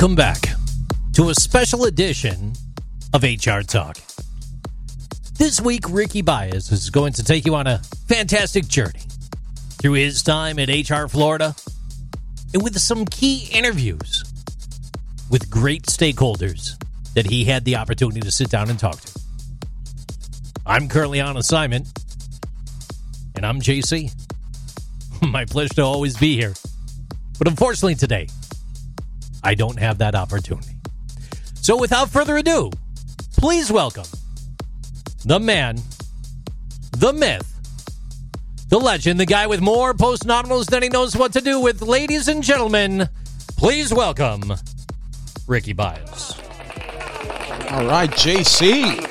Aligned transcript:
Welcome 0.00 0.14
back 0.14 0.50
to 1.14 1.30
a 1.30 1.34
special 1.34 1.84
edition 1.86 2.52
of 3.12 3.24
HR 3.24 3.62
Talk. 3.62 3.98
This 5.36 5.60
week, 5.60 5.90
Ricky 5.90 6.22
Baez 6.22 6.70
is 6.70 6.88
going 6.90 7.14
to 7.14 7.24
take 7.24 7.44
you 7.44 7.56
on 7.56 7.66
a 7.66 7.78
fantastic 8.06 8.68
journey 8.68 9.00
through 9.70 9.94
his 9.94 10.22
time 10.22 10.60
at 10.60 10.68
HR 10.68 11.08
Florida 11.08 11.52
and 12.54 12.62
with 12.62 12.78
some 12.78 13.06
key 13.06 13.48
interviews 13.50 14.22
with 15.30 15.50
great 15.50 15.86
stakeholders 15.86 16.80
that 17.14 17.26
he 17.26 17.44
had 17.44 17.64
the 17.64 17.74
opportunity 17.74 18.20
to 18.20 18.30
sit 18.30 18.50
down 18.50 18.70
and 18.70 18.78
talk 18.78 19.00
to. 19.00 19.20
I'm 20.64 20.88
currently 20.88 21.20
on 21.20 21.36
assignment, 21.36 21.88
and 23.34 23.44
I'm 23.44 23.60
JC. 23.60 24.12
My 25.28 25.44
pleasure 25.44 25.74
to 25.74 25.82
always 25.82 26.16
be 26.16 26.36
here. 26.36 26.54
But 27.36 27.48
unfortunately, 27.48 27.96
today, 27.96 28.28
I 29.48 29.54
don't 29.54 29.78
have 29.78 29.96
that 29.96 30.14
opportunity. 30.14 30.76
So 31.54 31.78
without 31.78 32.10
further 32.10 32.36
ado, 32.36 32.70
please 33.38 33.72
welcome 33.72 34.04
the 35.24 35.40
man, 35.40 35.80
the 36.98 37.14
myth, 37.14 37.50
the 38.68 38.78
legend, 38.78 39.18
the 39.18 39.24
guy 39.24 39.46
with 39.46 39.62
more 39.62 39.94
post 39.94 40.26
nominals 40.26 40.66
than 40.66 40.82
he 40.82 40.90
knows 40.90 41.16
what 41.16 41.32
to 41.32 41.40
do 41.40 41.60
with. 41.60 41.80
Ladies 41.80 42.28
and 42.28 42.42
gentlemen, 42.42 43.08
please 43.56 43.90
welcome 43.90 44.52
Ricky 45.46 45.72
Baez. 45.72 46.34
All 47.70 47.86
right, 47.86 48.10
JC. 48.10 49.02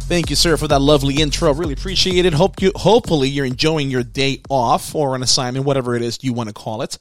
Thank 0.00 0.30
you, 0.30 0.34
sir, 0.34 0.56
for 0.56 0.66
that 0.66 0.80
lovely 0.80 1.22
intro. 1.22 1.54
Really 1.54 1.74
appreciate 1.74 2.26
it. 2.26 2.32
Hope 2.32 2.60
you, 2.60 2.72
hopefully, 2.74 3.28
you're 3.28 3.46
enjoying 3.46 3.88
your 3.88 4.02
day 4.02 4.40
off 4.50 4.96
or 4.96 5.14
an 5.14 5.22
assignment, 5.22 5.64
whatever 5.64 5.94
it 5.94 6.02
is 6.02 6.18
you 6.22 6.32
want 6.32 6.48
to 6.48 6.52
call 6.52 6.82
it. 6.82 6.98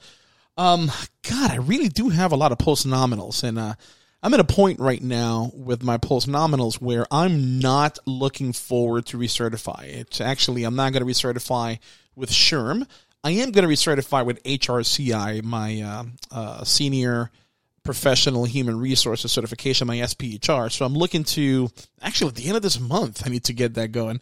Um, 0.58 0.92
God, 1.28 1.52
I 1.52 1.56
really 1.56 1.90
do 1.90 2.09
have 2.09 2.32
a 2.32 2.36
lot 2.36 2.52
of 2.52 2.58
post 2.59 2.86
nominals, 2.86 3.44
and 3.44 3.58
uh, 3.58 3.73
I'm 4.22 4.34
at 4.34 4.40
a 4.40 4.46
point 4.46 4.80
right 4.80 5.02
now 5.02 5.52
with 5.54 5.84
my 5.84 5.98
post 5.98 6.28
nominals 6.28 6.76
where 6.76 7.06
I'm 7.12 7.60
not 7.60 8.00
looking 8.06 8.54
forward 8.54 9.06
to 9.08 9.18
recertify. 9.18 9.84
It's 9.84 10.22
actually 10.22 10.64
I'm 10.64 10.76
not 10.76 10.94
going 10.94 11.06
to 11.06 11.12
recertify 11.12 11.80
with 12.16 12.30
SHRM. 12.30 12.88
I 13.23 13.32
am 13.32 13.52
going 13.52 13.68
to 13.68 13.73
recertify 13.73 14.26
with 14.26 14.44
HRCI, 14.44 15.44
my 15.44 15.82
uh, 15.82 16.04
uh, 16.32 16.64
senior 16.64 17.32
professional 17.84 18.45
human 18.45 18.80
resources 18.80 19.32
certification, 19.32 19.88
my 19.88 19.98
SPHR. 19.98 20.72
So 20.72 20.86
I'm 20.86 20.94
looking 20.94 21.23
to 21.26 21.70
actually 22.02 22.30
at 22.30 22.36
the 22.36 22.48
end 22.48 22.58
of 22.58 22.64
this 22.64 22.80
month, 22.80 23.23
I 23.26 23.30
need 23.30 23.45
to 23.45 23.54
get 23.54 23.73
that 23.73 23.92
going. 23.92 24.20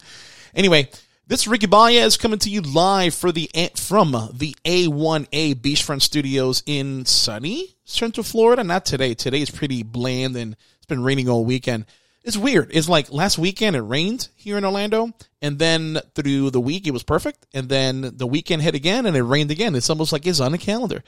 Anyway, 0.56 0.90
this 1.28 1.42
is 1.42 1.48
Ricky 1.48 1.68
Baez 1.68 2.18
coming 2.18 2.40
to 2.40 2.50
you 2.50 2.62
live 2.62 3.14
for 3.14 3.32
the 3.32 3.50
from 3.76 4.12
the 4.34 4.56
A1A 4.66 5.56
Beachfront 5.56 6.02
Studios 6.02 6.64
in 6.66 7.06
sunny 7.06 7.76
Central 7.86 8.24
Florida. 8.24 8.64
Not 8.64 8.86
today. 8.86 9.14
Today 9.14 9.42
is 9.42 9.50
pretty 9.50 9.84
bland 9.84 10.36
and 10.36 10.56
it's 10.78 10.86
been 10.88 11.04
raining 11.04 11.30
all 11.30 11.46
weekend. 11.46 11.86
It's 12.24 12.38
weird. 12.38 12.70
It's 12.72 12.90
like 12.90 13.12
last 13.12 13.38
weekend 13.38 13.76
it 13.76 13.82
rained 13.82 14.28
here 14.36 14.58
in 14.58 14.66
Orlando, 14.66 15.12
and 15.42 15.58
then 15.58 16.00
through 16.14 16.52
the 16.52 16.62
week 16.62 16.86
it 16.86 16.92
was 16.92 17.02
perfect, 17.02 17.48
and 17.54 17.68
then 17.68 18.12
the 18.16 18.28
weekend 18.28 18.62
hit 18.62 18.76
again 18.76 19.06
and 19.08 19.18
it 19.18 19.24
rained 19.24 19.50
again. 19.50 19.74
It's 19.76 19.90
almost 19.90 20.12
like 20.12 20.28
it's 20.28 20.40
on 20.40 20.52
the 20.52 20.58
calendar. 20.60 21.04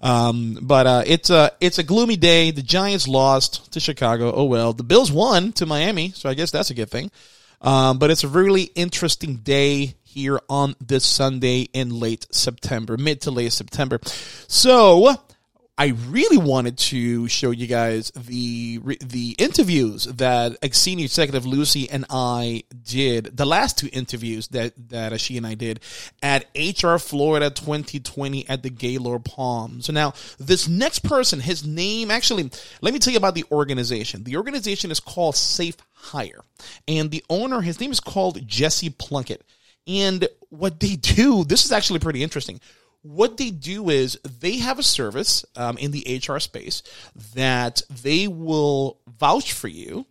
Um, 0.00 0.58
but 0.60 0.86
uh, 0.86 1.02
it's 1.06 1.30
a 1.30 1.52
it's 1.60 1.78
a 1.78 1.82
gloomy 1.82 2.16
day. 2.16 2.50
The 2.50 2.62
Giants 2.62 3.06
lost 3.06 3.72
to 3.72 3.80
Chicago. 3.80 4.32
Oh 4.34 4.44
well. 4.44 4.72
The 4.72 4.82
Bills 4.82 5.12
won 5.12 5.52
to 5.52 5.66
Miami, 5.66 6.10
so 6.10 6.28
I 6.28 6.34
guess 6.34 6.50
that's 6.50 6.70
a 6.70 6.74
good 6.74 6.90
thing. 6.90 7.10
Um, 7.60 7.98
but 7.98 8.10
it's 8.10 8.24
a 8.24 8.28
really 8.28 8.64
interesting 8.74 9.36
day 9.36 9.94
here 10.02 10.40
on 10.48 10.74
this 10.80 11.04
Sunday 11.04 11.68
in 11.72 11.90
late 11.90 12.26
September, 12.30 12.96
mid 12.96 13.20
to 13.22 13.30
late 13.30 13.52
September. 13.52 14.00
So 14.48 15.14
I 15.78 15.88
really 16.08 16.38
wanted 16.38 16.78
to 16.78 17.28
show 17.28 17.50
you 17.50 17.66
guys 17.66 18.10
the 18.12 18.80
the 19.04 19.34
interviews 19.38 20.04
that 20.04 20.56
senior 20.74 21.04
executive 21.04 21.44
Lucy 21.44 21.90
and 21.90 22.06
I 22.08 22.64
did. 22.82 23.36
The 23.36 23.44
last 23.44 23.76
two 23.76 23.90
interviews 23.92 24.48
that 24.48 24.72
that 24.88 25.20
she 25.20 25.36
and 25.36 25.46
I 25.46 25.52
did 25.52 25.80
at 26.22 26.46
HR 26.56 26.96
Florida 26.96 27.50
2020 27.50 28.48
at 28.48 28.62
the 28.62 28.70
Gaylord 28.70 29.26
Palm. 29.26 29.82
So 29.82 29.92
now 29.92 30.14
this 30.38 30.66
next 30.66 31.00
person, 31.00 31.40
his 31.40 31.66
name 31.66 32.10
actually, 32.10 32.50
let 32.80 32.94
me 32.94 32.98
tell 32.98 33.12
you 33.12 33.18
about 33.18 33.34
the 33.34 33.44
organization. 33.52 34.24
The 34.24 34.38
organization 34.38 34.90
is 34.90 35.00
called 35.00 35.36
Safe 35.36 35.76
Hire, 35.92 36.40
and 36.88 37.10
the 37.10 37.22
owner, 37.28 37.60
his 37.60 37.80
name 37.80 37.92
is 37.92 38.00
called 38.00 38.46
Jesse 38.48 38.90
Plunkett. 38.90 39.44
And 39.86 40.26
what 40.48 40.80
they 40.80 40.96
do, 40.96 41.44
this 41.44 41.66
is 41.66 41.70
actually 41.70 42.00
pretty 42.00 42.22
interesting 42.22 42.60
what 43.06 43.36
they 43.36 43.50
do 43.50 43.88
is 43.90 44.18
they 44.40 44.58
have 44.58 44.78
a 44.78 44.82
service 44.82 45.44
um, 45.54 45.78
in 45.78 45.92
the 45.92 46.20
HR 46.26 46.38
space 46.38 46.82
that 47.34 47.82
they 48.02 48.26
will 48.26 48.98
vouch 49.06 49.52
for 49.52 49.68
you 49.68 50.06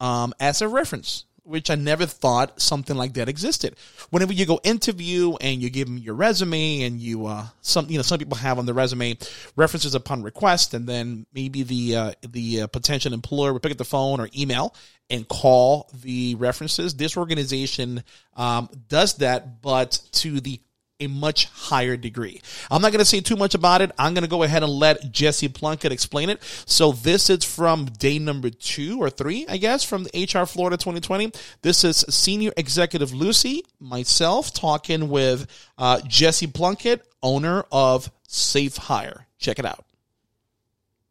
um, 0.00 0.32
as 0.40 0.62
a 0.62 0.68
reference, 0.68 1.24
which 1.42 1.68
I 1.70 1.74
never 1.74 2.06
thought 2.06 2.60
something 2.60 2.96
like 2.96 3.14
that 3.14 3.28
existed. 3.28 3.76
Whenever 4.08 4.32
you 4.32 4.46
go 4.46 4.58
interview 4.64 5.34
and 5.40 5.60
you 5.60 5.68
give 5.68 5.88
them 5.88 5.98
your 5.98 6.14
resume 6.14 6.82
and 6.82 6.98
you, 6.98 7.26
uh, 7.26 7.46
some, 7.60 7.90
you 7.90 7.98
know, 7.98 8.02
some 8.02 8.18
people 8.18 8.38
have 8.38 8.58
on 8.58 8.64
the 8.64 8.74
resume 8.74 9.18
references 9.56 9.94
upon 9.94 10.22
request, 10.22 10.72
and 10.72 10.88
then 10.88 11.26
maybe 11.34 11.62
the 11.62 11.96
uh, 11.96 12.12
the 12.26 12.62
uh, 12.62 12.66
potential 12.68 13.12
employer 13.12 13.52
will 13.52 13.60
pick 13.60 13.72
up 13.72 13.78
the 13.78 13.84
phone 13.84 14.20
or 14.20 14.30
email 14.36 14.74
and 15.10 15.28
call 15.28 15.90
the 16.02 16.36
references. 16.36 16.94
This 16.94 17.16
organization 17.16 18.02
um, 18.36 18.70
does 18.88 19.14
that, 19.14 19.60
but 19.60 20.00
to 20.12 20.40
the 20.40 20.60
a 21.00 21.06
much 21.08 21.46
higher 21.46 21.96
degree. 21.96 22.40
I'm 22.70 22.82
not 22.82 22.92
going 22.92 23.00
to 23.00 23.04
say 23.04 23.20
too 23.20 23.36
much 23.36 23.54
about 23.54 23.82
it. 23.82 23.90
I'm 23.98 24.14
going 24.14 24.22
to 24.22 24.30
go 24.30 24.42
ahead 24.42 24.62
and 24.62 24.72
let 24.72 25.10
Jesse 25.10 25.48
Plunkett 25.48 25.92
explain 25.92 26.30
it. 26.30 26.42
So 26.66 26.92
this 26.92 27.30
is 27.30 27.44
from 27.44 27.86
day 27.86 28.18
number 28.18 28.50
two 28.50 29.02
or 29.02 29.10
three, 29.10 29.46
I 29.48 29.56
guess, 29.56 29.82
from 29.82 30.04
the 30.04 30.24
HR 30.24 30.46
Florida 30.46 30.76
2020. 30.76 31.32
This 31.62 31.84
is 31.84 32.04
Senior 32.08 32.52
Executive 32.56 33.12
Lucy, 33.12 33.64
myself, 33.80 34.52
talking 34.52 35.08
with 35.08 35.46
uh, 35.78 36.00
Jesse 36.06 36.46
Plunkett, 36.46 37.02
owner 37.22 37.64
of 37.72 38.10
Safe 38.26 38.76
Hire. 38.76 39.26
Check 39.38 39.58
it 39.58 39.64
out. 39.64 39.84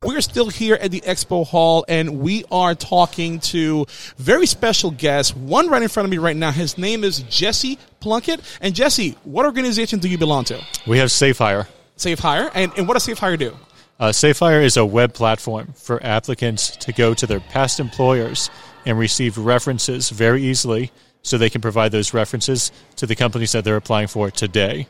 We're 0.02 0.22
still 0.22 0.48
here 0.48 0.76
at 0.76 0.92
the 0.92 1.02
Expo 1.02 1.46
Hall 1.46 1.84
and 1.90 2.22
we 2.22 2.46
are 2.50 2.74
talking 2.74 3.42
to 3.42 3.86
very 4.16 4.48
special 4.48 4.92
guests. 4.92 5.36
One 5.36 5.68
right 5.68 5.84
in 5.84 5.90
front 5.90 6.06
of 6.06 6.10
me 6.10 6.20
right 6.20 6.38
now. 6.38 6.52
His 6.52 6.78
name 6.78 7.04
is 7.04 7.20
Jesse 7.24 7.78
Plunkett. 8.00 8.40
And 8.62 8.74
Jesse, 8.74 9.18
what 9.26 9.46
organization 9.46 10.00
do 10.00 10.08
you 10.08 10.18
belong 10.18 10.46
to? 10.46 10.66
We 10.88 11.00
have 11.00 11.12
Safe 11.12 11.38
Hire. 11.38 11.68
Safe 11.98 12.18
Hire. 12.18 12.50
And, 12.54 12.72
and 12.78 12.88
what 12.88 12.94
does 12.94 13.04
Safe 13.04 13.20
Hire 13.20 13.36
do? 13.36 13.58
Uh, 14.00 14.14
Safe 14.14 14.40
Hire 14.40 14.62
is 14.62 14.78
a 14.78 14.86
web 14.86 15.14
platform 15.14 15.74
for 15.76 16.02
applicants 16.02 16.78
to 16.78 16.94
go 16.94 17.14
to 17.14 17.28
their 17.28 17.42
past 17.42 17.82
employers 17.82 18.50
and 18.86 18.98
receive 18.98 19.38
references 19.38 20.12
very 20.12 20.42
easily 20.42 20.94
so 21.24 21.38
they 21.38 21.50
can 21.50 21.60
provide 21.60 21.92
those 21.92 22.14
references 22.14 22.72
to 22.96 23.06
the 23.06 23.18
companies 23.18 23.52
that 23.52 23.66
they're 23.66 23.76
applying 23.76 24.08
for 24.08 24.32
today. 24.32 24.88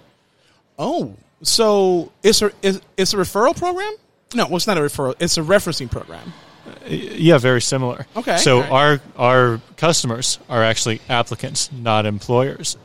Oh, 0.77 1.15
so 1.41 2.11
it's 2.21 2.43
a, 2.43 2.51
it's 2.61 3.15
a 3.15 3.17
referral 3.17 3.57
program? 3.57 3.95
No, 4.34 4.45
well, 4.45 4.57
it's 4.57 4.67
not 4.67 4.78
a 4.78 4.81
referral. 4.81 5.16
It's 5.19 5.38
a 5.38 5.41
referencing 5.41 5.90
program. 5.90 6.34
Yeah, 6.88 7.38
very 7.40 7.62
similar. 7.62 8.06
Okay. 8.16 8.38
So 8.38 8.62
our 8.63 9.00
our 9.17 9.59
customers 9.78 10.40
are 10.50 10.63
actually 10.63 11.01
applicants, 11.09 11.72
not 11.72 12.06
employers. 12.06 12.78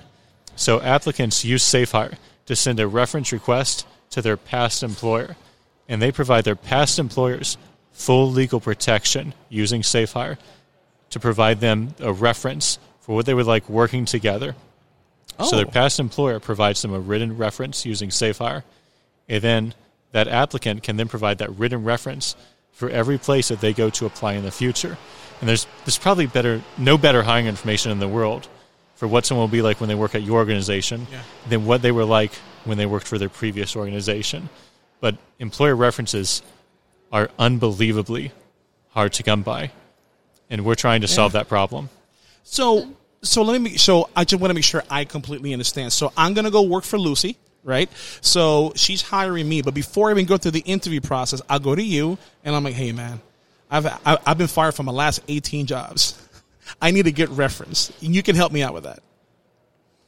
So 0.56 0.80
applicants 0.80 1.44
use 1.44 1.62
SafeHire 1.62 2.16
to 2.46 2.56
send 2.56 2.80
a 2.80 2.88
reference 2.88 3.32
request 3.32 3.86
to 4.10 4.22
their 4.22 4.36
past 4.36 4.82
employer, 4.82 5.36
and 5.88 6.00
they 6.00 6.12
provide 6.12 6.44
their 6.44 6.56
past 6.56 6.98
employers 6.98 7.58
full 7.92 8.30
legal 8.30 8.60
protection 8.60 9.34
using 9.48 9.82
SafeHire 9.82 10.38
to 11.10 11.20
provide 11.20 11.60
them 11.60 11.94
a 12.00 12.12
reference 12.12 12.78
for 13.00 13.14
what 13.14 13.26
they 13.26 13.34
would 13.34 13.46
like 13.46 13.68
working 13.68 14.04
together. 14.04 14.54
Oh. 15.38 15.50
So 15.50 15.56
their 15.56 15.66
oh. 15.66 15.70
past 15.70 16.00
employer 16.00 16.40
provides 16.40 16.80
them 16.82 16.94
a 16.94 17.00
written 17.00 17.36
reference 17.36 17.84
using 17.84 18.08
SafeHire, 18.08 18.62
and 19.28 19.42
then 19.42 19.74
that 20.14 20.28
applicant 20.28 20.84
can 20.84 20.96
then 20.96 21.08
provide 21.08 21.38
that 21.38 21.50
written 21.58 21.82
reference 21.82 22.36
for 22.70 22.88
every 22.88 23.18
place 23.18 23.48
that 23.48 23.60
they 23.60 23.72
go 23.72 23.90
to 23.90 24.06
apply 24.06 24.34
in 24.34 24.44
the 24.44 24.50
future. 24.50 24.96
And 25.40 25.48
there's 25.48 25.66
there's 25.84 25.98
probably 25.98 26.26
better 26.26 26.62
no 26.78 26.96
better 26.96 27.24
hiring 27.24 27.46
information 27.46 27.90
in 27.90 27.98
the 27.98 28.08
world 28.08 28.48
for 28.94 29.08
what 29.08 29.26
someone 29.26 29.42
will 29.42 29.52
be 29.52 29.60
like 29.60 29.80
when 29.80 29.88
they 29.88 29.96
work 29.96 30.14
at 30.14 30.22
your 30.22 30.36
organization 30.36 31.08
yeah. 31.10 31.20
than 31.48 31.66
what 31.66 31.82
they 31.82 31.90
were 31.90 32.04
like 32.04 32.32
when 32.64 32.78
they 32.78 32.86
worked 32.86 33.08
for 33.08 33.18
their 33.18 33.28
previous 33.28 33.74
organization. 33.74 34.48
But 35.00 35.16
employer 35.40 35.74
references 35.74 36.42
are 37.10 37.28
unbelievably 37.36 38.30
hard 38.90 39.12
to 39.14 39.24
come 39.24 39.42
by, 39.42 39.72
and 40.48 40.64
we're 40.64 40.76
trying 40.76 41.00
to 41.00 41.08
yeah. 41.08 41.14
solve 41.14 41.32
that 41.32 41.48
problem. 41.48 41.90
So, 42.44 42.88
so 43.20 43.42
let 43.42 43.60
me. 43.60 43.78
So 43.78 44.10
I 44.14 44.22
just 44.24 44.40
want 44.40 44.50
to 44.50 44.54
make 44.54 44.64
sure 44.64 44.84
I 44.88 45.04
completely 45.04 45.52
understand. 45.52 45.92
So 45.92 46.12
I'm 46.16 46.34
going 46.34 46.44
to 46.44 46.52
go 46.52 46.62
work 46.62 46.84
for 46.84 47.00
Lucy 47.00 47.36
right? 47.64 47.90
So 48.20 48.72
she's 48.76 49.02
hiring 49.02 49.48
me, 49.48 49.62
but 49.62 49.74
before 49.74 50.08
I 50.08 50.12
even 50.12 50.26
go 50.26 50.36
through 50.36 50.52
the 50.52 50.60
interview 50.60 51.00
process, 51.00 51.42
I'll 51.48 51.58
go 51.58 51.74
to 51.74 51.82
you 51.82 52.16
and 52.44 52.54
I'm 52.54 52.62
like, 52.62 52.74
hey 52.74 52.92
man, 52.92 53.20
I've 53.70 53.86
I've 54.06 54.38
been 54.38 54.46
fired 54.46 54.74
from 54.74 54.86
my 54.86 54.92
last 54.92 55.20
18 55.26 55.66
jobs. 55.66 56.20
I 56.80 56.90
need 56.92 57.04
to 57.06 57.12
get 57.12 57.28
reference. 57.30 57.90
And 58.02 58.14
you 58.14 58.22
can 58.22 58.36
help 58.36 58.52
me 58.52 58.62
out 58.62 58.72
with 58.74 58.84
that. 58.84 59.00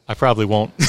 I 0.08 0.14
probably 0.14 0.44
won't. 0.46 0.72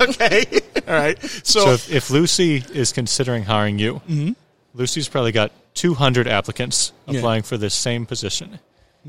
okay. 0.00 0.44
All 0.86 0.94
right. 0.94 1.20
So, 1.22 1.60
So 1.60 1.70
if, 1.72 1.90
if 1.92 2.10
Lucy 2.10 2.62
is 2.72 2.92
considering 2.92 3.42
hiring 3.44 3.78
you, 3.78 4.00
Mm-hmm. 4.08 4.32
Lucy's 4.76 5.08
probably 5.08 5.30
got 5.32 5.52
200 5.74 6.26
applicants 6.26 6.92
Yeah. 7.06 7.18
applying 7.18 7.42
for 7.44 7.56
this 7.56 7.74
same 7.74 8.06
position. 8.06 8.58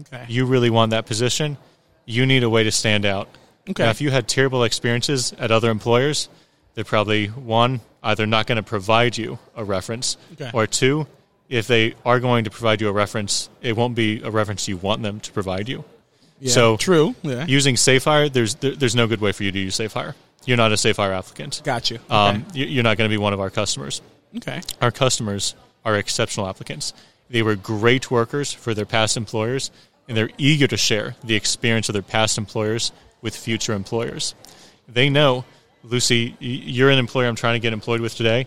okay. 0.01 0.25
You 0.27 0.45
really 0.45 0.69
want 0.69 0.91
that 0.91 1.05
position. 1.07 1.57
You 2.05 2.25
need 2.27 2.43
a 2.43 2.49
way 2.49 2.63
to 2.63 2.71
stand 2.71 3.03
out. 3.05 3.27
Okay. 3.69 3.83
Now, 3.83 3.89
if 3.89 4.01
you 4.01 4.11
had 4.11 4.27
terrible 4.27 4.63
experiences 4.63 5.33
at 5.39 5.51
other 5.51 5.69
employers, 5.71 6.29
they're 6.75 6.83
probably 6.83 7.27
one 7.27 7.81
either 8.03 8.25
not 8.27 8.45
going 8.45 8.57
to 8.57 8.63
provide 8.63 9.17
you 9.17 9.39
a 9.55 9.63
reference, 9.63 10.17
Okay. 10.33 10.51
or 10.53 10.67
two, 10.67 11.07
if 11.49 11.65
they 11.67 11.95
are 12.05 12.19
going 12.19 12.43
to 12.43 12.49
provide 12.51 12.81
you 12.81 12.89
a 12.89 12.91
reference, 12.91 13.49
it 13.61 13.75
won't 13.75 13.95
be 13.95 14.21
a 14.21 14.29
reference 14.29 14.67
you 14.67 14.77
want 14.77 15.01
them 15.01 15.19
to 15.21 15.31
provide 15.31 15.67
you. 15.67 15.83
Yeah, 16.39 16.51
so 16.51 16.77
true. 16.77 17.15
Yeah. 17.23 17.45
using 17.47 17.75
SafeHire, 17.75 18.31
there's 18.31 18.55
there, 18.55 18.71
there's 18.75 18.95
no 18.95 19.07
good 19.07 19.21
way 19.21 19.31
for 19.31 19.43
you 19.43 19.51
to 19.51 19.59
use 19.59 19.77
SafeHire. 19.77 20.13
You're 20.45 20.57
not 20.57 20.71
a 20.71 20.75
SafeHire 20.75 21.17
applicant. 21.17 21.61
Got 21.63 21.89
you. 21.89 21.97
Um, 22.09 22.45
you- 22.53 22.65
You're 22.67 22.83
not 22.83 22.97
going 22.97 23.09
to 23.09 23.13
be 23.13 23.17
one 23.17 23.33
of 23.33 23.39
our 23.39 23.49
customers. 23.49 24.01
okay. 24.37 24.61
Our 24.81 24.91
customers 24.91 25.55
are 25.85 25.95
exceptional 25.95 26.47
applicants. 26.47 26.93
They 27.29 27.41
were 27.41 27.55
great 27.55 28.11
workers 28.11 28.53
for 28.53 28.73
their 28.75 28.85
past 28.85 29.17
employers, 29.17 29.71
and 30.07 30.15
they're 30.15 30.29
eager 30.37 30.67
to 30.67 30.77
share 30.77 31.15
the 31.23 31.35
experience 31.35 31.89
of 31.89 31.93
their 31.93 32.01
past 32.03 32.37
employers 32.37 32.91
with 33.25 33.35
future 33.35 33.73
employers. 33.73 34.35
They 34.87 35.09
know, 35.09 35.45
Lucy, 35.83 36.37
you're 36.39 36.91
an 36.91 36.99
employer 36.99 37.27
I'm 37.27 37.35
trying 37.35 37.55
to 37.55 37.59
get 37.59 37.73
employed 37.73 37.99
with 37.99 38.15
today. 38.15 38.45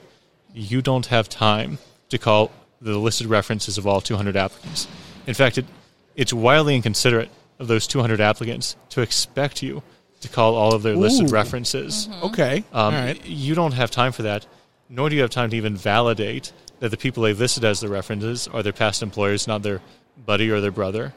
You 0.55 0.81
don't 0.83 1.07
have 1.07 1.29
time 1.29 1.79
to 2.11 2.17
call 2.17 2.53
the 2.81 2.97
listed 2.97 3.27
references 3.27 3.77
of 3.77 3.89
all 3.89 4.01
200 4.01 4.37
applicants. 4.37 4.87
In 5.27 5.35
fact, 5.35 5.59
it, 5.59 5.67
it's 6.15 6.33
wildly 6.33 6.77
inconsiderate 6.77 7.29
of 7.59 7.67
those 7.67 7.89
200 7.89 8.21
applicants 8.21 8.77
to 8.91 9.01
expect 9.01 9.65
you 9.65 9.83
to 10.21 10.29
call 10.29 10.55
all 10.55 10.73
of 10.73 10.85
their 10.85 10.95
listed 10.95 11.29
Ooh. 11.29 11.35
references. 11.35 12.09
Okay. 12.23 12.63
Um, 12.73 12.95
right. 12.95 13.27
You 13.27 13.57
don't 13.57 13.73
have 13.73 13.91
time 13.91 14.13
for 14.13 14.23
that, 14.23 14.47
nor 14.89 15.09
do 15.11 15.17
you 15.17 15.23
have 15.23 15.31
time 15.31 15.51
to 15.51 15.57
even 15.57 15.75
validate 15.77 16.53
that 16.79 16.91
the 16.91 16.97
people 16.97 17.25
they 17.25 17.33
listed 17.33 17.65
as 17.65 17.81
their 17.81 17.91
references 17.91 18.47
are 18.47 18.63
their 18.63 18.73
past 18.73 19.03
employers, 19.03 19.49
not 19.49 19.65
their 19.65 19.81
buddy 20.25 20.51
or 20.51 20.61
their 20.61 20.71
brother. 20.71 21.15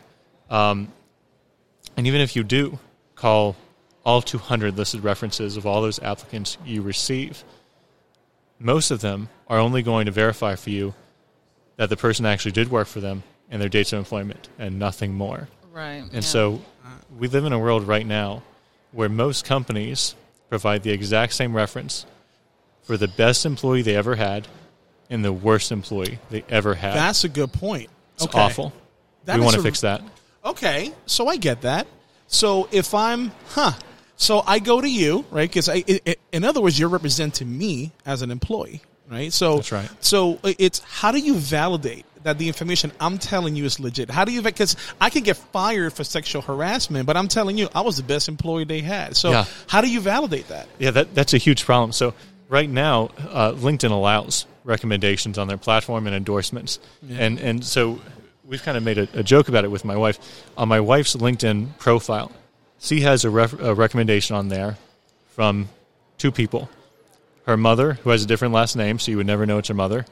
Um, 0.49 0.91
and 1.95 2.07
even 2.07 2.21
if 2.21 2.35
you 2.35 2.43
do 2.43 2.79
call 3.21 3.55
all 4.03 4.21
200 4.21 4.77
listed 4.77 5.03
references 5.03 5.57
of 5.57 5.65
all 5.65 5.81
those 5.81 5.99
applicants 5.99 6.57
you 6.65 6.81
receive, 6.81 7.43
most 8.59 8.91
of 8.91 9.01
them 9.01 9.29
are 9.47 9.59
only 9.59 9.83
going 9.83 10.07
to 10.07 10.11
verify 10.11 10.55
for 10.55 10.71
you 10.71 10.93
that 11.77 11.89
the 11.89 11.97
person 11.97 12.25
actually 12.25 12.51
did 12.51 12.69
work 12.69 12.87
for 12.87 12.99
them 12.99 13.23
and 13.49 13.61
their 13.61 13.69
dates 13.69 13.93
of 13.93 13.99
employment 13.99 14.49
and 14.57 14.79
nothing 14.79 15.13
more. 15.13 15.47
Right. 15.71 16.03
And 16.11 16.23
so 16.23 16.61
we 17.17 17.27
live 17.27 17.45
in 17.45 17.53
a 17.53 17.59
world 17.59 17.87
right 17.87 18.05
now 18.05 18.43
where 18.91 19.09
most 19.09 19.45
companies 19.45 20.15
provide 20.49 20.83
the 20.83 20.91
exact 20.91 21.33
same 21.33 21.55
reference 21.55 22.05
for 22.81 22.97
the 22.97 23.07
best 23.07 23.45
employee 23.45 23.81
they 23.81 23.95
ever 23.95 24.15
had 24.15 24.47
and 25.09 25.23
the 25.23 25.33
worst 25.33 25.71
employee 25.71 26.19
they 26.29 26.43
ever 26.49 26.73
had. 26.73 26.95
That's 26.95 27.23
a 27.23 27.29
good 27.29 27.53
point. 27.53 27.89
it's 28.15 28.25
okay. 28.25 28.39
awful. 28.39 28.73
That 29.25 29.37
we 29.37 29.43
want 29.43 29.55
to 29.55 29.61
fix 29.61 29.81
that. 29.81 30.01
Okay, 30.43 30.91
so 31.05 31.27
I 31.27 31.37
get 31.37 31.61
that. 31.61 31.85
So 32.31 32.69
if 32.71 32.93
I'm, 32.93 33.31
huh? 33.49 33.73
So 34.15 34.41
I 34.47 34.59
go 34.59 34.79
to 34.79 34.89
you, 34.89 35.25
right? 35.31 35.49
Because 35.49 35.67
I, 35.67 35.83
i 35.87 35.99
i 36.07 36.15
in 36.31 36.45
other 36.45 36.61
words, 36.61 36.79
you're 36.79 36.89
representing 36.89 37.57
me 37.57 37.91
as 38.05 38.21
an 38.21 38.31
employee, 38.31 38.81
right? 39.09 39.33
So 39.33 39.57
That's 39.57 39.71
right. 39.71 39.89
So 39.99 40.39
it's 40.43 40.79
how 40.79 41.11
do 41.11 41.19
you 41.19 41.35
validate 41.35 42.05
that 42.23 42.37
the 42.37 42.47
information 42.47 42.91
I'm 42.99 43.17
telling 43.17 43.55
you 43.55 43.65
is 43.65 43.79
legit? 43.79 44.09
How 44.09 44.23
do 44.23 44.31
you? 44.31 44.41
Because 44.41 44.77
I 45.01 45.09
can 45.09 45.23
get 45.23 45.35
fired 45.37 45.91
for 45.91 46.03
sexual 46.05 46.41
harassment, 46.41 47.05
but 47.05 47.17
I'm 47.17 47.27
telling 47.27 47.57
you 47.57 47.67
I 47.75 47.81
was 47.81 47.97
the 47.97 48.03
best 48.03 48.29
employee 48.29 48.63
they 48.63 48.79
had. 48.81 49.17
So 49.17 49.31
Yeah. 49.31 49.45
how 49.67 49.81
do 49.81 49.91
you 49.91 49.99
validate 49.99 50.47
that? 50.47 50.69
Yeah, 50.79 50.91
that, 50.91 51.13
that's 51.13 51.33
a 51.33 51.37
huge 51.37 51.65
problem. 51.65 51.91
So 51.91 52.13
right 52.47 52.69
now, 52.69 53.09
uh, 53.29 53.51
LinkedIn 53.53 53.91
allows 53.91 54.45
recommendations 54.63 55.37
on 55.37 55.47
their 55.47 55.57
platform 55.57 56.07
and 56.07 56.15
endorsements, 56.15 56.79
and 57.09 57.39
and 57.39 57.65
so 57.65 57.99
we've 58.51 58.61
kind 58.61 58.77
of 58.77 58.83
made 58.83 58.97
a, 58.99 59.07
a 59.13 59.23
joke 59.23 59.47
about 59.47 59.63
it 59.63 59.71
with 59.71 59.83
my 59.85 59.95
wife. 59.95 60.19
On 60.57 60.67
my 60.67 60.79
wife's 60.79 61.15
LinkedIn 61.15 61.77
profile, 61.79 62.31
she 62.79 63.01
has 63.01 63.23
a, 63.25 63.29
ref, 63.29 63.53
a 63.59 63.73
recommendation 63.73 64.35
on 64.35 64.49
there 64.49 64.77
from 65.29 65.69
two 66.19 66.31
people: 66.31 66.69
her 67.47 67.57
mother, 67.57 67.93
who 67.93 68.09
has 68.11 68.23
a 68.23 68.27
different 68.27 68.53
last 68.53 68.75
name, 68.75 68.99
so 68.99 69.09
you 69.09 69.17
would 69.17 69.25
never 69.25 69.45
know 69.47 69.57
it's 69.57 69.69
her 69.69 69.73
mother, 69.73 70.05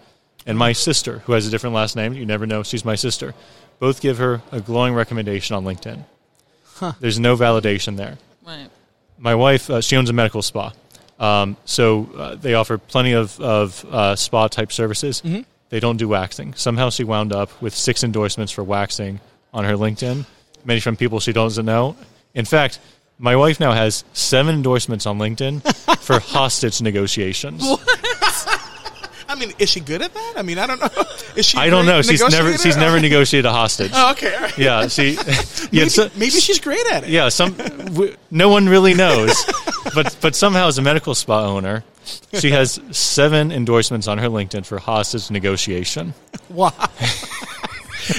and 0.47 0.57
my 0.57 0.71
sister, 0.71 1.19
who 1.19 1.33
has 1.33 1.45
a 1.45 1.51
different 1.51 1.75
last 1.75 1.95
name. 1.95 2.13
You 2.13 2.25
never 2.25 2.47
know 2.47 2.63
she's 2.63 2.85
my 2.85 2.95
sister. 2.95 3.35
Both 3.79 4.01
give 4.01 4.17
her 4.17 4.41
a 4.51 4.61
glowing 4.61 4.93
recommendation 4.93 5.55
on 5.55 5.63
LinkedIn. 5.63 6.03
There's 6.99 7.19
no 7.19 7.35
validation 7.35 7.97
there 7.97 8.17
Right. 8.47 8.69
my 9.17 9.35
wife 9.35 9.69
uh, 9.69 9.81
she 9.81 9.97
owns 9.97 10.09
a 10.09 10.13
medical 10.13 10.41
spa 10.41 10.71
um, 11.19 11.57
so 11.65 12.09
uh, 12.17 12.35
they 12.35 12.53
offer 12.53 12.77
plenty 12.77 13.11
of, 13.11 13.37
of 13.41 13.85
uh, 13.91 14.15
spa 14.15 14.47
type 14.47 14.71
services 14.71 15.21
they 15.69 15.79
don't 15.79 15.97
do 15.97 16.07
waxing. 16.07 16.53
Somehow 16.55 16.89
she 16.89 17.03
wound 17.03 17.33
up 17.33 17.61
with 17.61 17.75
six 17.75 18.03
endorsements 18.03 18.51
for 18.51 18.63
waxing 18.63 19.19
on 19.53 19.63
her 19.65 19.73
linkedin. 19.73 20.25
Many 20.65 20.79
from 20.79 20.95
people 20.95 21.19
she 21.19 21.33
doesn't 21.33 21.65
know. 21.65 21.95
In 22.33 22.45
fact 22.45 22.79
my 23.21 23.35
wife 23.35 23.59
now 23.59 23.73
has 23.73 24.05
seven 24.13 24.55
endorsements 24.55 25.05
on 25.05 25.19
linkedin 25.19 25.61
for 25.99 26.19
hostage 26.19 26.81
negotiations 26.81 27.61
I 29.29 29.35
mean, 29.35 29.53
is 29.59 29.69
she 29.69 29.79
good 29.79 30.01
at 30.01 30.13
that? 30.13 30.33
I 30.37 30.41
mean, 30.41 30.57
I 30.57 30.65
don't 30.67 30.79
know. 30.81 30.89
Is 31.35 31.45
she? 31.45 31.57
i 31.59 31.69
don't 31.69 31.85
know 31.85 32.01
she's 32.01 32.19
never 32.29 32.57
she's 32.57 32.75
never 32.75 32.99
negotiated 33.07 33.45
a 33.45 33.51
hostage 33.53 33.91
Oh, 33.93 34.11
okay. 34.11 34.35
right. 34.35 34.57
yeah 34.57 34.87
she 34.87 35.11
yeah, 35.71 35.83
Maybe, 35.83 35.89
so- 35.89 36.09
maybe 36.15 36.31
she's 36.31 36.59
great 36.59 36.85
at 36.91 37.03
it. 37.03 37.09
yeah, 37.09 37.29
some 37.29 37.53
w- 37.53 38.15
no 38.31 38.49
one 38.49 38.67
really 38.67 38.93
knows, 38.95 39.35
but 39.93 40.17
but 40.19 40.35
somehow 40.35 40.67
as 40.67 40.77
a 40.79 40.81
medical 40.81 41.13
spa 41.15 41.45
owner, 41.45 41.83
she 42.33 42.49
has 42.51 42.81
seven 42.91 43.51
endorsements 43.51 44.07
on 44.07 44.17
her 44.17 44.27
LinkedIn 44.27 44.65
for 44.65 44.79
hostage 44.79 45.29
negotiation. 45.29 46.13
Wow. 46.49 46.73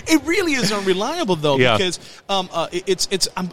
it 0.06 0.22
really 0.24 0.52
is 0.52 0.72
unreliable 0.72 1.36
though 1.36 1.58
Yeah. 1.58 1.76
because 1.76 1.98
um 2.28 2.48
uh, 2.52 2.68
it- 2.72 2.84
it's 2.86 3.08
it's 3.10 3.28
I'm 3.36 3.50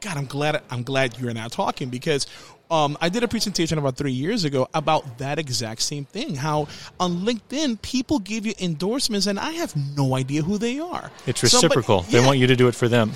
God 0.00 0.16
I'm 0.16 0.26
glad 0.26 0.60
I'm 0.70 0.82
glad 0.82 1.18
you're 1.18 1.34
now 1.34 1.48
talking 1.48 1.88
because 1.88 2.26
um, 2.70 2.98
I 3.00 3.08
did 3.08 3.22
a 3.22 3.28
presentation 3.28 3.78
about 3.78 3.96
three 3.96 4.12
years 4.12 4.44
ago 4.44 4.68
about 4.74 5.18
that 5.18 5.38
exact 5.38 5.82
same 5.82 6.04
thing. 6.04 6.34
How 6.34 6.68
on 7.00 7.20
LinkedIn 7.24 7.80
people 7.82 8.18
give 8.18 8.44
you 8.46 8.54
endorsements 8.58 9.26
and 9.26 9.38
I 9.38 9.52
have 9.52 9.74
no 9.96 10.14
idea 10.16 10.42
who 10.42 10.58
they 10.58 10.78
are. 10.78 11.10
It's 11.26 11.40
Somebody- 11.40 11.66
reciprocal. 11.78 12.02
they 12.02 12.20
yeah, 12.20 12.26
want 12.26 12.38
you 12.38 12.46
to 12.46 12.56
do 12.56 12.68
it 12.68 12.74
for 12.74 12.88
them. 12.88 13.12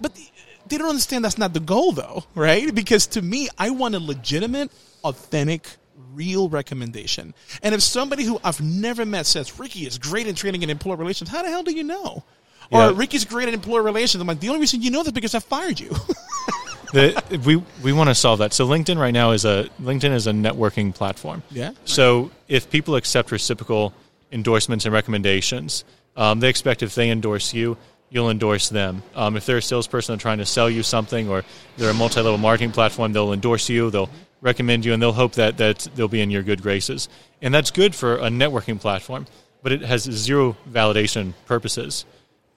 but 0.00 0.18
they 0.66 0.76
don't 0.78 0.88
understand 0.88 1.24
that's 1.24 1.38
not 1.38 1.54
the 1.54 1.60
goal 1.60 1.92
though, 1.92 2.24
right? 2.34 2.74
Because 2.74 3.06
to 3.08 3.22
me, 3.22 3.48
I 3.58 3.70
want 3.70 3.94
a 3.94 3.98
legitimate, 4.00 4.70
authentic, 5.04 5.66
real 6.12 6.48
recommendation. 6.48 7.32
And 7.62 7.74
if 7.74 7.82
somebody 7.82 8.24
who 8.24 8.40
I've 8.42 8.60
never 8.60 9.06
met 9.06 9.26
says 9.26 9.58
Ricky 9.58 9.86
is 9.86 9.96
great 9.98 10.26
in 10.26 10.34
training 10.34 10.62
and 10.62 10.70
employee 10.70 10.96
relations, 10.96 11.30
how 11.30 11.42
the 11.42 11.48
hell 11.48 11.62
do 11.62 11.72
you 11.72 11.84
know? 11.84 12.24
Yeah. 12.72 12.88
Or 12.90 12.92
Ricky's 12.92 13.24
great 13.24 13.48
at 13.48 13.54
employee 13.54 13.80
relations. 13.82 14.20
I'm 14.20 14.26
like, 14.26 14.40
the 14.40 14.48
only 14.48 14.60
reason 14.60 14.82
you 14.82 14.90
know 14.90 15.02
that 15.02 15.14
because 15.14 15.34
I 15.34 15.38
fired 15.38 15.80
you. 15.80 15.90
The, 16.92 17.42
we 17.44 17.56
we 17.82 17.92
want 17.92 18.08
to 18.08 18.14
solve 18.14 18.38
that. 18.38 18.52
So 18.52 18.66
LinkedIn 18.66 18.98
right 18.98 19.10
now 19.10 19.32
is 19.32 19.44
a 19.44 19.68
LinkedIn 19.80 20.12
is 20.14 20.26
a 20.26 20.32
networking 20.32 20.94
platform. 20.94 21.42
Yeah. 21.50 21.72
So 21.84 22.30
if 22.48 22.70
people 22.70 22.96
accept 22.96 23.30
reciprocal 23.30 23.92
endorsements 24.32 24.84
and 24.84 24.94
recommendations, 24.94 25.84
um, 26.16 26.40
they 26.40 26.48
expect 26.48 26.82
if 26.82 26.94
they 26.94 27.10
endorse 27.10 27.52
you, 27.52 27.76
you'll 28.10 28.30
endorse 28.30 28.68
them. 28.68 29.02
Um, 29.14 29.36
if 29.36 29.46
they're 29.46 29.58
a 29.58 29.62
salesperson 29.62 30.18
trying 30.18 30.38
to 30.38 30.46
sell 30.46 30.70
you 30.70 30.82
something, 30.82 31.28
or 31.28 31.44
they're 31.76 31.90
a 31.90 31.94
multi-level 31.94 32.38
marketing 32.38 32.72
platform, 32.72 33.12
they'll 33.12 33.32
endorse 33.32 33.68
you. 33.68 33.90
They'll 33.90 34.10
recommend 34.40 34.84
you, 34.84 34.92
and 34.92 35.02
they'll 35.02 35.12
hope 35.12 35.32
that 35.34 35.58
that 35.58 35.88
they'll 35.94 36.08
be 36.08 36.20
in 36.20 36.30
your 36.30 36.42
good 36.42 36.62
graces. 36.62 37.08
And 37.42 37.54
that's 37.54 37.70
good 37.70 37.94
for 37.94 38.16
a 38.16 38.28
networking 38.28 38.80
platform, 38.80 39.26
but 39.62 39.72
it 39.72 39.82
has 39.82 40.02
zero 40.04 40.56
validation 40.70 41.34
purposes. 41.46 42.04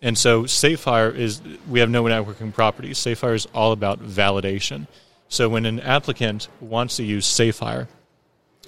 And 0.01 0.17
so 0.17 0.43
SafeHire 0.43 1.15
is 1.15 1.41
we 1.69 1.79
have 1.79 1.89
no 1.89 2.03
networking 2.03 2.53
properties. 2.53 2.97
SafeHire 2.97 3.35
is 3.35 3.47
all 3.53 3.71
about 3.71 4.01
validation. 4.01 4.87
So 5.29 5.47
when 5.47 5.65
an 5.65 5.79
applicant 5.79 6.49
wants 6.59 6.97
to 6.97 7.03
use 7.03 7.25
SafeHire, 7.27 7.87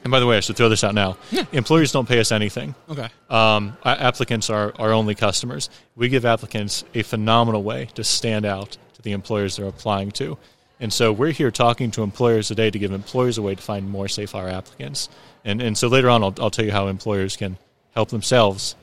and 0.04 0.12
by 0.12 0.20
the 0.20 0.28
way, 0.28 0.38
I 0.38 0.42
should 0.42 0.58
throw 0.58 0.70
this 0.70 0.84
out 0.84 0.94
now. 0.94 1.18
Employers 1.54 1.92
don't 1.92 2.08
pay 2.08 2.20
us 2.20 2.32
anything. 2.32 2.76
okay. 2.90 3.08
Um, 3.30 3.78
applicants 3.86 4.50
are 4.50 4.74
our 4.78 4.92
only 4.92 5.16
customers. 5.16 5.70
We 5.96 6.10
give 6.10 6.26
applicants 6.26 6.84
a 6.94 7.04
phenomenal 7.04 7.64
way 7.64 7.88
to 7.96 8.04
stand 8.04 8.46
out 8.46 8.78
to 8.96 9.02
the 9.02 9.14
employers 9.14 9.56
they're 9.56 9.66
applying 9.66 10.12
to. 10.12 10.38
And 10.80 10.92
so 10.92 11.14
we're 11.14 11.32
here 11.32 11.52
talking 11.52 11.92
to 11.92 12.04
employers 12.04 12.50
today 12.50 12.70
to 12.70 12.78
give 12.78 12.92
employers 12.92 13.38
a 13.38 13.42
way 13.42 13.56
to 13.56 13.62
find 13.62 13.90
more 13.90 14.08
SafeHire 14.08 14.52
applicants. 14.52 15.08
And, 15.46 15.62
and 15.62 15.78
so 15.78 15.88
later 15.88 16.10
on, 16.10 16.22
I'll, 16.22 16.36
I'll 16.40 16.52
tell 16.52 16.66
you 16.66 16.72
how 16.72 16.88
employers 16.88 17.38
can 17.38 17.58
help 17.94 18.10
themselves 18.10 18.76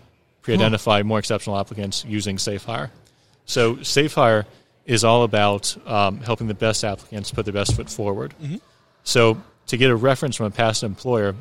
pre-identify 0.42 1.02
more 1.02 1.18
exceptional 1.18 1.58
applicants 1.58 2.04
using 2.04 2.36
SafeHire. 2.36 2.90
So 3.44 3.76
SafeHire 3.76 4.46
is 4.86 5.04
all 5.04 5.22
about 5.24 5.76
um, 5.86 6.20
helping 6.20 6.46
the 6.46 6.54
best 6.54 6.84
applicants 6.84 7.30
put 7.30 7.44
their 7.44 7.54
best 7.54 7.74
foot 7.76 7.90
forward. 7.90 8.34
So 9.04 9.40
to 9.66 9.76
get 9.76 9.90
a 9.90 9.96
reference 9.96 10.36
from 10.36 10.46
a 10.46 10.50
past 10.50 10.82
employer, 10.82 11.34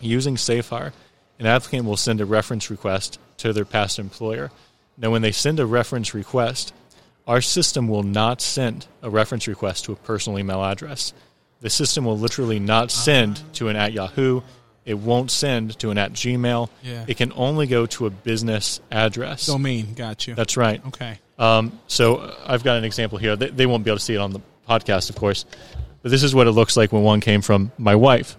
using 0.00 0.36
SafeHire, 0.36 0.92
an 1.38 1.46
applicant 1.46 1.84
will 1.84 1.96
send 1.96 2.20
a 2.20 2.26
reference 2.26 2.70
request 2.70 3.18
to 3.38 3.52
their 3.52 3.64
past 3.64 3.98
employer. 3.98 4.50
Now, 4.96 5.10
when 5.10 5.22
they 5.22 5.32
send 5.32 5.58
a 5.58 5.66
reference 5.66 6.14
request, 6.14 6.72
our 7.26 7.40
system 7.40 7.88
will 7.88 8.04
not 8.04 8.40
send 8.40 8.86
a 9.02 9.10
reference 9.10 9.48
request 9.48 9.86
to 9.86 9.92
a 9.92 9.96
personal 9.96 10.38
email 10.38 10.62
address. 10.62 11.12
the 11.60 11.70
system 11.70 12.04
will 12.04 12.18
literally 12.18 12.58
not 12.60 12.90
send 12.90 13.40
to 13.54 13.68
an 13.68 13.76
at 13.76 13.92
Yahoo. 13.92 14.42
It 14.84 14.94
won't 14.94 15.30
send 15.30 15.78
to 15.78 15.90
an 15.90 15.98
at 15.98 16.12
Gmail. 16.12 16.68
Yeah. 16.82 17.04
It 17.08 17.16
can 17.16 17.32
only 17.34 17.66
go 17.66 17.86
to 17.86 18.06
a 18.06 18.10
business 18.10 18.80
address. 18.90 19.46
Domain. 19.46 19.94
Got 19.94 20.26
you. 20.26 20.34
That's 20.34 20.56
right. 20.56 20.84
okay. 20.88 21.18
Um, 21.38 21.78
so 21.86 22.16
uh, 22.16 22.34
I've 22.46 22.62
got 22.62 22.76
an 22.76 22.84
example 22.84 23.18
here. 23.18 23.34
They, 23.34 23.48
they 23.50 23.66
won't 23.66 23.84
be 23.84 23.90
able 23.90 23.98
to 23.98 24.04
see 24.04 24.14
it 24.14 24.18
on 24.18 24.32
the 24.32 24.40
podcast, 24.68 25.10
of 25.10 25.16
course, 25.16 25.44
but 26.02 26.10
this 26.10 26.22
is 26.22 26.34
what 26.34 26.46
it 26.46 26.52
looks 26.52 26.76
like 26.76 26.92
when 26.92 27.02
one 27.02 27.20
came 27.20 27.40
from 27.40 27.72
my 27.78 27.94
wife. 27.94 28.36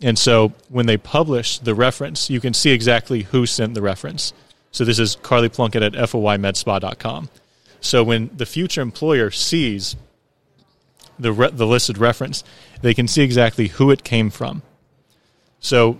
And 0.00 0.18
so 0.18 0.52
when 0.68 0.86
they 0.86 0.96
publish 0.96 1.58
the 1.58 1.74
reference, 1.74 2.30
you 2.30 2.40
can 2.40 2.54
see 2.54 2.70
exactly 2.70 3.22
who 3.22 3.46
sent 3.46 3.74
the 3.74 3.82
reference. 3.82 4.32
So 4.70 4.84
this 4.84 4.98
is 4.98 5.16
Carly 5.16 5.48
Plunkett 5.48 5.82
at 5.82 5.92
foymedspa.com. 5.94 7.28
So 7.80 8.04
when 8.04 8.30
the 8.36 8.46
future 8.46 8.80
employer 8.80 9.30
sees 9.30 9.96
the 11.18 11.32
re- 11.32 11.50
the 11.50 11.66
listed 11.66 11.98
reference, 11.98 12.44
they 12.82 12.94
can 12.94 13.08
see 13.08 13.22
exactly 13.22 13.68
who 13.68 13.90
it 13.90 14.04
came 14.04 14.30
from. 14.30 14.62
So 15.60 15.98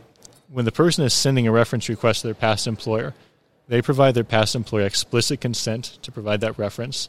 when 0.49 0.65
the 0.65 0.73
person 0.73 1.05
is 1.05 1.13
sending 1.13 1.47
a 1.47 1.53
reference 1.53 1.89
request 1.89 2.23
to 2.23 2.29
their 2.29 2.35
past 2.35 2.67
employer, 2.67 3.15
they 3.69 3.83
provide 3.83 4.15
their 4.15 4.25
past 4.25 4.55
employer 4.55 4.87
explicit 4.87 5.41
consent 5.41 5.99
to 6.03 6.11
provide 6.11 6.41
that 6.41 6.59
reference. 6.59 7.09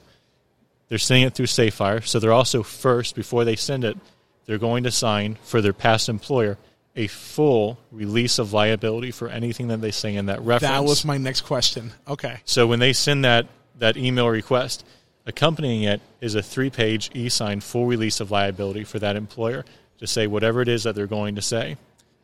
They're 0.89 0.98
sending 0.98 1.27
it 1.27 1.36
through 1.36 1.46
SafeHire, 1.46 2.06
so 2.06 2.20
they're 2.20 2.34
also 2.34 2.63
first 2.63 3.15
before 3.15 3.46
they 3.46 3.56
send 3.56 3.84
it, 3.84 3.98
they're 4.46 4.58
going 4.58 4.84
to 4.84 4.91
sign 4.91 5.38
for 5.44 5.62
their 5.62 5.74
past 5.74 6.10
employer 6.10 6.58
a 6.96 7.08
full 7.08 7.77
release 7.91 8.39
of 8.39 8.51
liability 8.51 9.12
for 9.12 9.29
anything 9.29 9.68
that 9.68 9.79
they 9.79 9.91
say 9.91 10.15
in 10.15 10.25
that 10.25 10.41
reference. 10.41 10.74
That 10.74 10.84
was 10.84 11.06
my 11.06 11.18
next 11.18 11.41
question. 11.41 11.94
Okay. 12.08 12.39
So 12.46 12.68
when 12.68 12.79
they 12.79 12.94
send 12.94 13.24
that 13.24 13.48
that 13.77 13.96
email 13.96 14.27
request, 14.27 14.84
accompanying 15.25 15.84
it 15.84 16.01
is 16.20 16.36
a 16.36 16.41
three-page 16.41 17.12
e-sign 17.13 17.62
full 17.62 17.86
release 17.86 18.20
of 18.20 18.32
liability 18.32 18.84
for 18.84 19.00
that 19.00 19.15
employer 19.15 19.63
to 20.00 20.08
say 20.08 20.27
whatever 20.27 20.62
it 20.62 20.68
is 20.68 20.84
that 20.84 20.96
they're 20.96 21.08
going 21.08 21.36
to 21.36 21.41
say. 21.41 21.77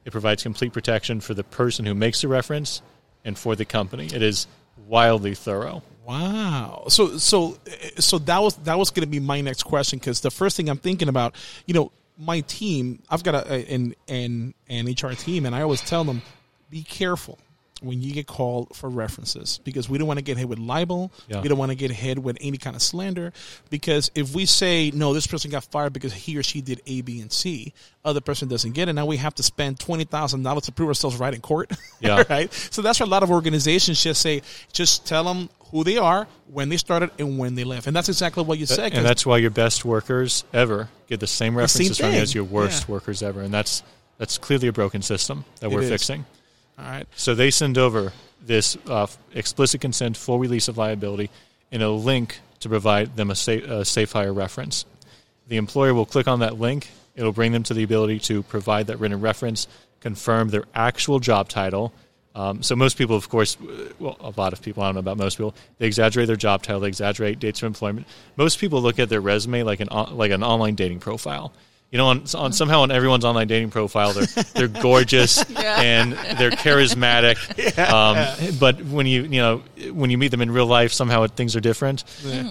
It 0.06 0.12
provides 0.12 0.44
complete 0.44 0.72
protection 0.72 1.20
for 1.20 1.34
the 1.34 1.44
person 1.44 1.86
who 1.86 1.96
makes 1.96 2.22
the 2.22 2.28
reference 2.28 2.82
and 3.24 3.38
for 3.38 3.56
the 3.56 3.66
company. 3.66 4.06
It 4.06 4.22
is 4.22 4.48
wildly 4.88 5.36
thorough. 5.36 5.82
Wow. 6.06 6.84
So 6.90 7.18
so 7.18 7.58
so 7.98 8.20
that 8.20 8.42
was 8.42 8.56
that 8.58 8.78
was 8.78 8.92
going 8.92 9.02
to 9.02 9.10
be 9.10 9.20
my 9.20 9.42
next 9.42 9.64
question 9.64 9.98
because 9.98 10.22
the 10.22 10.30
first 10.30 10.56
thing 10.56 10.70
I'm 10.70 10.78
thinking 10.78 11.10
about, 11.10 11.36
you 11.66 11.74
know, 11.74 11.92
my 12.18 12.42
team, 12.42 13.02
I've 13.10 13.24
got 13.24 13.34
a, 13.34 13.74
an 13.74 13.96
an 14.08 14.54
an 14.70 14.88
HR 14.88 15.14
team, 15.14 15.48
and 15.48 15.56
I 15.56 15.64
always 15.64 15.82
tell 15.82 16.04
them, 16.04 16.22
be 16.70 16.84
careful 16.84 17.40
when 17.82 18.01
you 18.01 18.13
get 18.13 18.25
called 18.25 18.75
for 18.75 18.89
references 18.89 19.60
because 19.63 19.89
we 19.89 19.98
don't 19.98 20.08
want 20.08 20.17
to 20.17 20.24
get 20.24 20.38
hit 20.38 20.48
with 20.48 20.60
libel. 20.60 21.12
Yeah. 21.27 21.41
We 21.41 21.50
don't 21.50 21.58
want 21.58 21.72
to 21.72 21.75
get 21.75 21.91
hit 21.91 22.17
with 22.20 22.38
any 22.39 22.58
kind 22.58 22.75
of 22.75 22.82
slander 22.82 23.34
because 23.70 24.12
if 24.15 24.34
we 24.34 24.46
say 24.46 24.91
no, 24.94 25.13
this 25.13 25.27
person 25.27 25.51
got 25.51 25.65
fired 25.65 25.91
because 25.94 26.13
he 26.13 26.38
or 26.38 26.44
she 26.44 26.62
did 26.62 26.82
A, 26.88 27.01
B, 27.01 27.20
and 27.20 27.32
C, 27.32 27.74
other 28.05 28.22
person 28.22 28.48
doesn't 28.48 28.72
get 28.72 28.88
it. 28.88 28.94
Now 28.94 29.05
we 29.05 29.17
have 29.17 29.36
to 29.36 29.44
spend 29.44 29.79
twenty 29.79 30.05
thousand 30.05 30.44
dollars 30.44 30.63
to 30.63 30.72
prove 30.72 30.88
ourselves 30.88 31.17
right 31.17 31.34
in 31.34 31.41
court. 31.41 31.72
Yeah. 32.00 32.24
right. 32.29 32.51
So 32.53 32.82
that's 32.82 33.00
why 33.00 33.05
a 33.05 33.10
lot 33.10 33.24
of 33.24 33.32
organizations 33.32 34.01
just 34.01 34.22
say, 34.22 34.41
just 34.72 35.05
tell 35.05 35.24
them 35.25 35.50
who 35.72 35.84
they 35.84 35.98
are, 35.98 36.27
when 36.51 36.70
they 36.70 36.77
started, 36.77 37.10
and 37.20 37.38
when 37.38 37.55
they 37.55 37.63
left, 37.63 37.88
and 37.88 37.96
that's 37.96 38.08
exactly 38.08 38.44
what 38.44 38.58
you 38.60 38.65
said. 38.65 38.94
And 38.94 39.05
that's 39.05 39.25
why 39.25 39.38
your 39.38 39.50
best 39.50 39.84
workers 39.84 40.46
ever 40.53 40.89
get 41.08 41.20
the 41.20 41.27
same 41.27 41.58
references 41.58 41.98
from 41.98 42.13
you 42.13 42.20
as 42.20 42.34
your 42.34 42.44
worst 42.46 42.88
Yeah. 42.88 42.94
workers 42.94 43.22
ever. 43.22 43.41
And 43.41 43.53
that's 43.53 43.84
that's 44.17 44.38
clearly 44.38 44.70
a 44.70 44.74
broken 44.74 45.01
system 45.01 45.44
that 45.60 45.70
we're 45.72 45.82
is. 45.82 45.89
fixing. 45.89 46.25
All 46.77 46.86
right. 46.86 47.08
So 47.15 47.36
they 47.36 47.51
send 47.51 47.77
over 47.77 48.13
this 48.41 48.77
uh, 48.88 49.08
explicit 49.34 49.82
consent, 49.82 50.17
full 50.17 50.39
release 50.39 50.67
of 50.67 50.77
liability, 50.77 51.29
and 51.72 51.82
a 51.82 51.89
link 51.89 52.39
to 52.60 52.70
provide 52.70 53.15
them 53.15 53.32
a 53.32 53.36
safe, 53.36 53.63
a 53.65 53.86
safe 53.86 54.12
hire 54.12 54.34
reference. 54.34 54.86
The 55.48 55.58
employer 55.58 55.94
will 55.94 56.05
click 56.05 56.27
on 56.27 56.39
that 56.39 56.60
link. 56.60 56.89
It'll 57.15 57.32
bring 57.32 57.51
them 57.51 57.63
to 57.63 57.74
the 57.74 57.84
ability 57.84 58.20
to 58.22 58.44
provide 58.44 58.88
that 58.88 59.00
written 59.00 59.22
reference, 59.22 59.67
confirm 60.00 60.50
their 60.50 60.65
actual 60.74 61.20
job 61.20 61.48
title. 61.48 61.94
Um, 62.36 62.62
so 62.62 62.75
most 62.75 62.98
people, 62.98 63.15
of 63.15 63.29
course, 63.29 63.58
well, 63.98 64.17
a 64.20 64.34
lot 64.36 64.51
of 64.51 64.62
people, 64.62 64.84
I 64.84 64.88
don't 64.88 64.96
know 64.96 65.00
about 65.00 65.17
most 65.17 65.38
people, 65.38 65.55
they 65.77 65.88
exaggerate 65.88 66.27
their 66.27 66.36
job 66.36 66.63
title, 66.63 66.82
they 66.82 66.89
exaggerate 66.89 67.39
dates 67.39 67.62
of 67.63 67.67
employment. 67.67 68.08
Most 68.36 68.60
people 68.60 68.82
look 68.82 69.00
at 69.00 69.08
their 69.08 69.22
resume 69.22 69.63
like 69.63 69.79
an 69.79 69.88
like 70.12 70.32
an 70.32 70.44
online 70.44 70.75
dating 70.75 71.00
profile. 71.00 71.53
You 71.92 72.00
know, 72.00 72.08
on, 72.08 72.24
on 72.36 72.51
somehow 72.51 72.82
on 72.82 72.92
everyone's 72.92 73.24
online 73.24 73.48
dating 73.48 73.70
profile, 73.70 74.12
they're 74.12 74.44
they're 74.54 74.82
gorgeous 74.82 75.44
and 75.56 76.13
they're 76.38 76.51
charismatic. 76.51 77.36
Um, 77.86 78.58
but 78.60 78.82
when 78.84 79.06
you 79.06 79.24
you 79.24 79.39
know 79.42 79.63
when 79.92 80.10
you 80.10 80.18
meet 80.18 80.30
them 80.30 80.42
in 80.42 80.51
real 80.51 80.65
life, 80.65 80.92
somehow 80.92 81.24
it, 81.24 81.32
things 81.32 81.56
are 81.56 81.60
different. 81.62 82.04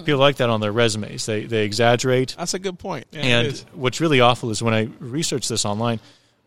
People 0.05 0.17
like 0.19 0.37
that 0.37 0.49
on 0.49 0.61
their 0.61 0.71
resumes. 0.71 1.25
They 1.25 1.45
they 1.45 1.63
exaggerate. 1.65 2.35
That's 2.37 2.53
a 2.53 2.59
good 2.59 2.79
point. 2.79 3.05
Yeah, 3.11 3.21
And 3.21 3.65
what's 3.73 3.99
really 4.01 4.21
awful 4.21 4.49
is 4.49 4.63
when 4.63 4.73
I 4.73 4.89
research 4.99 5.47
this 5.47 5.65
online, 5.65 5.99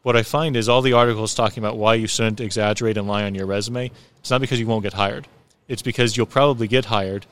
what 0.02 0.16
I 0.16 0.22
find 0.22 0.56
is 0.56 0.68
all 0.68 0.82
the 0.82 0.94
articles 0.94 1.34
talking 1.34 1.62
about 1.62 1.76
why 1.76 1.94
you 1.94 2.06
shouldn't 2.06 2.40
exaggerate 2.40 2.96
and 2.96 3.06
lie 3.06 3.24
on 3.24 3.34
your 3.34 3.46
resume. 3.46 3.90
It's 4.20 4.30
not 4.30 4.40
because 4.40 4.58
you 4.58 4.66
won't 4.66 4.82
get 4.82 4.94
hired. 4.94 5.28
It's 5.68 5.82
because 5.82 6.16
you'll 6.16 6.26
probably 6.26 6.66
get 6.66 6.86
hired, 6.86 7.26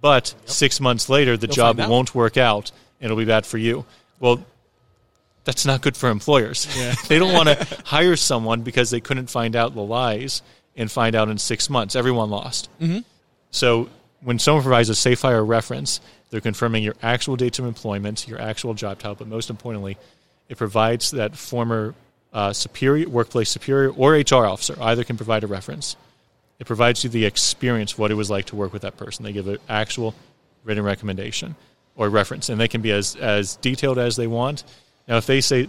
but 0.00 0.34
six 0.44 0.80
months 0.80 1.08
later 1.08 1.36
the 1.36 1.46
You'll 1.46 1.56
job 1.56 1.78
won't 1.78 2.14
work 2.14 2.36
out 2.36 2.70
and 3.00 3.06
it'll 3.06 3.16
be 3.16 3.24
bad 3.24 3.46
for 3.46 3.58
you. 3.58 3.84
Well, 4.18 4.44
that's 5.44 5.64
not 5.64 5.80
good 5.80 5.96
for 5.96 6.10
employers. 6.10 6.66
they 7.08 7.18
don't 7.18 7.32
want 7.32 7.48
to 7.48 7.82
hire 7.84 8.16
someone 8.16 8.62
because 8.62 8.90
they 8.90 9.00
couldn't 9.00 9.28
find 9.28 9.56
out 9.56 9.74
the 9.74 9.82
lies 9.82 10.42
and 10.76 10.90
find 10.90 11.14
out 11.14 11.28
in 11.28 11.38
six 11.38 11.68
months. 11.68 11.96
Everyone 11.96 12.30
lost. 12.30 12.68
Mm-hmm. 12.80 13.00
So 13.50 13.88
when 14.22 14.38
someone 14.38 14.62
provides 14.62 14.88
a 14.88 14.94
safe 14.94 15.22
hire 15.22 15.44
reference, 15.44 16.00
they're 16.30 16.40
confirming 16.40 16.82
your 16.82 16.94
actual 17.02 17.36
dates 17.36 17.58
of 17.58 17.64
employment, 17.64 18.28
your 18.28 18.40
actual 18.40 18.74
job 18.74 18.98
title, 18.98 19.16
but 19.16 19.28
most 19.28 19.50
importantly, 19.50 19.96
it 20.48 20.58
provides 20.58 21.10
that 21.12 21.36
former 21.36 21.94
uh, 22.32 22.52
superior, 22.52 23.08
workplace 23.08 23.50
superior, 23.50 23.90
or 23.90 24.12
HR 24.12 24.46
officer 24.46 24.76
either 24.80 25.04
can 25.04 25.16
provide 25.16 25.42
a 25.42 25.46
reference. 25.46 25.96
It 26.58 26.66
provides 26.66 27.02
you 27.02 27.10
the 27.10 27.24
experience 27.24 27.94
of 27.94 27.98
what 27.98 28.10
it 28.10 28.14
was 28.14 28.30
like 28.30 28.46
to 28.46 28.56
work 28.56 28.72
with 28.72 28.82
that 28.82 28.96
person. 28.96 29.24
They 29.24 29.32
give 29.32 29.48
an 29.48 29.58
actual 29.68 30.14
written 30.64 30.84
recommendation 30.84 31.56
or 31.96 32.08
reference, 32.08 32.48
and 32.48 32.60
they 32.60 32.68
can 32.68 32.82
be 32.82 32.92
as, 32.92 33.16
as 33.16 33.56
detailed 33.56 33.98
as 33.98 34.16
they 34.16 34.26
want. 34.26 34.64
Now, 35.08 35.16
if 35.16 35.26
they 35.26 35.40
say, 35.40 35.68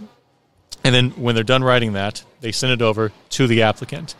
and 0.84 0.94
then 0.94 1.10
when 1.10 1.34
they're 1.34 1.44
done 1.44 1.64
writing 1.64 1.92
that, 1.94 2.24
they 2.40 2.52
send 2.52 2.72
it 2.72 2.82
over 2.82 3.12
to 3.30 3.46
the 3.46 3.62
applicant. 3.62 4.14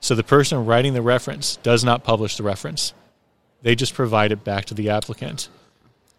So 0.00 0.14
the 0.14 0.22
person 0.22 0.64
writing 0.64 0.94
the 0.94 1.02
reference 1.02 1.56
does 1.56 1.84
not 1.84 2.04
publish 2.04 2.36
the 2.36 2.42
reference. 2.42 2.92
They 3.62 3.74
just 3.74 3.94
provide 3.94 4.32
it 4.32 4.44
back 4.44 4.66
to 4.66 4.74
the 4.74 4.90
applicant. 4.90 5.48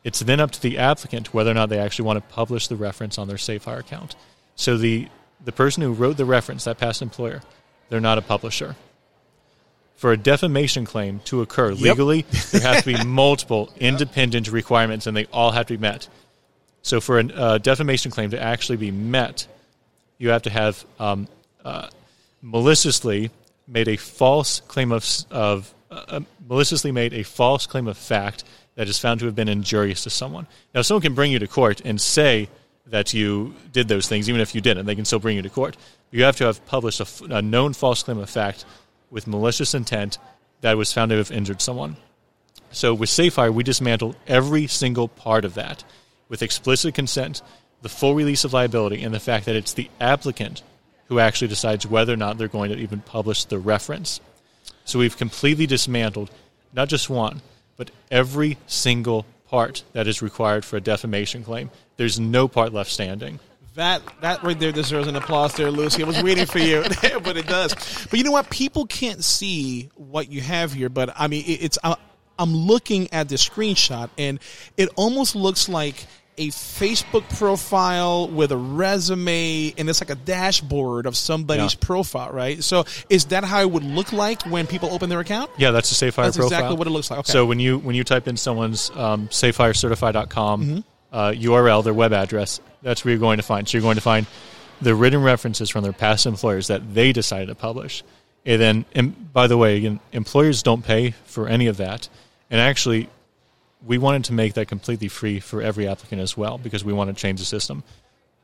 It's 0.04 0.20
then 0.20 0.40
up 0.40 0.52
to 0.52 0.62
the 0.62 0.78
applicant 0.78 1.34
whether 1.34 1.52
or 1.52 1.54
not 1.54 1.70
they 1.70 1.80
actually 1.80 2.06
want 2.06 2.18
to 2.18 2.34
publish 2.34 2.68
the 2.68 2.76
reference 2.76 3.18
on 3.18 3.28
their 3.28 3.38
SafeHire 3.38 3.80
account. 3.80 4.16
So 4.56 4.78
the, 4.78 5.08
the 5.44 5.52
person 5.52 5.84
who 5.84 5.94
wrote 5.94 6.18
the 6.18 6.26
reference, 6.26 6.66
that 6.66 6.78
past 6.78 7.02
employer, 7.02 7.42
they're 7.90 8.00
not 8.00 8.18
a 8.18 8.22
publisher. 8.22 8.76
For 9.96 10.14
a 10.14 10.18
defamation 10.18 10.86
claim 10.86 11.20
to 11.26 11.42
occur 11.42 11.74
legally, 11.74 12.22
there 12.52 12.62
has 12.62 12.84
to 12.84 12.98
be 12.98 13.04
multiple 13.06 13.70
independent 13.78 14.50
requirements, 14.50 15.08
and 15.08 15.16
they 15.16 15.26
all 15.26 15.52
have 15.52 15.66
to 15.68 15.74
be 15.74 15.82
met. 15.82 16.08
So 16.82 17.02
for 17.02 17.20
a 17.20 17.26
uh, 17.26 17.58
defamation 17.58 18.12
claim 18.12 18.32
to 18.32 18.42
actually 18.42 18.78
be 18.78 18.92
met, 18.92 19.48
you 20.18 20.30
have 20.30 20.44
to 20.44 20.50
have 20.50 20.86
um, 21.00 21.28
uh, 21.64 21.90
maliciously 22.42 23.32
made 23.68 23.88
a 23.88 23.98
false 23.98 24.60
claim 24.62 24.92
of, 24.92 25.06
of 25.30 25.74
uh, 25.92 26.04
uh, 26.08 26.20
maliciously 26.48 26.92
made 26.92 27.14
a 27.14 27.24
false 27.24 27.66
claim 27.66 27.88
of 27.88 27.98
fact 27.98 28.44
that 28.76 28.88
is 28.88 28.98
found 28.98 29.20
to 29.20 29.26
have 29.26 29.36
been 29.36 29.50
injurious 29.50 30.04
to 30.04 30.10
someone. 30.10 30.48
Now, 30.74 30.82
someone 30.82 31.02
can 31.02 31.14
bring 31.14 31.32
you 31.32 31.40
to 31.40 31.48
court 31.48 31.82
and 31.84 32.00
say 32.00 32.50
that 32.88 33.14
you 33.14 33.56
did 33.72 33.88
those 33.88 34.08
things, 34.08 34.30
even 34.30 34.42
if 34.42 34.56
you 34.56 34.62
didn't. 34.62 34.86
They 34.86 34.96
can 34.96 35.06
still 35.06 35.20
bring 35.20 35.36
you 35.36 35.42
to 35.42 35.50
court. 35.50 35.78
You 36.12 36.24
have 36.24 36.38
to 36.38 36.46
have 36.46 36.66
published 36.66 37.00
a, 37.02 37.36
a 37.36 37.42
known 37.42 37.74
false 37.74 38.04
claim 38.04 38.18
of 38.18 38.30
fact 38.30 38.66
with 39.12 39.28
malicious 39.28 39.74
intent 39.74 40.18
that 40.62 40.78
was 40.78 40.94
found 40.94 41.10
to 41.12 41.18
have 41.18 41.32
injured 41.32 41.62
someone. 41.62 41.98
So 42.72 42.94
with 42.94 43.10
SafeHire, 43.10 43.54
we 43.54 43.64
dismantle 43.64 44.16
every 44.28 44.68
single 44.68 45.08
part 45.08 45.46
of 45.46 45.56
that 45.56 45.84
with 46.30 46.42
explicit 46.42 46.94
consent, 46.94 47.42
the 47.82 47.90
full 47.90 48.16
release 48.16 48.44
of 48.44 48.54
liability, 48.54 49.04
and 49.04 49.14
the 49.14 49.20
fact 49.20 49.46
that 49.46 49.56
it's 49.56 49.74
the 49.74 49.90
applicant 50.00 50.64
who 51.08 51.20
actually 51.20 51.48
decides 51.48 51.88
whether 51.88 52.14
or 52.14 52.18
not 52.18 52.38
they're 52.38 52.48
going 52.48 52.72
to 52.72 52.78
even 52.78 53.02
publish 53.02 53.46
the 53.46 53.60
reference. 53.60 54.22
So 54.86 55.00
we've 55.00 55.18
completely 55.18 55.66
dismantled 55.66 56.32
not 56.74 56.88
just 56.88 57.10
one, 57.10 57.42
but 57.78 57.92
every 58.12 58.58
single 58.68 59.26
part 59.48 59.84
that 59.94 60.08
is 60.08 60.22
required 60.22 60.64
for 60.64 60.78
a 60.78 60.82
defamation 60.82 61.44
claim. 61.44 61.72
There's 61.98 62.20
no 62.20 62.48
part 62.48 62.74
left 62.74 62.92
standing. 62.92 63.40
That 63.76 64.02
that 64.22 64.44
right 64.44 64.60
there 64.60 64.72
deserves 64.72 65.08
an 65.08 65.16
applause 65.16 65.54
there, 65.54 65.72
Lucy. 65.72 66.04
I 66.04 66.08
was 66.08 66.22
waiting 66.22 66.46
for 66.46 66.60
you, 66.60 66.84
but 67.24 67.38
it 67.38 67.48
does. 67.48 67.74
But 68.10 68.18
you 68.18 68.24
know 68.24 68.32
what? 68.32 68.50
People 68.50 68.86
can't 68.86 69.24
see 69.24 69.90
what 69.96 70.32
you 70.32 70.42
have 70.42 70.74
here, 70.74 70.90
but 70.90 71.14
I 71.16 71.28
mean, 71.28 71.44
it's. 71.48 71.78
I'm 71.84 72.54
looking 72.56 73.12
at 73.12 73.28
the 73.28 73.36
screenshot, 73.36 74.10
and 74.18 74.40
it 74.78 74.88
almost 74.96 75.36
looks 75.36 75.68
like 75.68 76.08
a 76.40 76.48
Facebook 76.48 77.28
profile 77.38 78.28
with 78.28 78.52
a 78.52 78.58
resume, 78.58 79.74
and 79.78 79.90
it's 79.90 80.02
like 80.02 80.10
a 80.10 80.16
dashboard 80.16 81.06
of 81.06 81.16
somebody's 81.16 81.74
Yeah. 81.74 81.80
profile, 81.86 82.32
right? 82.32 82.64
So, 82.64 82.86
is 83.10 83.26
that 83.26 83.44
how 83.44 83.62
it 83.62 83.70
would 83.70 83.84
look 83.84 84.12
like 84.12 84.42
when 84.44 84.66
people 84.66 84.90
open 84.92 85.10
their 85.10 85.20
account? 85.20 85.52
Yeah, 85.58 85.72
that's 85.72 85.92
a 85.92 85.96
SafeHire 85.96 86.24
That's 86.26 86.38
profile. 86.38 86.46
exactly 86.60 86.78
what 86.78 86.88
it 86.88 86.92
looks 86.92 87.12
like. 87.12 87.20
Okay. 87.20 87.32
So 87.32 87.46
when 87.46 87.60
you 87.60 87.78
when 87.80 87.96
you 87.96 88.04
type 88.04 88.28
in 88.28 88.38
someone's 88.38 88.90
um, 88.96 89.28
SafeHireCertify.com 89.28 90.62
Mm-hmm. 90.66 90.80
uh, 91.12 91.32
URL, 91.32 91.84
their 91.84 91.94
web 91.94 92.14
address. 92.14 92.60
That's 92.82 93.04
where 93.04 93.12
you're 93.12 93.20
going 93.20 93.38
to 93.38 93.44
find. 93.44 93.68
So 93.68 93.78
you're 93.78 93.82
going 93.84 93.96
to 93.96 94.02
find 94.02 94.26
the 94.82 94.96
written 94.96 95.22
references 95.22 95.70
from 95.70 95.84
their 95.84 95.94
past 95.94 96.26
employers 96.26 96.68
that 96.68 96.94
they 96.94 97.12
decided 97.12 97.48
to 97.50 97.56
publish. 97.56 98.04
And 98.46 98.62
then, 98.62 98.86
and 98.96 99.34
by 99.34 99.48
the 99.48 99.58
way, 99.58 99.78
again, 99.78 100.00
employers 100.14 100.64
don't 100.64 100.84
pay 100.86 101.12
for 101.26 101.48
any 101.50 101.68
of 101.68 101.78
that. 101.78 102.08
And 102.50 102.62
actually, 102.62 103.10
we 103.86 103.98
wanted 103.98 104.26
to 104.26 104.34
make 104.34 104.54
that 104.56 104.68
completely 104.68 105.08
free 105.08 105.40
for 105.40 105.62
every 105.62 105.88
applicant 105.88 106.22
as 106.22 106.36
well 106.36 106.58
because 106.58 106.84
we 106.84 106.94
want 106.94 107.16
to 107.16 107.20
change 107.20 107.40
the 107.40 107.46
system. 107.46 107.84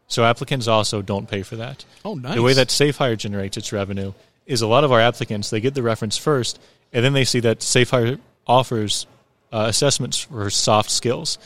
So 0.08 0.24
applicants 0.24 0.68
also 0.68 1.02
don't 1.02 1.28
pay 1.28 1.42
for 1.42 1.56
that. 1.58 1.84
Oh, 2.04 2.16
nice. 2.16 2.36
The 2.36 2.42
way 2.42 2.54
that 2.54 2.68
SafeHire 2.68 3.18
generates 3.18 3.58
its 3.58 3.72
revenue 3.72 4.14
is 4.46 4.62
a 4.62 4.68
lot 4.68 4.84
of 4.84 4.92
our 4.92 5.02
applicants 5.02 5.50
they 5.50 5.60
get 5.60 5.74
the 5.74 5.84
reference 5.84 6.18
first, 6.18 6.60
and 6.94 7.04
then 7.04 7.14
they 7.14 7.26
see 7.26 7.40
that 7.42 7.60
SafeHire 7.60 8.20
offers 8.48 9.08
uh, 9.52 9.66
assessments 9.68 10.20
for 10.20 10.50
soft 10.50 10.92
skills. 10.92 11.38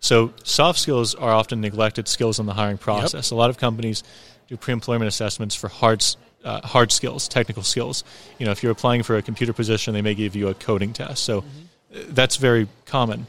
So 0.00 0.32
soft 0.44 0.78
skills 0.78 1.14
are 1.14 1.32
often 1.32 1.60
neglected 1.60 2.08
skills 2.08 2.38
in 2.38 2.46
the 2.46 2.54
hiring 2.54 2.78
process. 2.78 3.30
A 3.30 3.34
lot 3.34 3.50
of 3.50 3.58
companies 3.58 4.02
do 4.48 4.56
pre-employment 4.56 5.08
assessments 5.08 5.54
for 5.54 5.68
hard 5.68 6.04
uh, 6.44 6.64
hard 6.64 6.92
skills, 6.92 7.26
technical 7.26 7.64
skills. 7.64 8.04
You 8.38 8.46
know, 8.46 8.52
if 8.52 8.62
you're 8.62 8.72
applying 8.72 9.02
for 9.02 9.16
a 9.16 9.22
computer 9.22 9.52
position, 9.52 9.94
they 9.94 10.02
may 10.02 10.14
give 10.14 10.36
you 10.36 10.48
a 10.48 10.54
coding 10.54 10.92
test. 10.92 11.24
So 11.24 11.38
uh, 11.38 11.42
that's 12.08 12.36
very 12.36 12.68
common. 12.84 13.26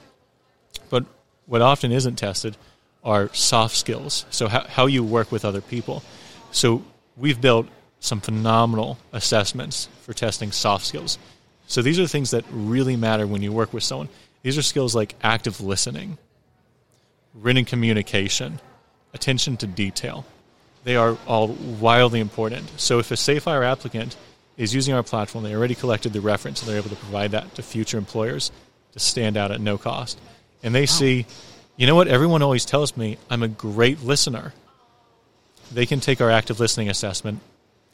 But 0.90 1.06
what 1.46 1.62
often 1.62 1.92
isn't 1.92 2.16
tested 2.16 2.58
are 3.04 3.34
soft 3.34 3.76
skills. 3.76 4.26
So 4.30 4.48
how, 4.48 4.68
how 4.68 4.86
you 4.86 5.04
work 5.04 5.32
with 5.32 5.46
other 5.46 5.62
people. 5.62 6.04
So 6.52 6.84
we've 7.16 7.40
built 7.40 7.68
some 8.00 8.22
phenomenal 8.22 8.98
assessments 9.14 9.90
for 10.02 10.14
testing 10.14 10.52
soft 10.52 10.86
skills. 10.86 11.18
So 11.68 11.82
these 11.82 12.00
are 12.00 12.08
things 12.08 12.32
that 12.32 12.46
really 12.52 12.96
matter 12.96 13.26
when 13.28 13.42
you 13.42 13.52
work 13.52 13.74
with 13.74 13.84
someone. 13.84 14.10
These 14.44 14.58
are 14.58 14.62
skills 14.62 14.96
like 14.96 15.16
active 15.22 15.60
listening, 15.62 16.18
written 17.34 17.66
communication, 17.66 18.60
attention 19.14 19.58
to 19.58 19.68
detail. 19.68 20.26
They 20.84 20.96
are 20.96 21.18
all 21.28 21.48
wildly 21.48 22.20
important. 22.20 22.80
So 22.80 23.00
if 23.00 23.12
a 23.12 23.16
SafeHire 23.16 23.66
applicant 23.66 24.16
is 24.56 24.74
using 24.74 24.94
our 24.94 25.04
platform, 25.04 25.44
they 25.44 25.54
already 25.54 25.76
collected 25.76 26.14
the 26.14 26.22
reference 26.22 26.62
and 26.62 26.70
they're 26.70 26.78
able 26.78 26.90
to 26.90 26.96
provide 26.96 27.32
that 27.32 27.56
to 27.56 27.64
future 27.64 27.98
employers 27.98 28.52
to 28.94 29.00
stand 29.00 29.38
out 29.38 29.52
at 29.52 29.60
no 29.60 29.78
cost. 29.78 30.20
And 30.64 30.74
they 30.74 30.86
see, 30.86 31.26
you 31.76 31.88
know 31.88 31.96
what, 31.96 32.08
everyone 32.08 32.42
always 32.42 32.66
tells 32.66 32.98
me 32.98 33.18
I'm 33.30 33.44
a 33.44 33.48
great 33.48 34.04
listener. 34.04 34.54
They 35.72 35.86
can 35.86 36.00
take 36.00 36.22
our 36.22 36.32
active 36.32 36.60
listening 36.60 36.90
assessment. 36.90 37.40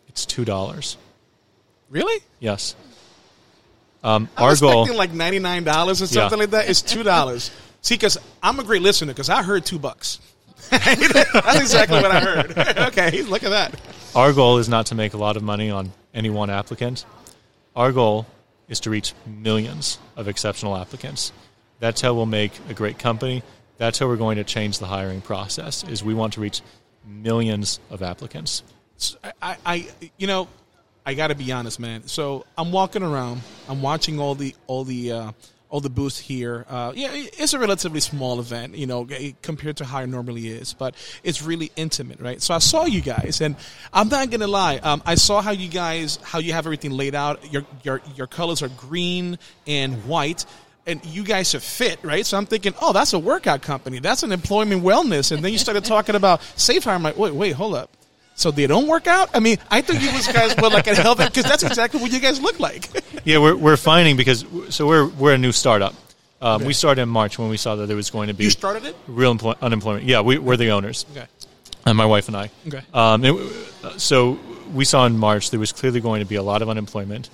It's 0.07 0.25
two 0.25 0.45
dollars. 0.45 0.97
Really? 1.89 2.23
Yes. 2.39 2.75
Um, 4.03 4.29
I 4.37 4.43
our 4.43 4.55
goal. 4.55 4.93
like 4.95 5.11
ninety 5.11 5.39
nine 5.39 5.63
dollars 5.63 6.01
or 6.01 6.07
something 6.07 6.37
Yeah. 6.37 6.43
like 6.43 6.51
that. 6.51 6.69
It's 6.69 6.81
two 6.81 7.03
dollars. 7.03 7.51
See, 7.81 7.95
because 7.95 8.17
I'm 8.41 8.59
a 8.59 8.63
great 8.63 8.81
listener. 8.81 9.11
Because 9.13 9.29
I 9.29 9.43
heard 9.43 9.65
two 9.65 9.79
bucks. 9.79 10.19
That's 10.69 11.59
exactly 11.59 12.01
what 12.01 12.11
I 12.11 12.19
heard. 12.21 12.57
okay, 12.89 13.21
look 13.23 13.43
at 13.43 13.49
that. 13.49 13.79
Our 14.15 14.31
goal 14.33 14.59
is 14.59 14.69
not 14.69 14.87
to 14.87 14.95
make 14.95 15.13
a 15.13 15.17
lot 15.17 15.35
of 15.35 15.43
money 15.43 15.69
on 15.69 15.91
any 16.13 16.29
one 16.29 16.49
applicant. 16.49 17.05
Our 17.75 17.91
goal 17.91 18.25
is 18.69 18.79
to 18.81 18.89
reach 18.89 19.13
millions 19.25 19.97
of 20.15 20.27
exceptional 20.27 20.77
applicants. 20.77 21.33
That's 21.83 21.99
how 21.99 22.13
we'll 22.13 22.25
make 22.25 22.53
a 22.69 22.73
great 22.73 22.97
company. 22.97 23.43
That's 23.77 23.99
how 23.99 24.07
we're 24.07 24.15
going 24.15 24.37
to 24.37 24.45
change 24.45 24.79
the 24.79 24.85
hiring 24.85 25.19
process. 25.19 25.83
Is 25.83 26.01
we 26.01 26.13
want 26.13 26.31
to 26.35 26.39
reach 26.39 26.61
millions 27.05 27.81
of 27.89 28.01
applicants. 28.01 28.63
I, 29.41 29.57
I, 29.65 29.87
you 30.15 30.25
know, 30.25 30.47
I 31.05 31.13
got 31.13 31.27
to 31.27 31.35
be 31.35 31.51
honest, 31.51 31.81
man. 31.81 32.07
So 32.07 32.45
I'm 32.57 32.71
walking 32.71 33.03
around. 33.03 33.41
I'm 33.67 33.81
watching 33.81 34.17
all 34.17 34.33
the 34.33 34.55
all 34.65 34.85
the 34.85 35.11
uh, 35.11 35.31
all 35.73 35.81
the 35.81 35.89
booths 35.89 36.19
here. 36.19 36.65
Uh, 36.69 36.93
yeah, 36.95 37.09
it's 37.11 37.53
a 37.53 37.59
relatively 37.59 37.99
small 37.99 38.39
event, 38.39 38.77
you 38.77 38.85
know, 38.85 39.05
compared 39.41 39.77
to 39.77 39.85
how 39.85 40.01
it 40.03 40.07
normally 40.07 40.47
is, 40.47 40.73
but 40.75 40.93
it's 41.23 41.41
really 41.41 41.71
intimate, 41.75 42.21
right? 42.21 42.39
So 42.41 42.53
I 42.53 42.59
saw 42.59 42.85
you 42.85 43.01
guys, 43.01 43.41
and 43.41 43.55
I'm 43.91 44.07
not 44.07 44.29
gonna 44.29 44.45
lie. 44.45 44.77
Um, 44.77 45.01
I 45.03 45.15
saw 45.15 45.41
how 45.41 45.49
you 45.49 45.67
guys 45.67 46.17
how 46.21 46.37
you 46.37 46.53
have 46.53 46.67
everything 46.67 46.91
laid 46.91 47.15
out. 47.15 47.51
Your 47.51 47.65
your 47.83 48.01
your 48.15 48.27
colors 48.27 48.61
are 48.61 48.69
green 48.69 49.39
and 49.65 50.05
white. 50.05 50.45
And 50.85 51.03
you 51.05 51.23
guys 51.23 51.53
have 51.53 51.63
fit, 51.63 51.97
right? 52.03 52.25
So 52.25 52.37
I'm 52.37 52.45
thinking, 52.45 52.73
oh, 52.81 52.91
that's 52.91 53.13
a 53.13 53.19
workout 53.19 53.61
company. 53.61 53.99
That's 53.99 54.23
an 54.23 54.31
employment 54.33 54.83
wellness. 54.83 55.31
And 55.31 55.43
then 55.43 55.51
you 55.53 55.57
started 55.57 55.85
talking 55.85 56.15
about 56.15 56.41
Safe 56.57 56.83
Hire. 56.83 56.95
I'm 56.95 57.03
like, 57.03 57.17
wait, 57.17 57.33
wait, 57.33 57.51
hold 57.53 57.75
up. 57.75 57.89
So 58.35 58.51
they 58.51 58.67
don't 58.67 58.87
work 58.87 59.07
out? 59.07 59.29
I 59.33 59.39
mean, 59.39 59.57
I 59.71 59.81
think 59.81 60.01
you 60.01 60.09
guys 60.33 60.55
were 60.57 60.69
like 60.69 60.87
a 60.87 60.95
health 60.95 61.19
because 61.19 61.43
that's 61.45 61.63
exactly 61.63 62.01
what 62.01 62.11
you 62.11 62.19
guys 62.19 62.41
look 62.41 62.59
like. 62.59 62.89
Yeah, 63.25 63.37
we're, 63.37 63.55
we're 63.55 63.77
finding 63.77 64.17
because 64.17 64.43
so 64.69 64.85
we're 64.85 65.07
we're 65.07 65.33
a 65.35 65.37
new 65.37 65.53
startup. 65.53 65.93
Um, 66.41 66.65
We 66.65 66.73
started 66.73 67.03
in 67.03 67.09
March 67.09 67.39
when 67.39 67.47
we 67.47 67.55
saw 67.55 67.77
that 67.77 67.85
there 67.85 67.95
was 67.95 68.09
going 68.09 68.27
to 68.27 68.33
be 68.33 68.43
you 68.43 68.49
started 68.49 68.83
it? 68.83 68.97
real 69.07 69.31
employ- 69.31 69.55
unemployment. 69.61 70.03
Yeah, 70.05 70.19
we, 70.19 70.37
we're 70.39 70.57
the 70.57 70.71
owners, 70.71 71.05
Okay. 71.15 71.25
and 71.85 71.95
my 71.97 72.05
wife 72.05 72.27
and 72.27 72.35
I. 72.35 72.49
Okay. 72.67 72.81
Um, 72.93 73.23
it, 73.23 73.33
so 73.97 74.37
we 74.73 74.83
saw 74.83 75.05
in 75.05 75.17
March 75.17 75.51
there 75.51 75.59
was 75.59 75.71
clearly 75.71 76.01
going 76.01 76.19
to 76.19 76.25
be 76.27 76.35
a 76.35 76.43
lot 76.43 76.61
of 76.61 76.67
unemployment, 76.67 77.29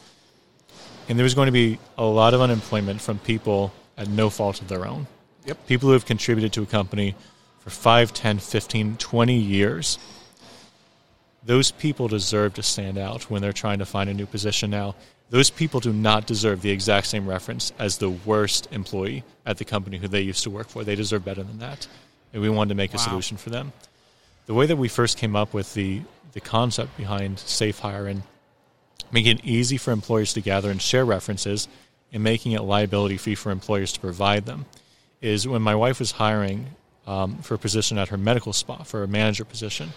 and 1.09 1.17
there 1.17 1.23
was 1.23 1.33
going 1.33 1.47
to 1.47 1.51
be 1.51 1.79
a 1.97 2.05
lot 2.05 2.33
of 2.33 2.41
unemployment 2.41 3.01
from 3.01 3.19
people 3.19 3.73
at 3.97 4.07
no 4.07 4.29
fault 4.29 4.61
of 4.61 4.67
their 4.67 4.85
own. 4.85 5.07
Yep. 5.45 5.67
People 5.67 5.89
who 5.89 5.93
have 5.93 6.05
contributed 6.05 6.53
to 6.53 6.61
a 6.61 6.65
company 6.65 7.15
for 7.59 7.69
5, 7.69 8.13
10, 8.13 8.39
15, 8.39 8.97
20 8.97 9.33
years. 9.33 9.99
Those 11.43 11.71
people 11.71 12.07
deserve 12.07 12.53
to 12.53 12.63
stand 12.63 12.97
out 12.97 13.23
when 13.23 13.41
they're 13.41 13.51
trying 13.51 13.79
to 13.79 13.85
find 13.85 14.09
a 14.09 14.13
new 14.13 14.25
position 14.25 14.69
now. 14.69 14.95
Those 15.29 15.49
people 15.49 15.79
do 15.79 15.91
not 15.91 16.25
deserve 16.25 16.61
the 16.61 16.71
exact 16.71 17.07
same 17.07 17.27
reference 17.27 17.73
as 17.77 17.97
the 17.97 18.09
worst 18.09 18.67
employee 18.71 19.23
at 19.45 19.57
the 19.57 19.65
company 19.65 19.97
who 19.97 20.07
they 20.07 20.21
used 20.21 20.43
to 20.43 20.49
work 20.49 20.69
for. 20.69 20.83
They 20.83 20.95
deserve 20.95 21.25
better 21.25 21.43
than 21.43 21.59
that. 21.59 21.87
And 22.33 22.41
we 22.41 22.49
wanted 22.49 22.69
to 22.69 22.75
make 22.75 22.93
a 22.93 22.99
solution 22.99 23.37
for 23.37 23.49
them 23.49 23.73
the 24.49 24.55
way 24.55 24.65
that 24.65 24.77
we 24.77 24.87
first 24.87 25.19
came 25.19 25.35
up 25.35 25.53
with 25.53 25.75
the, 25.75 26.01
the 26.33 26.41
concept 26.41 26.97
behind 26.97 27.37
safe 27.37 27.77
hire 27.77 28.07
and 28.07 28.23
making 29.11 29.37
it 29.37 29.45
easy 29.45 29.77
for 29.77 29.91
employers 29.91 30.33
to 30.33 30.41
gather 30.41 30.69
and 30.69 30.81
share 30.81 31.05
references 31.05 31.67
and 32.11 32.23
making 32.23 32.51
it 32.53 32.61
liability 32.61 33.17
free 33.17 33.35
for 33.35 33.51
employers 33.51 33.91
to 33.93 33.99
provide 33.99 34.45
them 34.45 34.65
is 35.21 35.47
when 35.47 35.61
my 35.61 35.75
wife 35.75 35.99
was 35.99 36.11
hiring 36.13 36.67
um, 37.07 37.37
for 37.37 37.55
a 37.55 37.57
position 37.57 37.97
at 37.97 38.09
her 38.09 38.17
medical 38.17 38.53
spa 38.53 38.83
for 38.83 39.03
a 39.03 39.07
manager 39.07 39.43
position 39.45 39.89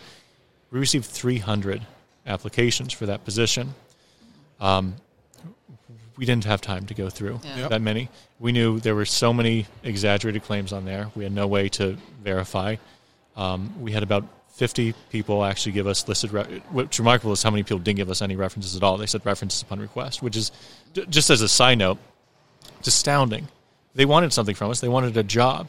we 0.71 0.79
received 0.79 1.05
300 1.05 1.83
applications 2.27 2.93
for 2.93 3.07
that 3.07 3.25
position 3.25 3.75
um, 4.61 4.95
we 6.17 6.25
didn't 6.27 6.45
have 6.45 6.61
time 6.61 6.87
to 6.87 6.95
go 6.95 7.09
through 7.11 7.41
Yeah. 7.45 7.57
Yep. 7.59 7.71
that 7.71 7.83
many 7.83 8.09
we 8.38 8.53
knew 8.53 8.81
there 8.81 8.95
were 8.95 9.05
so 9.05 9.33
many 9.33 9.67
exaggerated 9.83 10.43
claims 10.43 10.73
on 10.73 10.85
there 10.85 11.11
we 11.15 11.25
had 11.25 11.33
no 11.33 11.47
way 11.47 11.69
to 11.71 11.97
verify 12.23 12.77
um, 13.37 13.73
we 13.81 13.93
had 13.93 14.03
about 14.03 14.25
50 14.53 14.95
people 15.11 15.45
actually 15.45 15.73
give 15.73 15.87
us 15.87 16.07
listed. 16.07 16.33
Re- 16.33 16.62
what's 16.71 16.99
remarkable 16.99 17.33
is 17.33 17.43
how 17.43 17.51
many 17.51 17.62
people 17.62 17.79
didn't 17.79 17.97
give 17.97 18.11
us 18.11 18.21
any 18.21 18.37
references 18.37 18.77
at 18.77 18.83
all. 18.83 18.99
They 18.99 19.07
said 19.07 19.25
references 19.25 19.62
upon 19.62 19.81
request, 19.81 20.23
which 20.23 20.37
is 20.37 20.53
just 21.09 21.31
as 21.31 21.41
a 21.41 21.49
side 21.49 21.79
note, 21.79 21.99
it's 22.79 22.88
astounding. 22.88 23.49
They 23.95 24.05
wanted 24.05 24.33
something 24.33 24.55
from 24.55 24.71
us. 24.71 24.81
They 24.81 24.88
wanted 24.88 25.17
a 25.17 25.23
job, 25.23 25.69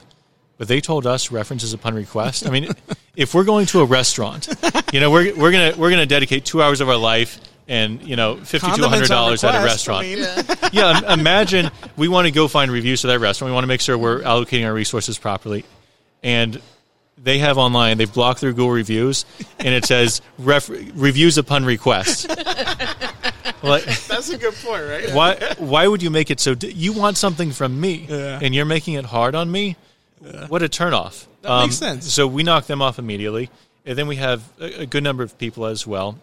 but 0.58 0.68
they 0.68 0.82
told 0.82 1.08
us 1.08 1.32
references 1.32 1.74
upon 1.74 1.96
request. 1.96 2.46
I 2.46 2.50
mean, 2.50 2.70
if 3.16 3.34
we're 3.34 3.46
going 3.46 3.68
to 3.68 3.82
a 3.82 3.86
restaurant, 3.86 4.54
you 4.92 5.00
know, 5.00 5.12
we're 5.12 5.36
we're 5.36 5.52
gonna 5.52 5.74
we're 5.78 5.90
gonna 5.90 6.06
dedicate 6.06 6.46
two 6.46 6.62
hours 6.62 6.82
of 6.82 6.90
our 6.90 6.98
life 6.98 7.40
and 7.68 8.02
you 8.02 8.18
know 8.18 8.36
fifty 8.38 8.72
two 8.74 8.84
hundred 8.84 9.08
dollars 9.08 9.44
at 9.46 9.56
a 9.56 9.64
restaurant 9.64 10.06
I 10.06 10.16
mean, 10.16 10.20
yeah, 10.74 10.98
im- 10.98 11.20
imagine 11.20 11.72
we 11.96 12.10
want 12.10 12.26
to 12.26 12.32
go 12.32 12.50
find 12.50 12.70
reviews 12.70 13.02
for 13.02 13.08
that 13.08 13.20
restaurant. 13.20 13.52
We 13.52 13.54
want 13.54 13.64
to 13.64 13.70
make 13.70 13.82
sure 13.82 13.98
we're 13.98 14.22
allocating 14.22 14.66
our 14.66 14.74
resources 14.74 15.18
properly. 15.18 15.64
And 16.22 16.62
they 17.18 17.40
have 17.40 17.58
online, 17.58 17.98
they've 17.98 18.12
blocked 18.12 18.42
their 18.42 18.52
Google 18.52 18.72
reviews, 18.72 19.26
and 19.60 19.70
it 19.74 19.86
says 19.86 20.22
ref- 20.38 20.70
reviews 20.70 21.38
upon 21.38 21.64
request. 21.66 22.28
like, 23.64 23.86
that's 23.86 24.30
a 24.30 24.38
good 24.38 24.54
point, 24.56 24.84
right? 24.84 25.14
why, 25.14 25.36
why 25.58 25.88
would 25.88 26.04
you 26.04 26.10
make 26.10 26.30
it 26.32 26.40
so? 26.40 26.54
D- 26.56 26.72
you 26.72 26.94
want 26.94 27.18
something 27.18 27.52
from 27.52 27.80
me, 27.80 28.08
Yeah. 28.10 28.40
and 28.42 28.54
you're 28.54 28.66
making 28.66 28.96
it 28.96 29.06
hard 29.06 29.36
on 29.36 29.52
me? 29.52 29.76
What 30.48 30.64
a 30.64 30.70
turnoff. 30.70 31.26
That 31.42 31.64
makes 31.64 31.76
sense. 31.76 32.12
So 32.12 32.28
we 32.28 32.44
knocked 32.44 32.68
them 32.70 32.82
off 32.82 32.98
immediately. 32.98 33.50
And 33.86 33.98
then 33.98 34.08
we 34.08 34.16
have 34.16 34.42
a, 34.62 34.82
a 34.82 34.86
good 34.86 35.04
number 35.04 35.24
of 35.24 35.38
people 35.38 35.66
as 35.66 35.86
well 35.86 36.18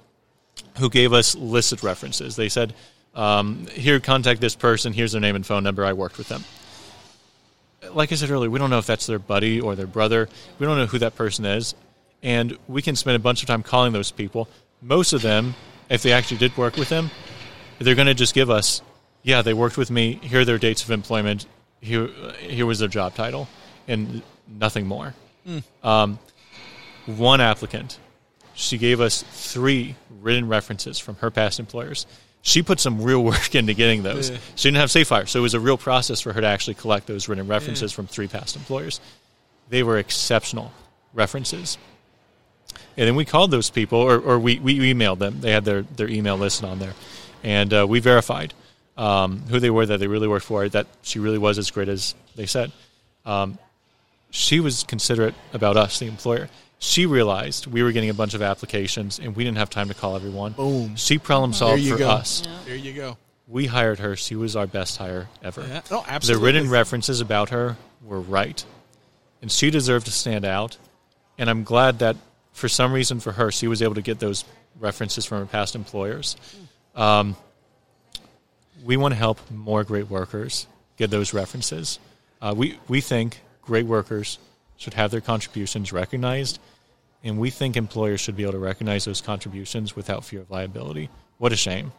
who 0.79 0.89
gave 0.89 1.13
us 1.13 1.35
listed 1.35 1.85
references. 1.85 2.37
They 2.37 2.49
said, 2.49 2.73
um, 3.15 3.67
here, 3.67 4.01
contact 4.01 4.41
this 4.41 4.55
person. 4.57 4.95
Here's 4.95 5.13
their 5.13 5.21
name 5.21 5.37
and 5.37 5.45
phone 5.45 5.63
number. 5.65 5.85
I 5.85 5.93
worked 5.93 6.17
with 6.17 6.29
them. 6.29 6.45
Like 7.95 8.13
I 8.13 8.15
said 8.15 8.31
earlier, 8.31 8.51
we 8.51 8.59
don't 8.59 8.71
know 8.71 8.79
if 8.79 8.87
that's 8.87 9.07
their 9.07 9.19
buddy 9.19 9.61
or 9.61 9.75
their 9.75 9.87
brother. 9.87 10.29
We 10.59 10.67
don't 10.67 10.77
know 10.77 10.87
who 10.87 10.99
that 10.99 11.17
person 11.17 11.45
is. 11.45 11.75
And 12.23 12.59
we 12.69 12.83
can 12.83 12.97
spend 12.97 13.17
a 13.17 13.19
bunch 13.19 13.43
of 13.43 13.49
time 13.49 13.63
calling 13.63 13.93
those 13.93 14.11
people. 14.11 14.49
Most 14.83 15.13
of 15.13 15.23
them, 15.23 15.55
if 15.89 16.03
they 16.03 16.13
actually 16.13 16.37
did 16.39 16.57
work 16.57 16.77
with 16.77 16.89
them, 16.89 17.11
they're 17.79 17.95
going 17.95 18.07
to 18.09 18.15
just 18.15 18.35
give 18.35 18.51
us, 18.51 18.83
yeah, 19.23 19.43
they 19.43 19.55
worked 19.55 19.77
with 19.79 19.91
me. 19.91 20.21
Here 20.23 20.41
are 20.41 20.45
their 20.45 20.59
dates 20.59 20.83
of 20.85 20.91
employment. 20.91 21.47
Here, 21.81 22.09
here 22.39 22.67
was 22.67 22.79
their 22.79 22.89
job 22.89 23.15
title, 23.15 23.49
and 23.89 24.23
nothing 24.47 24.87
more. 24.87 25.15
Um, 25.83 26.19
one 27.07 27.41
applicant, 27.41 27.99
she 28.55 28.77
gave 28.77 29.01
us 29.01 29.23
three 29.23 29.97
written 30.21 30.47
references 30.47 30.99
from 30.99 31.17
her 31.17 31.31
past 31.31 31.59
employers. 31.59 32.07
She 32.43 32.63
put 32.63 32.81
some 32.81 33.03
real 33.03 33.23
work 33.23 33.55
into 33.55 33.75
getting 33.75 34.03
those. 34.03 34.31
Yeah. 34.31 34.39
She 34.55 34.69
didn't 34.69 34.79
have 34.79 34.89
SafeHire, 34.89 35.29
so 35.29 35.41
it 35.41 35.43
was 35.43 35.55
a 35.55 35.61
real 35.61 35.77
process 35.77 36.21
for 36.21 36.33
her 36.33 36.41
to 36.41 36.47
actually 36.47 36.75
collect 36.75 37.07
those 37.07 37.29
written 37.29 37.47
references 37.47 37.93
from 37.93 38.07
three 38.07 38.29
past 38.29 38.57
employers. 38.57 39.01
they 39.69 39.83
were 39.83 39.99
exceptional 39.99 40.73
references. 41.13 41.79
And 42.97 43.07
then 43.07 43.15
we 43.15 43.25
called 43.25 43.51
those 43.51 43.71
people, 43.71 43.99
or, 43.99 44.19
or 44.19 44.39
we, 44.39 44.59
we 44.59 44.79
emailed 44.79 45.19
them. 45.19 45.41
They 45.41 45.53
had 45.53 45.65
their, 45.65 45.83
their 45.83 46.09
email 46.09 46.37
listed 46.37 46.65
on 46.65 46.79
there. 46.79 46.95
And 47.43 47.73
uh, 47.73 47.87
we 47.89 48.01
verified 48.01 48.53
um, 48.97 49.43
who 49.49 49.61
they 49.61 49.71
were, 49.71 49.87
that 49.87 49.99
they 50.01 50.07
really 50.07 50.29
worked 50.29 50.45
for, 50.45 50.69
that 50.69 50.87
she 51.03 51.19
really 51.19 51.39
was 51.39 51.59
as 51.59 51.71
great 51.71 51.89
as 51.89 52.15
they 52.37 52.47
said. 52.47 52.73
Um, 53.25 53.59
she 54.31 54.61
was 54.61 54.85
considerate 54.85 55.35
about 55.53 55.77
us, 55.77 55.99
the 55.99 56.07
employer. 56.07 56.49
She 56.83 57.05
realized 57.05 57.67
we 57.67 57.83
were 57.83 57.93
getting 57.93 58.09
a 58.09 58.15
bunch 58.15 58.33
of 58.33 58.41
applications 58.41 59.19
and 59.19 59.37
we 59.37 59.45
didn't 59.45 59.59
have 59.59 59.69
time 59.69 59.89
to 59.89 59.95
call 59.95 60.17
everyone. 60.17 60.53
Boom. 60.53 60.97
She 60.97 61.19
problem 61.19 61.53
solved 61.53 61.87
for 61.87 61.99
go. 61.99 62.09
us. 62.09 62.43
There 62.65 62.75
you 62.75 62.95
go. 62.95 63.19
We 63.47 63.67
hired 63.67 63.99
her. 63.99 64.17
She 64.17 64.35
was 64.35 64.57
our 64.57 64.67
best 64.67 64.97
hire 64.97 65.29
ever. 65.43 65.61
Yeah. 65.61 65.83
No, 65.91 66.03
The 66.21 66.39
written 66.39 66.71
references 66.71 67.21
about 67.21 67.51
her 67.51 67.77
were 68.03 68.21
right. 68.21 68.65
And 69.43 69.53
she 69.53 69.71
deserved 69.71 70.07
to 70.07 70.13
stand 70.13 70.47
out. 70.47 70.79
And 71.37 71.51
I'm 71.51 71.65
glad 71.65 71.99
that 71.99 72.17
for 72.53 72.67
some 72.69 72.95
reason 72.95 73.21
for 73.21 73.33
her, 73.33 73.51
she 73.53 73.69
was 73.69 73.83
able 73.83 73.97
to 73.97 74.03
get 74.03 74.19
those 74.19 74.47
references 74.79 75.27
from 75.27 75.41
her 75.41 75.47
past 75.47 75.75
employers. 75.75 76.35
Um, 76.95 77.37
we 78.83 78.97
want 78.97 79.13
to 79.13 79.19
help 79.19 79.39
more 79.51 79.85
great 79.85 80.09
workers 80.09 80.67
get 80.97 81.11
those 81.11 81.35
references. 81.35 81.99
Uh, 82.41 82.55
we, 82.57 82.79
we 82.89 83.03
think 83.03 83.43
great 83.61 83.85
workers 83.85 84.39
should 84.81 84.95
have 84.95 85.11
their 85.11 85.21
contributions 85.21 85.93
recognized, 85.93 86.59
and 87.23 87.39
we 87.39 87.51
think 87.51 87.77
employers 87.77 88.19
should 88.21 88.35
be 88.35 88.43
able 88.43 88.53
to 88.53 88.59
recognize 88.59 89.05
those 89.05 89.21
contributions 89.21 89.95
without 89.95 90.25
fear 90.25 90.41
of 90.41 90.51
liability. 90.51 91.11
What 91.37 91.53
a 91.53 91.57
shame. 91.57 91.93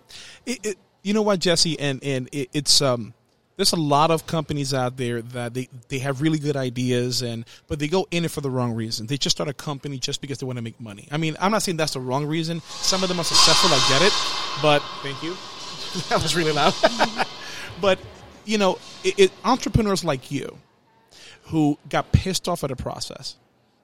it, 0.46 0.66
it, 0.66 0.78
you 1.04 1.14
know 1.14 1.22
what, 1.22 1.40
Jesse, 1.40 1.80
and 1.80 2.04
and 2.04 2.28
it, 2.32 2.50
it's 2.54 2.82
um, 2.82 3.14
there's 3.56 3.74
a 3.74 3.78
lot 3.78 4.10
of 4.10 4.26
companies 4.26 4.74
out 4.74 4.98
there 4.98 5.22
that 5.22 5.54
they 5.54 5.70
they 5.90 6.00
have 6.00 6.22
really 6.22 6.40
good 6.40 6.58
ideas 6.58 7.22
and 7.22 7.46
but 7.68 7.78
they 7.78 7.88
go 7.88 8.08
in 8.10 8.26
it 8.26 8.32
for 8.32 8.42
the 8.42 8.50
wrong 8.50 8.74
reason. 8.74 9.06
They 9.06 9.18
just 9.18 9.38
start 9.38 9.48
a 9.48 9.54
company 9.54 10.00
just 10.00 10.20
because 10.20 10.40
they 10.40 10.48
want 10.48 10.58
to 10.58 10.64
make 10.64 10.80
money. 10.80 11.08
I 11.12 11.18
mean, 11.18 11.38
I'm 11.40 11.52
not 11.52 11.62
saying 11.62 11.78
that's 11.78 11.94
the 11.94 12.00
wrong 12.00 12.26
reason. 12.26 12.62
Some 12.62 13.04
of 13.04 13.10
them 13.10 13.20
are 13.20 13.24
successful. 13.24 13.70
I 13.72 13.86
get 13.90 14.02
it, 14.02 14.14
but 14.62 14.80
thank 15.04 15.22
you. 15.22 15.36
that 16.10 16.22
was 16.22 16.36
really 16.36 16.52
loud. 16.52 16.74
but 17.82 18.00
you 18.46 18.58
know, 18.58 18.80
it, 19.04 19.20
it, 19.20 19.32
entrepreneurs 19.46 20.04
like 20.04 20.32
you 20.32 20.58
who 21.46 21.78
got 21.90 22.12
pissed 22.12 22.48
off 22.48 22.64
at 22.64 22.72
a 22.72 22.76
process 22.76 23.36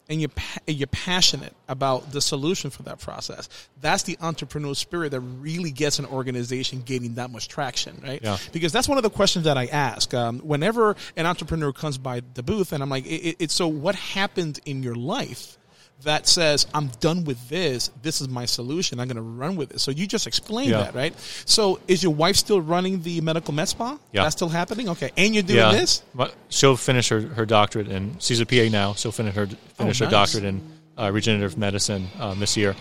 and 0.09 0.21
you're, 0.21 0.31
you're 0.67 0.87
passionate 0.87 1.53
about 1.67 2.11
the 2.11 2.21
solution 2.21 2.69
for 2.69 2.83
that 2.83 2.99
process. 2.99 3.49
That's 3.81 4.03
the 4.03 4.15
entrepreneurial 4.17 4.75
spirit 4.75 5.11
that 5.11 5.19
really 5.19 5.71
gets 5.71 5.99
an 5.99 6.05
organization 6.05 6.81
gaining 6.81 7.15
that 7.15 7.29
much 7.29 7.47
traction, 7.47 8.01
right? 8.03 8.21
Yeah. 8.23 8.37
Because 8.51 8.71
that's 8.71 8.87
one 8.87 8.97
of 8.97 9.03
the 9.03 9.09
questions 9.09 9.45
that 9.45 9.57
I 9.57 9.65
ask 9.65 10.13
um, 10.13 10.39
whenever 10.39 10.95
an 11.15 11.25
entrepreneur 11.25 11.73
comes 11.73 11.97
by 11.97 12.21
the 12.33 12.43
booth, 12.43 12.71
and 12.71 12.81
I'm 12.81 12.89
like, 12.89 13.05
it, 13.05 13.09
it, 13.09 13.35
it's 13.39 13.53
so 13.53 13.67
what 13.67 13.95
happened 13.95 14.59
in 14.65 14.83
your 14.83 14.95
life? 14.95 15.57
That 16.03 16.27
says 16.27 16.67
I'm 16.73 16.87
done 16.99 17.23
with 17.25 17.49
this. 17.49 17.89
This 18.03 18.21
is 18.21 18.29
my 18.29 18.45
solution. 18.45 18.99
I'm 18.99 19.07
going 19.07 19.15
to 19.17 19.21
run 19.21 19.55
with 19.55 19.71
it. 19.71 19.79
So 19.79 19.91
you 19.91 20.05
just 20.07 20.27
explained 20.27 20.69
Yeah. 20.69 20.83
that, 20.83 20.95
right? 20.95 21.13
So 21.45 21.79
is 21.87 22.03
your 22.03 22.13
wife 22.13 22.35
still 22.35 22.61
running 22.61 23.01
the 23.01 23.19
medical 23.21 23.53
med 23.53 23.67
spa? 23.67 23.97
Yeah. 24.13 24.23
that's 24.23 24.35
still 24.35 24.47
happening. 24.49 24.89
Okay, 24.89 25.11
and 25.17 25.33
you're 25.33 25.43
doing 25.43 25.71
this. 25.73 26.03
But 26.13 26.35
She'll 26.49 26.77
finish 26.77 27.09
her, 27.09 27.21
her 27.21 27.45
doctorate, 27.45 27.87
and 27.87 28.21
she's 28.21 28.39
a 28.39 28.45
PA 28.45 28.69
now. 28.71 28.93
She'll 28.93 29.11
finish 29.11 29.33
her 29.35 29.47
finish 29.47 30.01
Oh, 30.01 30.05
her 30.05 30.11
nice. 30.11 30.31
doctorate 30.31 30.43
in 30.45 30.61
uh, 30.97 31.11
regenerative 31.11 31.57
medicine 31.57 32.07
um, 32.19 32.39
this 32.39 32.55
year. 32.55 32.75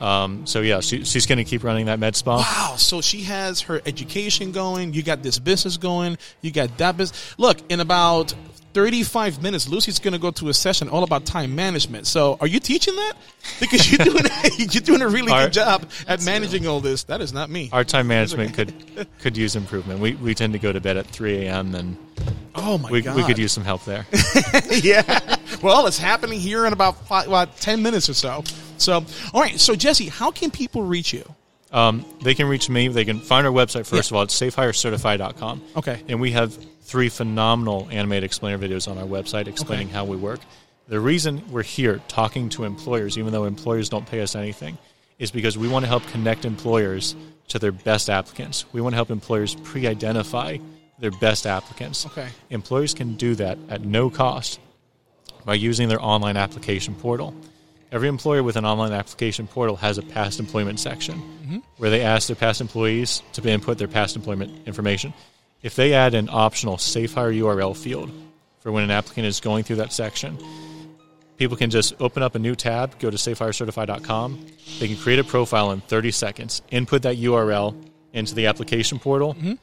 Um, 0.00 0.46
so 0.48 0.62
yeah, 0.62 0.80
she, 0.80 1.04
she's 1.04 1.26
going 1.26 1.38
to 1.38 1.44
keep 1.44 1.62
running 1.62 1.86
that 1.86 2.00
med 2.00 2.16
spa. 2.16 2.38
Wow. 2.38 2.74
So 2.76 3.00
she 3.00 3.22
has 3.22 3.60
her 3.62 3.80
education 3.86 4.50
going. 4.50 4.94
You 4.94 5.02
got 5.04 5.22
this 5.22 5.38
business 5.38 5.76
going. 5.76 6.18
You 6.40 6.50
got 6.50 6.76
that 6.78 6.96
business. 6.96 7.34
Look, 7.38 7.58
in 7.70 7.78
about 7.80 8.34
35 8.74 9.42
minutes, 9.42 9.68
Lucy's 9.68 9.98
going 9.98 10.12
to 10.12 10.18
go 10.18 10.30
to 10.32 10.48
a 10.48 10.54
session 10.54 10.88
all 10.88 11.02
about 11.02 11.24
time 11.24 11.54
management. 11.54 12.06
So 12.06 12.38
are 12.40 12.46
you 12.46 12.60
teaching 12.60 12.96
that? 12.96 13.14
Because 13.60 13.90
you're 13.90 14.04
doing, 14.04 14.24
you're 14.58 14.82
doing 14.82 15.02
a 15.02 15.08
really 15.08 15.32
Our- 15.32 15.44
good 15.44 15.52
job 15.52 15.90
at 16.08 16.24
managing 16.24 16.66
all 16.66 16.80
this. 16.80 17.04
That 17.04 17.20
is 17.20 17.32
not 17.32 17.50
me. 17.50 17.70
Our 17.72 17.84
time 17.84 18.06
management 18.06 18.54
could 18.54 18.72
could 19.20 19.36
use 19.36 19.56
improvement. 19.56 20.00
We 20.00 20.14
we 20.14 20.34
tend 20.34 20.52
to 20.54 20.58
go 20.58 20.72
to 20.72 20.80
bed 20.80 20.96
at 20.96 21.06
three 21.06 21.46
a.m. 21.46 21.74
and 21.74 21.96
oh, 22.54 22.78
my 22.78 22.90
we, 22.90 23.02
God. 23.02 23.16
we 23.16 23.24
could 23.24 23.38
use 23.38 23.52
some 23.52 23.64
help 23.64 23.84
there. 23.84 24.06
yeah. 24.70 25.36
Well, 25.62 25.86
it's 25.86 25.98
happening 25.98 26.40
here 26.40 26.66
in 26.66 26.72
about 26.72 27.06
five, 27.06 27.26
about 27.28 27.56
10 27.58 27.82
minutes 27.82 28.08
or 28.08 28.14
so. 28.14 28.44
So, 28.78 29.04
all 29.32 29.40
right. 29.40 29.58
So, 29.60 29.74
Jesse, 29.74 30.08
how 30.08 30.30
can 30.30 30.50
people 30.50 30.82
reach 30.82 31.12
you? 31.12 31.24
Um, 31.72 32.04
they 32.22 32.34
can 32.34 32.48
reach 32.48 32.68
me. 32.68 32.88
They 32.88 33.04
can 33.04 33.18
find 33.20 33.46
our 33.46 33.52
website 33.52 33.86
first 33.86 34.10
Yeah. 34.10 34.14
of 34.14 34.18
all. 34.18 34.22
It's 34.24 34.38
safehirecertify.com. 34.38 35.62
Okay. 35.76 36.02
And 36.08 36.20
we 36.20 36.32
have 36.32 36.54
three 36.82 37.08
phenomenal 37.08 37.88
animated 37.90 38.24
explainer 38.24 38.58
videos 38.58 38.90
on 38.90 38.98
our 38.98 39.06
website 39.06 39.46
explaining 39.46 39.86
Okay. 39.88 39.96
how 39.96 40.04
we 40.04 40.16
work. 40.16 40.40
The 40.88 41.00
reason 41.00 41.42
we're 41.50 41.62
here 41.62 42.00
talking 42.08 42.48
to 42.50 42.64
employers, 42.64 43.16
even 43.16 43.32
though 43.32 43.44
employers 43.44 43.88
don't 43.88 44.04
pay 44.06 44.20
us 44.20 44.34
anything, 44.36 44.76
is 45.18 45.30
because 45.30 45.56
we 45.56 45.68
want 45.68 45.84
to 45.84 45.88
help 45.88 46.06
connect 46.08 46.44
employers 46.44 47.14
to 47.48 47.58
their 47.58 47.72
best 47.72 48.10
applicants. 48.10 48.64
We 48.72 48.80
want 48.80 48.92
to 48.92 48.96
help 48.96 49.10
employers 49.10 49.54
pre-identify 49.62 50.58
their 50.98 51.10
best 51.12 51.46
applicants. 51.46 52.04
Okay. 52.06 52.28
Employers 52.50 52.92
can 52.94 53.14
do 53.14 53.34
that 53.36 53.58
at 53.68 53.82
no 53.84 54.10
cost 54.10 54.58
by 55.44 55.54
using 55.54 55.88
their 55.88 56.02
online 56.02 56.36
application 56.36 56.94
portal. 56.94 57.34
Every 57.92 58.08
employer 58.08 58.42
with 58.42 58.56
an 58.56 58.64
online 58.64 58.92
application 58.92 59.46
portal 59.46 59.76
has 59.76 59.98
a 59.98 60.02
past 60.02 60.40
employment 60.40 60.80
section 60.80 61.16
mm-hmm. 61.16 61.58
where 61.76 61.90
they 61.90 62.00
ask 62.00 62.26
their 62.26 62.36
past 62.36 62.62
employees 62.62 63.22
to 63.34 63.46
input 63.46 63.76
their 63.76 63.86
past 63.86 64.16
employment 64.16 64.66
information. 64.66 65.12
If 65.62 65.76
they 65.76 65.92
add 65.92 66.14
an 66.14 66.30
optional 66.32 66.78
safe 66.78 67.12
hire 67.12 67.30
URL 67.30 67.76
field 67.76 68.10
for 68.60 68.72
when 68.72 68.82
an 68.82 68.90
applicant 68.90 69.26
is 69.26 69.40
going 69.40 69.64
through 69.64 69.76
that 69.76 69.92
section, 69.92 70.38
people 71.36 71.54
can 71.54 71.68
just 71.68 71.92
open 72.00 72.22
up 72.22 72.34
a 72.34 72.38
new 72.38 72.54
tab, 72.54 72.98
go 72.98 73.10
to 73.10 73.16
safehirecertify.com. 73.18 74.46
They 74.80 74.88
can 74.88 74.96
create 74.96 75.18
a 75.18 75.24
profile 75.24 75.70
in 75.72 75.82
30 75.82 76.12
seconds, 76.12 76.62
input 76.70 77.02
that 77.02 77.18
URL 77.18 77.76
into 78.14 78.34
the 78.34 78.46
application 78.46 79.00
portal, 79.00 79.34
mm-hmm. 79.34 79.54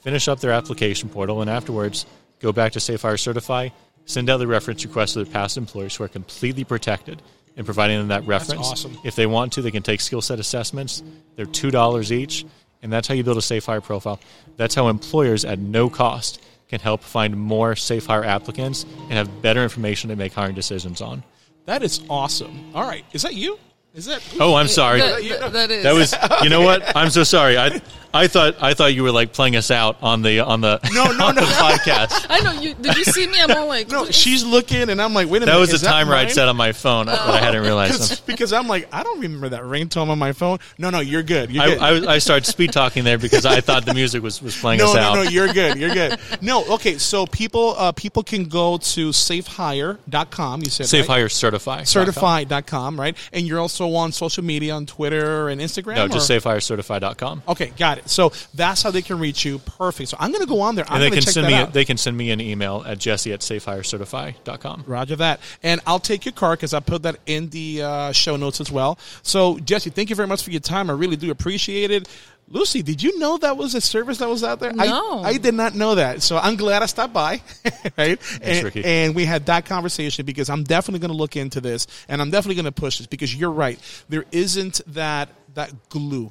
finish 0.00 0.26
up 0.26 0.40
their 0.40 0.52
application 0.52 1.10
portal, 1.10 1.42
and 1.42 1.50
afterwards 1.50 2.06
go 2.40 2.50
back 2.50 2.72
to 2.72 2.80
Safe 2.80 3.02
Hire 3.02 3.18
Certify, 3.18 3.68
send 4.06 4.30
out 4.30 4.38
the 4.38 4.46
reference 4.46 4.86
request 4.86 5.12
to 5.12 5.22
their 5.22 5.32
past 5.32 5.58
employers 5.58 5.94
who 5.94 6.04
are 6.04 6.08
completely 6.08 6.64
protected 6.64 7.20
in 7.56 7.64
providing 7.64 7.98
them 7.98 8.08
that 8.08 8.26
reference. 8.26 8.66
awesome. 8.66 8.98
If 9.04 9.14
they 9.16 9.26
want 9.26 9.52
to, 9.54 9.62
they 9.62 9.70
can 9.70 9.82
take 9.82 10.00
skill 10.00 10.22
set 10.22 10.38
assessments. 10.38 11.02
They're 11.36 11.46
two 11.46 11.70
dollars 11.70 12.12
each, 12.12 12.44
and 12.82 12.92
that's 12.92 13.06
how 13.08 13.14
you 13.14 13.24
build 13.24 13.38
a 13.38 13.42
Safe 13.42 13.64
Hire 13.64 13.80
profile. 13.80 14.20
That's 14.56 14.74
how 14.74 14.88
employers 14.88 15.44
at 15.44 15.58
no 15.58 15.90
cost 15.90 16.42
can 16.68 16.80
help 16.80 17.02
find 17.02 17.36
more 17.36 17.76
Safe 17.76 18.06
Hire 18.06 18.24
applicants 18.24 18.84
and 19.02 19.12
have 19.12 19.42
better 19.42 19.62
information 19.62 20.08
to 20.10 20.16
make 20.16 20.32
hiring 20.32 20.54
decisions 20.54 21.00
on. 21.00 21.22
That 21.66 21.82
is 21.82 22.00
awesome. 22.08 22.70
All 22.74 22.86
right. 22.86 23.04
Is 23.12 23.22
that 23.22 23.34
you? 23.34 23.58
Is 23.94 24.06
that? 24.06 24.22
Oh, 24.40 24.54
I'm 24.54 24.68
sorry. 24.68 25.00
That, 25.00 25.22
that- 25.40 25.52
that 25.52 25.70
is. 25.70 25.82
That 25.82 25.92
was, 25.94 26.14
you 26.42 26.48
know 26.50 26.62
what? 26.62 26.96
I'm 26.96 27.10
so 27.10 27.24
sorry. 27.24 27.58
I, 27.58 27.80
I 28.14 28.26
thought, 28.26 28.56
I 28.62 28.74
thought 28.74 28.92
you 28.92 29.04
were 29.04 29.10
like 29.10 29.32
playing 29.32 29.56
us 29.56 29.70
out 29.70 29.96
on 30.02 30.20
the, 30.20 30.40
on 30.40 30.60
the, 30.60 30.78
No, 30.92 31.04
no, 31.12 31.24
on 31.28 31.34
the 31.34 31.40
no. 31.40 31.46
podcast. 31.46 32.26
I 32.28 32.40
know 32.40 32.52
you. 32.52 32.74
Did 32.74 32.96
you 32.98 33.04
see 33.04 33.26
me? 33.26 33.40
I'm 33.40 33.50
all 33.50 33.66
like. 33.66 33.88
No, 33.90 34.04
she's 34.06 34.44
looking, 34.44 34.90
and 34.90 35.00
I'm 35.00 35.14
like, 35.14 35.28
wait 35.28 35.38
a 35.38 35.40
minute. 35.40 35.52
That 35.52 35.58
was 35.58 35.72
is 35.72 35.80
the 35.80 35.86
timer 35.88 36.14
I'd 36.14 36.30
set 36.30 36.46
on 36.48 36.56
my 36.56 36.72
phone 36.72 37.06
that 37.06 37.18
I 37.20 37.38
hadn't 37.38 37.62
realized. 37.62 37.94
Because- 38.00 38.20
because 38.20 38.52
I'm 38.54 38.66
like, 38.66 38.88
I 38.92 39.02
don't 39.02 39.20
remember 39.20 39.50
that 39.50 39.62
ringtone 39.62 40.08
on 40.08 40.18
my 40.18 40.32
phone. 40.32 40.58
No, 40.78 40.88
no, 40.90 41.00
you're 41.00 41.22
good. 41.22 41.50
You're 41.50 41.64
good. 41.66 41.78
I, 41.78 41.92
was- 41.92 42.06
I 42.06 42.18
started 42.18 42.44
speed 42.46 42.72
talking 42.72 43.04
there 43.04 43.18
because 43.18 43.44
I 43.46 43.60
thought 43.60 43.84
the 43.86 43.94
music 43.94 44.22
was, 44.22 44.40
was 44.42 44.56
playing 44.58 44.78
no, 44.78 44.86
us 44.86 44.94
no, 44.94 45.00
out. 45.00 45.14
no, 45.16 45.22
no, 45.24 45.30
you're 45.30 45.52
good. 45.52 45.76
You're 45.78 45.92
good. 45.94 46.18
No, 46.40 46.64
okay. 46.74 46.96
So 46.98 47.26
people, 47.26 47.74
uh, 47.78 47.92
people 47.92 48.22
can 48.22 48.44
go 48.44 48.78
to 48.78 49.10
safehire.com. 49.10 50.60
You 50.62 50.70
said 50.70 50.86
Safe 50.86 51.08
right? 51.08 51.14
Hire 51.16 51.28
Certify. 51.28 51.84
certified.com, 51.84 52.98
right? 53.00 53.16
And 53.32 53.46
you're 53.46 53.60
also 53.60 53.81
on 53.90 54.12
social 54.12 54.44
media 54.44 54.74
on 54.74 54.86
Twitter 54.86 55.48
and 55.48 55.60
Instagram. 55.60 55.96
No, 55.96 56.08
just 56.08 56.30
or- 56.30 56.38
safehirecertify.com. 56.40 57.42
Okay, 57.48 57.72
got 57.76 57.98
it. 57.98 58.08
So 58.08 58.32
that's 58.54 58.82
how 58.82 58.90
they 58.90 59.02
can 59.02 59.18
reach 59.18 59.44
you. 59.44 59.58
Perfect. 59.58 60.10
So 60.10 60.16
I'm 60.20 60.30
going 60.30 60.42
to 60.42 60.48
go 60.48 60.60
on 60.60 60.74
there. 60.74 60.84
I'm 60.88 60.94
And 60.94 61.02
they 61.04 61.10
can 61.10 61.22
check 61.22 61.34
send 61.34 61.46
me 61.46 61.54
out. 61.54 61.72
they 61.72 61.84
can 61.84 61.96
send 61.96 62.16
me 62.16 62.30
an 62.30 62.40
email 62.40 62.82
at 62.86 62.98
jesse 62.98 63.32
at 63.32 63.40
safehirecertify.com. 63.40 64.84
Roger 64.86 65.16
that. 65.16 65.40
And 65.62 65.80
I'll 65.86 65.98
take 66.00 66.24
your 66.24 66.32
card 66.32 66.58
because 66.58 66.74
I 66.74 66.80
put 66.80 67.02
that 67.02 67.16
in 67.26 67.48
the 67.50 67.82
uh, 67.82 68.12
show 68.12 68.36
notes 68.36 68.60
as 68.60 68.70
well. 68.70 68.98
So, 69.22 69.58
Jesse, 69.58 69.90
thank 69.90 70.10
you 70.10 70.16
very 70.16 70.28
much 70.28 70.42
for 70.42 70.50
your 70.50 70.60
time. 70.60 70.90
I 70.90 70.92
really 70.94 71.16
do 71.16 71.30
appreciate 71.30 71.90
it. 71.90 72.08
Lucy, 72.52 72.82
did 72.82 73.02
you 73.02 73.18
know 73.18 73.38
that 73.38 73.56
was 73.56 73.74
a 73.74 73.80
service 73.80 74.18
that 74.18 74.28
was 74.28 74.44
out 74.44 74.60
there? 74.60 74.74
No. 74.74 75.20
I, 75.20 75.30
I 75.30 75.36
did 75.38 75.54
not 75.54 75.74
know 75.74 75.94
that. 75.94 76.20
So 76.20 76.36
I'm 76.36 76.56
glad 76.56 76.82
I 76.82 76.86
stopped 76.86 77.14
by, 77.14 77.40
right? 77.96 78.20
and, 78.42 78.64
Ricky. 78.64 78.84
and 78.84 79.14
we 79.14 79.24
had 79.24 79.46
that 79.46 79.64
conversation 79.64 80.26
because 80.26 80.50
I'm 80.50 80.62
definitely 80.62 81.00
going 81.00 81.12
to 81.12 81.16
look 81.16 81.34
into 81.34 81.62
this 81.62 81.86
and 82.08 82.20
I'm 82.20 82.30
definitely 82.30 82.56
going 82.56 82.66
to 82.66 82.72
push 82.72 82.98
this 82.98 83.06
because 83.06 83.34
you're 83.34 83.50
right. 83.50 83.78
There 84.10 84.26
isn't 84.32 84.82
that 84.88 85.30
that 85.54 85.88
glue 85.88 86.30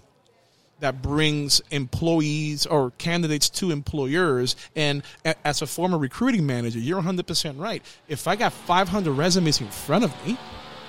that 0.81 1.01
brings 1.01 1.61
employees 1.71 2.65
or 2.67 2.91
candidates 2.97 3.49
to 3.49 3.71
employers. 3.71 4.55
And 4.75 5.01
as 5.43 5.61
a 5.61 5.67
former 5.67 5.97
recruiting 5.97 6.45
manager, 6.45 6.79
you're 6.79 7.01
100% 7.01 7.59
right. 7.59 7.83
If 8.07 8.27
I 8.27 8.35
got 8.35 8.53
500 8.53 9.11
resumes 9.11 9.61
in 9.61 9.67
front 9.67 10.03
of 10.03 10.25
me, 10.25 10.37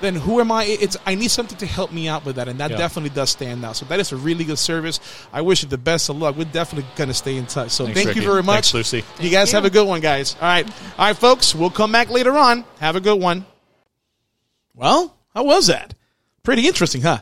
then 0.03 0.15
who 0.17 0.41
am 0.41 0.53
I? 0.53 0.65
It's 0.65 0.99
I 1.07 1.15
need 1.15 1.31
something 1.31 1.57
to 1.59 1.67
help 1.67 1.91
me 1.93 2.07
out 2.09 2.27
with 2.27 2.37
that, 2.37 2.49
and 2.49 2.61
that 2.61 2.73
Yeah. 2.73 2.77
definitely 2.77 3.11
does 3.11 3.31
stand 3.31 3.65
out. 3.65 3.77
So 3.77 3.87
that 3.87 3.99
is 3.99 4.13
a 4.13 4.17
really 4.17 4.45
good 4.45 4.59
service. 4.59 5.01
I 5.33 5.41
wish 5.41 5.63
you 5.63 5.69
the 5.71 5.79
best 5.79 6.11
of 6.11 6.17
luck. 6.19 6.37
We're 6.37 6.45
definitely 6.45 6.91
going 6.97 7.09
to 7.09 7.15
stay 7.15 7.37
in 7.39 7.47
touch. 7.47 7.71
So 7.71 7.85
Thanks, 7.85 7.97
thank 7.99 8.09
Ricky. 8.09 8.21
you 8.21 8.27
very 8.27 8.43
much, 8.43 8.73
Thanks, 8.73 8.93
Lucy. 8.93 9.05
You 9.19 9.31
guys 9.31 9.51
have 9.53 9.65
a 9.65 9.71
good 9.71 9.87
one, 9.89 10.01
guys. 10.03 10.37
All 10.41 10.47
right, 10.49 10.69
all 10.99 11.07
right, 11.07 11.17
folks. 11.17 11.55
We'll 11.55 11.71
come 11.71 11.91
back 11.93 12.11
later 12.11 12.37
on. 12.37 12.65
Have 12.81 12.97
a 12.97 13.01
good 13.01 13.19
one. 13.21 13.47
Well, 14.75 15.17
how 15.35 15.45
was 15.45 15.67
that? 15.69 15.95
Pretty 16.43 16.67
interesting, 16.67 17.03
huh? 17.03 17.21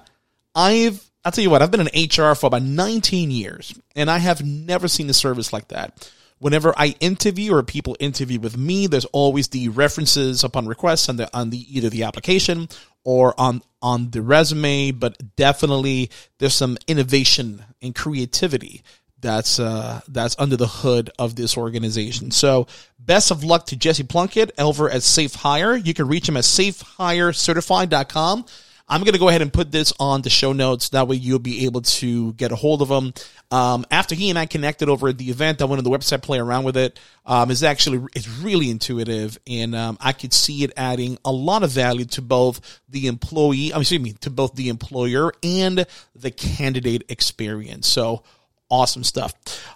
I've 0.54 1.04
I'll 1.24 1.32
tell 1.32 1.44
you 1.44 1.50
what, 1.50 1.60
I've 1.60 1.70
been 1.70 1.86
in 1.86 2.06
HR 2.08 2.34
for 2.34 2.46
about 2.46 2.62
19 2.62 3.30
years, 3.30 3.74
and 3.94 4.10
I 4.10 4.18
have 4.18 4.42
never 4.42 4.88
seen 4.88 5.10
a 5.10 5.12
service 5.14 5.52
like 5.52 5.68
that. 5.68 6.10
Whenever 6.40 6.74
I 6.76 6.96
interview 7.00 7.55
or 7.55 7.62
people 7.62 7.96
interview 8.00 8.40
with 8.40 8.57
me, 8.57 8.87
there's 8.87 9.05
always 9.07 9.48
the 9.48 9.68
references 9.68 10.42
upon 10.42 10.66
request 10.66 11.09
on 11.09 11.16
the 11.16 11.37
on 11.37 11.50
the 11.50 11.76
either 11.76 11.88
the 11.88 12.03
application 12.03 12.68
or 13.05 13.38
on 13.38 13.62
on 13.83 14.11
the 14.11 14.22
resume, 14.22 14.90
but 14.90 15.37
definitely 15.37 16.11
there's 16.38 16.55
some 16.55 16.76
innovation 16.87 17.64
and 17.81 17.94
creativity 17.94 18.83
that's 19.20 19.61
uh, 19.61 20.00
that's 20.09 20.37
under 20.38 20.57
the 20.57 20.66
hood 20.66 21.11
of 21.18 21.37
this 21.37 21.57
organization. 21.57 22.31
So, 22.31 22.66
best 22.98 23.31
of 23.31 23.44
luck 23.44 23.66
to 23.66 23.76
Jesse 23.76 24.03
Plunkett 24.03 24.53
over 24.59 24.90
at 24.90 25.03
Safe 25.03 25.35
Hire. 25.35 25.76
You 25.76 25.94
can 25.94 26.09
reach 26.09 26.29
him 26.29 26.37
at 26.37 26.44
safehirecertify.com. 26.44 28.44
I'm 28.90 29.03
going 29.03 29.12
to 29.12 29.20
go 29.20 29.29
ahead 29.29 29.40
and 29.40 29.53
put 29.53 29.70
this 29.70 29.92
on 30.00 30.22
the 30.22 30.31
show 30.31 30.53
notes. 30.53 30.88
That 30.88 31.07
way, 31.07 31.14
you'll 31.14 31.38
be 31.38 31.64
able 31.64 31.83
to 31.83 32.33
get 32.33 32.50
a 32.50 32.57
hold 32.57 32.83
of 32.83 32.90
him. 32.90 33.14
Um, 33.53 33.87
after 33.88 34.16
he 34.16 34.31
and 34.31 34.38
I 34.38 34.46
connected 34.46 34.88
over 34.88 35.09
at 35.09 35.16
the 35.16 35.31
event, 35.31 35.62
I 35.62 35.66
went 35.66 35.79
on 35.79 35.85
the 35.85 35.96
website, 35.96 36.22
play 36.22 36.40
around 36.40 36.64
with 36.64 36.76
it. 36.76 36.98
Um, 37.24 37.53
it's 37.53 37.62
actually 37.62 38.05
it's 38.16 38.29
really 38.29 38.68
intuitive, 38.68 39.38
and 39.46 39.76
um, 39.76 39.96
I 40.00 40.12
could 40.12 40.33
see 40.33 40.64
it 40.64 40.72
adding 40.76 41.18
a 41.24 41.31
lot 41.31 41.62
of 41.62 41.70
value 41.70 42.05
to 42.07 42.22
both 42.22 42.81
the 42.88 43.07
employee, 43.07 43.72
I 43.72 43.76
mean, 43.76 43.83
excuse 43.83 44.00
me, 44.00 44.12
to 44.22 44.31
both 44.31 44.57
the 44.57 44.68
employer 44.68 45.33
and 45.42 45.87
the 46.16 46.33
candidate 46.33 47.05
experience. 47.09 47.87
So 47.87 48.24
awesome 48.68 49.05
stuff. 49.05 49.35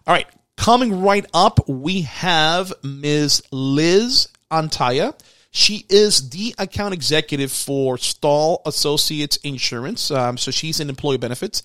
All 0.08 0.14
right, 0.14 0.26
coming 0.56 1.02
right 1.02 1.26
up, 1.32 1.68
we 1.68 2.02
have 2.02 2.72
Ms. 2.82 3.44
Liz 3.52 4.28
Antaya. 4.50 5.14
She 5.56 5.86
is 5.88 6.30
the 6.30 6.52
account 6.58 6.94
executive 6.94 7.52
for 7.52 7.96
Stahl 7.96 8.60
Associates 8.66 9.36
Insurance. 9.36 10.10
Um, 10.10 10.36
so 10.36 10.50
she's 10.50 10.80
in 10.80 10.88
employee 10.88 11.16
benefits. 11.16 11.62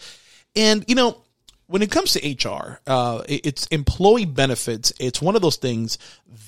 And, 0.56 0.86
you 0.88 0.93
know, 0.93 1.17
when 1.65 1.82
it 1.82 1.89
comes 1.89 2.13
to 2.13 2.49
HR, 2.49 2.82
uh, 2.86 3.23
it's 3.28 3.65
employee 3.67 4.25
benefits. 4.25 4.93
It's 4.99 5.23
one 5.23 5.36
of 5.36 5.41
those 5.41 5.56
things 5.56 5.97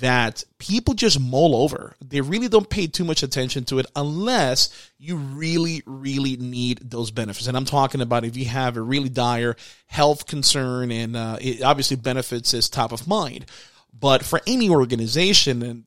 that 0.01 0.43
people 0.59 0.93
just 0.93 1.19
mull 1.19 1.55
over. 1.55 1.95
They 1.99 2.21
really 2.21 2.47
don't 2.47 2.69
pay 2.69 2.85
too 2.85 3.05
much 3.05 3.23
attention 3.23 3.65
to 3.65 3.79
it 3.79 3.87
unless 3.95 4.69
you 4.99 5.15
really, 5.15 5.81
really 5.87 6.37
need 6.37 6.91
those 6.91 7.09
benefits. 7.09 7.47
And 7.47 7.57
I'm 7.57 7.65
talking 7.65 8.01
about 8.01 8.23
if 8.23 8.37
you 8.37 8.45
have 8.45 8.77
a 8.77 8.81
really 8.83 9.09
dire 9.09 9.55
health 9.87 10.27
concern, 10.27 10.91
and 10.91 11.17
uh, 11.17 11.37
it 11.41 11.63
obviously 11.63 11.97
benefits 11.97 12.53
is 12.53 12.69
top 12.69 12.91
of 12.91 13.07
mind. 13.07 13.47
But 13.99 14.23
for 14.23 14.41
any 14.45 14.69
organization, 14.69 15.63
and 15.63 15.83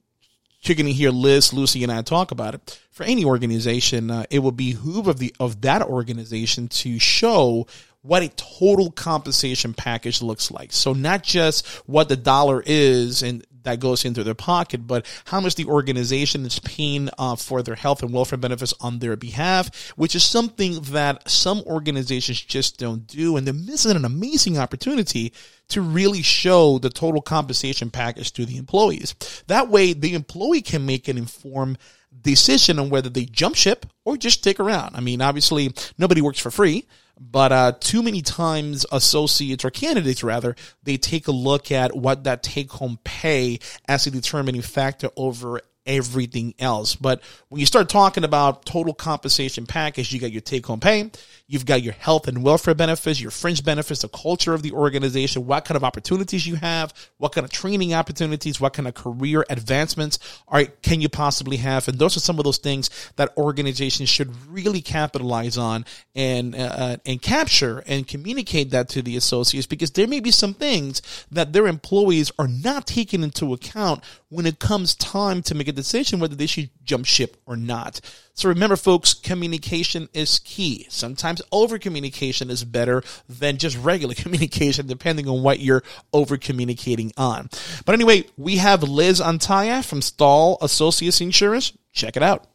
you're 0.68 0.77
going 0.77 0.87
to 0.87 0.92
hear 0.92 1.11
Liz, 1.11 1.53
Lucy, 1.53 1.83
and 1.83 1.92
I 1.92 2.03
talk 2.03 2.31
about 2.31 2.55
it. 2.55 2.81
For 2.90 3.03
any 3.05 3.24
organization, 3.24 4.11
uh, 4.11 4.24
it 4.31 4.38
will 4.38 4.53
behoove 4.53 5.09
of 5.09 5.18
the 5.18 5.35
of 5.40 5.62
that 5.62 5.83
organization 5.83 6.68
to 6.68 6.98
show 6.98 7.66
what 8.03 8.22
a 8.22 8.29
total 8.29 8.90
compensation 8.90 9.74
package 9.74 10.20
looks 10.22 10.50
like. 10.50 10.72
So 10.72 10.92
not 10.92 11.22
just 11.22 11.66
what 11.87 12.09
the 12.09 12.16
dollar 12.16 12.62
is 12.64 13.22
and 13.22 13.44
that 13.64 13.81
goes 13.81 14.05
into 14.05 14.24
their 14.24 14.35
pocket, 14.35 14.87
but 14.87 15.05
how 15.27 15.40
much 15.40 15.57
the 15.57 15.66
organization 15.66 16.46
is 16.46 16.59
paying 16.61 17.11
uh, 17.18 17.37
for 17.37 17.62
their 17.62 17.74
health 17.74 18.03
and 18.03 18.12
welfare 18.12 18.38
benefits 18.38 18.74
on 18.81 18.98
their 18.98 19.16
behalf, 19.16 19.92
which 19.96 20.14
is 20.14 20.24
something 20.24 20.81
that 20.83 21.29
some 21.29 21.62
organizations 21.66 22.40
just 22.40 22.79
don't 22.79 23.07
do, 23.07 23.37
and 23.37 23.46
they're 23.46 23.55
missing 23.55 23.96
an 23.96 24.05
amazing 24.05 24.57
opportunity 24.59 25.33
to 25.68 25.81
really 25.81 26.22
show 26.22 26.79
the 26.79 26.90
total 26.90 27.20
compensation 27.20 27.90
package 27.90 28.33
to 28.33 28.44
the 28.46 28.57
employees. 28.57 29.14
That 29.46 29.68
way, 29.68 29.92
the 29.92 30.14
employee 30.14 30.62
can 30.62 30.87
make 30.87 31.09
an 31.09 31.18
informed 31.18 31.79
decision 32.22 32.79
on 32.79 32.90
whether 32.90 33.09
they 33.09 33.24
jump 33.24 33.57
ship 33.57 33.87
or 34.05 34.16
just 34.16 34.38
stick 34.40 34.61
around. 34.61 34.94
I 34.94 35.00
mean, 35.00 35.20
obviously, 35.20 35.72
nobody 35.98 36.20
works 36.20 36.38
for 36.38 36.50
free, 36.50 36.87
but 37.18 37.53
uh, 37.53 37.72
too 37.79 38.03
many 38.03 38.22
times 38.22 38.85
associates 38.90 39.64
or 39.64 39.70
candidates 39.70 40.22
rather 40.22 40.57
they 40.83 40.96
take 40.96 41.29
a 41.29 41.33
look 41.33 41.70
at 41.70 41.96
what 41.96 42.24
that 42.24 42.42
take 42.42 42.72
home 42.72 42.98
pay 43.05 43.59
as 43.87 44.07
a 44.07 44.11
determining 44.11 44.62
factor 44.62 45.09
over 45.16 45.61
everything 45.87 46.55
else. 46.59 46.96
But 46.96 47.20
when 47.48 47.61
you 47.61 47.66
start 47.66 47.88
talking 47.88 48.24
about 48.24 48.64
total 48.64 48.94
compensation 48.94 49.66
package, 49.66 50.12
you 50.12 50.20
got 50.20 50.33
your 50.33 50.40
take 50.40 50.66
home 50.66 50.81
pay, 50.81 51.11
you've 51.46 51.66
got 51.66 51.83
your 51.83 51.92
health 51.92 52.26
and 52.26 52.42
welfare 52.42 52.74
benefits, 52.74 53.20
your 53.20 53.30
fringe 53.30 53.62
benefits, 53.62 54.00
the 54.00 54.09
culture 54.09 54.54
of 54.54 54.62
the 54.62 54.72
organization, 54.72 55.46
what 55.46 55.64
kind 55.64 55.76
of 55.76 55.85
opportunities 55.85 56.46
you 56.46 56.57
have, 56.57 56.94
what 57.18 57.33
kind 57.33 57.44
of 57.44 57.50
training 57.50 57.92
opportunities, 57.92 58.61
what 58.61 58.72
kind 58.72 58.88
of 58.88 58.94
career 58.94 59.44
advancements 59.50 60.18
are 60.48 60.64
can 60.64 61.00
you 61.00 61.09
possibly 61.09 61.59
have, 61.59 61.87
and 61.87 61.98
those 61.98 62.16
are 62.16 62.20
some 62.20 62.38
of 62.38 62.44
those 62.44 62.59
things 62.59 62.88
that 63.16 63.37
organizations 63.37 64.09
should 64.09 64.35
really 64.46 64.80
capitalize 64.80 65.59
on 65.59 65.85
and 66.14 66.54
uh, 66.54 66.96
and 67.04 67.20
capture 67.20 67.83
and 67.87 68.09
communicate 68.09 68.70
that 68.70 68.88
to 68.88 69.02
the 69.02 69.16
associates 69.16 69.66
because 69.66 69.90
there 69.92 70.07
may 70.07 70.20
be 70.20 70.30
some 70.30 70.54
things 70.54 71.02
that 71.30 71.52
their 71.52 71.66
employees 71.66 72.33
are 72.38 72.48
not 72.48 72.87
taking 72.87 73.22
into 73.22 73.52
account 73.52 74.02
when 74.30 74.46
it 74.46 74.59
comes 74.59 74.94
time 74.94 75.42
to 75.42 75.54
make 75.54 75.68
a 75.68 75.72
decision 75.72 76.20
whether 76.20 76.35
they 76.35 76.46
should 76.46 76.70
jump 76.85 77.04
ship 77.07 77.37
or 77.46 77.57
not. 77.57 78.00
So 78.36 78.48
remember, 78.48 78.74
folks, 78.74 79.14
communication 79.14 80.08
is 80.12 80.40
key. 80.40 80.86
Sometimes 80.88 81.40
over 81.52 81.78
communication 81.78 82.50
is 82.50 82.64
better 82.64 83.04
than 83.28 83.58
just 83.58 83.78
regular 83.78 84.14
communication, 84.16 84.88
depending 84.88 85.28
on 85.28 85.42
what 85.42 85.60
you're 85.60 85.84
over 86.12 86.36
communicating 86.36 87.12
on. 87.16 87.48
But 87.86 87.94
anyway, 87.94 88.24
we 88.36 88.56
have 88.56 88.82
Liz 88.82 89.20
Antaya 89.20 89.84
from 89.84 90.02
Stahl 90.02 90.58
Associates 90.60 91.20
Insurance. 91.20 91.72
Check 91.92 92.16
it 92.16 92.24
out. 92.24 92.48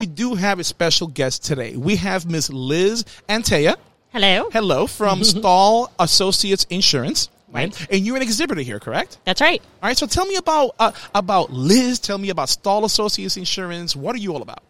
We 0.00 0.06
do 0.06 0.34
have 0.34 0.60
a 0.60 0.64
special 0.64 1.08
guest 1.08 1.44
today. 1.44 1.76
We 1.76 1.96
have 1.96 2.30
Miss 2.30 2.50
Liz 2.50 3.04
Antaya. 3.28 3.76
Hello. 4.12 4.48
Hello 4.52 4.86
from 4.86 5.24
Stahl 5.24 5.90
Associates 5.98 6.66
Insurance. 6.70 7.30
Right. 7.54 7.86
And 7.90 8.04
you're 8.04 8.16
an 8.16 8.22
exhibitor 8.22 8.60
here, 8.60 8.80
correct? 8.80 9.18
That's 9.24 9.40
right. 9.40 9.62
All 9.82 9.88
right. 9.88 9.96
So 9.96 10.06
tell 10.06 10.26
me 10.26 10.36
about 10.36 10.74
uh, 10.78 10.92
about 11.14 11.52
Liz. 11.52 11.98
Tell 12.00 12.18
me 12.18 12.30
about 12.30 12.48
Stahl 12.48 12.84
Associates 12.84 13.36
Insurance. 13.36 13.94
What 13.94 14.14
are 14.14 14.18
you 14.18 14.34
all 14.34 14.42
about? 14.42 14.62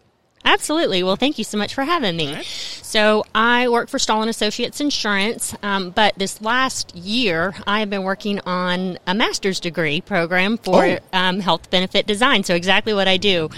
Absolutely. 0.47 1.01
Well, 1.01 1.15
thank 1.15 1.39
you 1.39 1.43
so 1.43 1.57
much 1.57 1.73
for 1.73 1.83
having 1.83 2.15
me. 2.15 2.43
So, 2.43 3.25
I 3.33 3.67
work 3.67 3.89
for 3.89 3.97
Stahl 3.97 4.21
and 4.21 4.29
Associates 4.29 4.79
Insurance, 4.79 5.55
um, 5.63 5.89
but 5.89 6.13
this 6.19 6.39
last 6.39 6.95
year 6.95 7.55
I 7.65 7.79
have 7.79 7.89
been 7.89 8.03
working 8.03 8.39
on 8.41 8.99
a 9.07 9.15
master's 9.15 9.59
degree 9.59 10.01
program 10.01 10.59
for 10.59 10.85
Oh. 10.85 10.97
um, 11.13 11.39
health 11.39 11.71
benefit 11.71 12.05
design. 12.05 12.43
So, 12.43 12.53
exactly 12.53 12.93
what 12.93 13.07
I 13.07 13.17
do. 13.17 13.49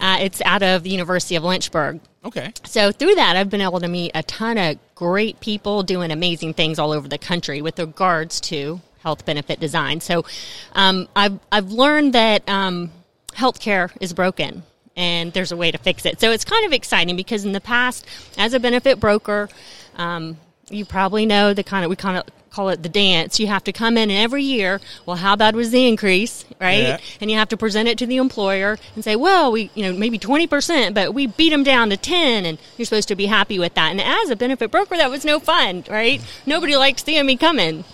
Uh, 0.00 0.18
it's 0.20 0.40
out 0.42 0.62
of 0.62 0.84
the 0.84 0.90
University 0.90 1.34
of 1.34 1.42
Lynchburg. 1.42 1.98
Okay. 2.24 2.52
So 2.64 2.92
through 2.92 3.14
that, 3.14 3.36
I've 3.36 3.48
been 3.48 3.60
able 3.60 3.80
to 3.80 3.88
meet 3.88 4.10
a 4.14 4.22
ton 4.22 4.58
of 4.58 4.78
great 4.94 5.40
people 5.40 5.82
doing 5.82 6.10
amazing 6.10 6.54
things 6.54 6.78
all 6.78 6.92
over 6.92 7.08
the 7.08 7.18
country 7.18 7.62
with 7.62 7.78
regards 7.78 8.40
to 8.42 8.80
health 9.00 9.24
benefit 9.24 9.60
design. 9.60 10.00
So 10.00 10.24
um, 10.72 11.08
I've 11.14 11.38
I've 11.52 11.70
learned 11.70 12.14
that 12.14 12.48
um, 12.48 12.90
healthcare 13.32 13.90
is 14.00 14.12
broken. 14.12 14.64
And 14.96 15.32
there's 15.32 15.52
a 15.52 15.56
way 15.56 15.70
to 15.70 15.78
fix 15.78 16.04
it. 16.06 16.18
So 16.18 16.32
it's 16.32 16.44
kind 16.44 16.66
of 16.66 16.72
exciting 16.72 17.14
because 17.14 17.44
in 17.44 17.52
the 17.52 17.60
past, 17.60 18.04
as 18.36 18.52
a 18.52 18.58
benefit 18.58 18.98
broker, 18.98 19.48
um, 19.94 20.38
you 20.70 20.84
probably 20.84 21.26
know 21.26 21.54
the 21.54 21.64
kind 21.64 21.84
of 21.84 21.90
we 21.90 21.96
kind 21.96 22.18
of 22.18 22.24
call 22.50 22.70
it 22.70 22.82
the 22.82 22.88
dance. 22.88 23.38
You 23.38 23.46
have 23.46 23.64
to 23.64 23.72
come 23.72 23.96
in 23.96 24.10
and 24.10 24.18
every 24.18 24.42
year. 24.42 24.80
Well, 25.06 25.16
how 25.16 25.36
bad 25.36 25.54
was 25.54 25.70
the 25.70 25.86
increase, 25.86 26.44
right? 26.60 26.78
Yeah. 26.78 26.98
And 27.20 27.30
you 27.30 27.36
have 27.36 27.50
to 27.50 27.56
present 27.56 27.88
it 27.88 27.98
to 27.98 28.06
the 28.06 28.16
employer 28.16 28.78
and 28.94 29.04
say, 29.04 29.16
well, 29.16 29.52
we 29.52 29.70
you 29.74 29.84
know 29.84 29.92
maybe 29.92 30.18
twenty 30.18 30.46
percent, 30.46 30.94
but 30.94 31.14
we 31.14 31.26
beat 31.26 31.50
them 31.50 31.64
down 31.64 31.90
to 31.90 31.96
ten, 31.96 32.46
and 32.46 32.58
you're 32.76 32.86
supposed 32.86 33.08
to 33.08 33.16
be 33.16 33.26
happy 33.26 33.58
with 33.58 33.74
that. 33.74 33.90
And 33.90 34.00
as 34.00 34.30
a 34.30 34.36
benefit 34.36 34.70
broker, 34.70 34.96
that 34.96 35.10
was 35.10 35.24
no 35.24 35.38
fun, 35.38 35.84
right? 35.88 36.22
Nobody 36.46 36.76
likes 36.76 37.04
seeing 37.04 37.26
me 37.26 37.36
coming. 37.36 37.84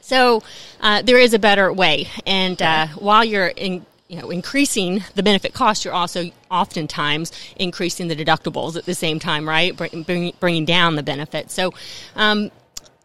So 0.00 0.42
uh, 0.80 1.02
there 1.02 1.18
is 1.18 1.34
a 1.34 1.38
better 1.38 1.72
way, 1.72 2.08
and 2.26 2.60
uh, 2.60 2.88
while 2.98 3.24
you're 3.24 3.46
in, 3.46 3.86
you 4.12 4.20
know, 4.20 4.28
increasing 4.28 5.02
the 5.14 5.22
benefit 5.22 5.54
cost, 5.54 5.86
you're 5.86 5.94
also 5.94 6.30
oftentimes 6.50 7.32
increasing 7.56 8.08
the 8.08 8.14
deductibles 8.14 8.76
at 8.76 8.84
the 8.84 8.94
same 8.94 9.18
time, 9.18 9.48
right? 9.48 9.74
Bring, 9.74 10.02
bring, 10.02 10.34
bringing 10.38 10.66
down 10.66 10.96
the 10.96 11.02
benefits. 11.02 11.54
So 11.54 11.72
um, 12.14 12.50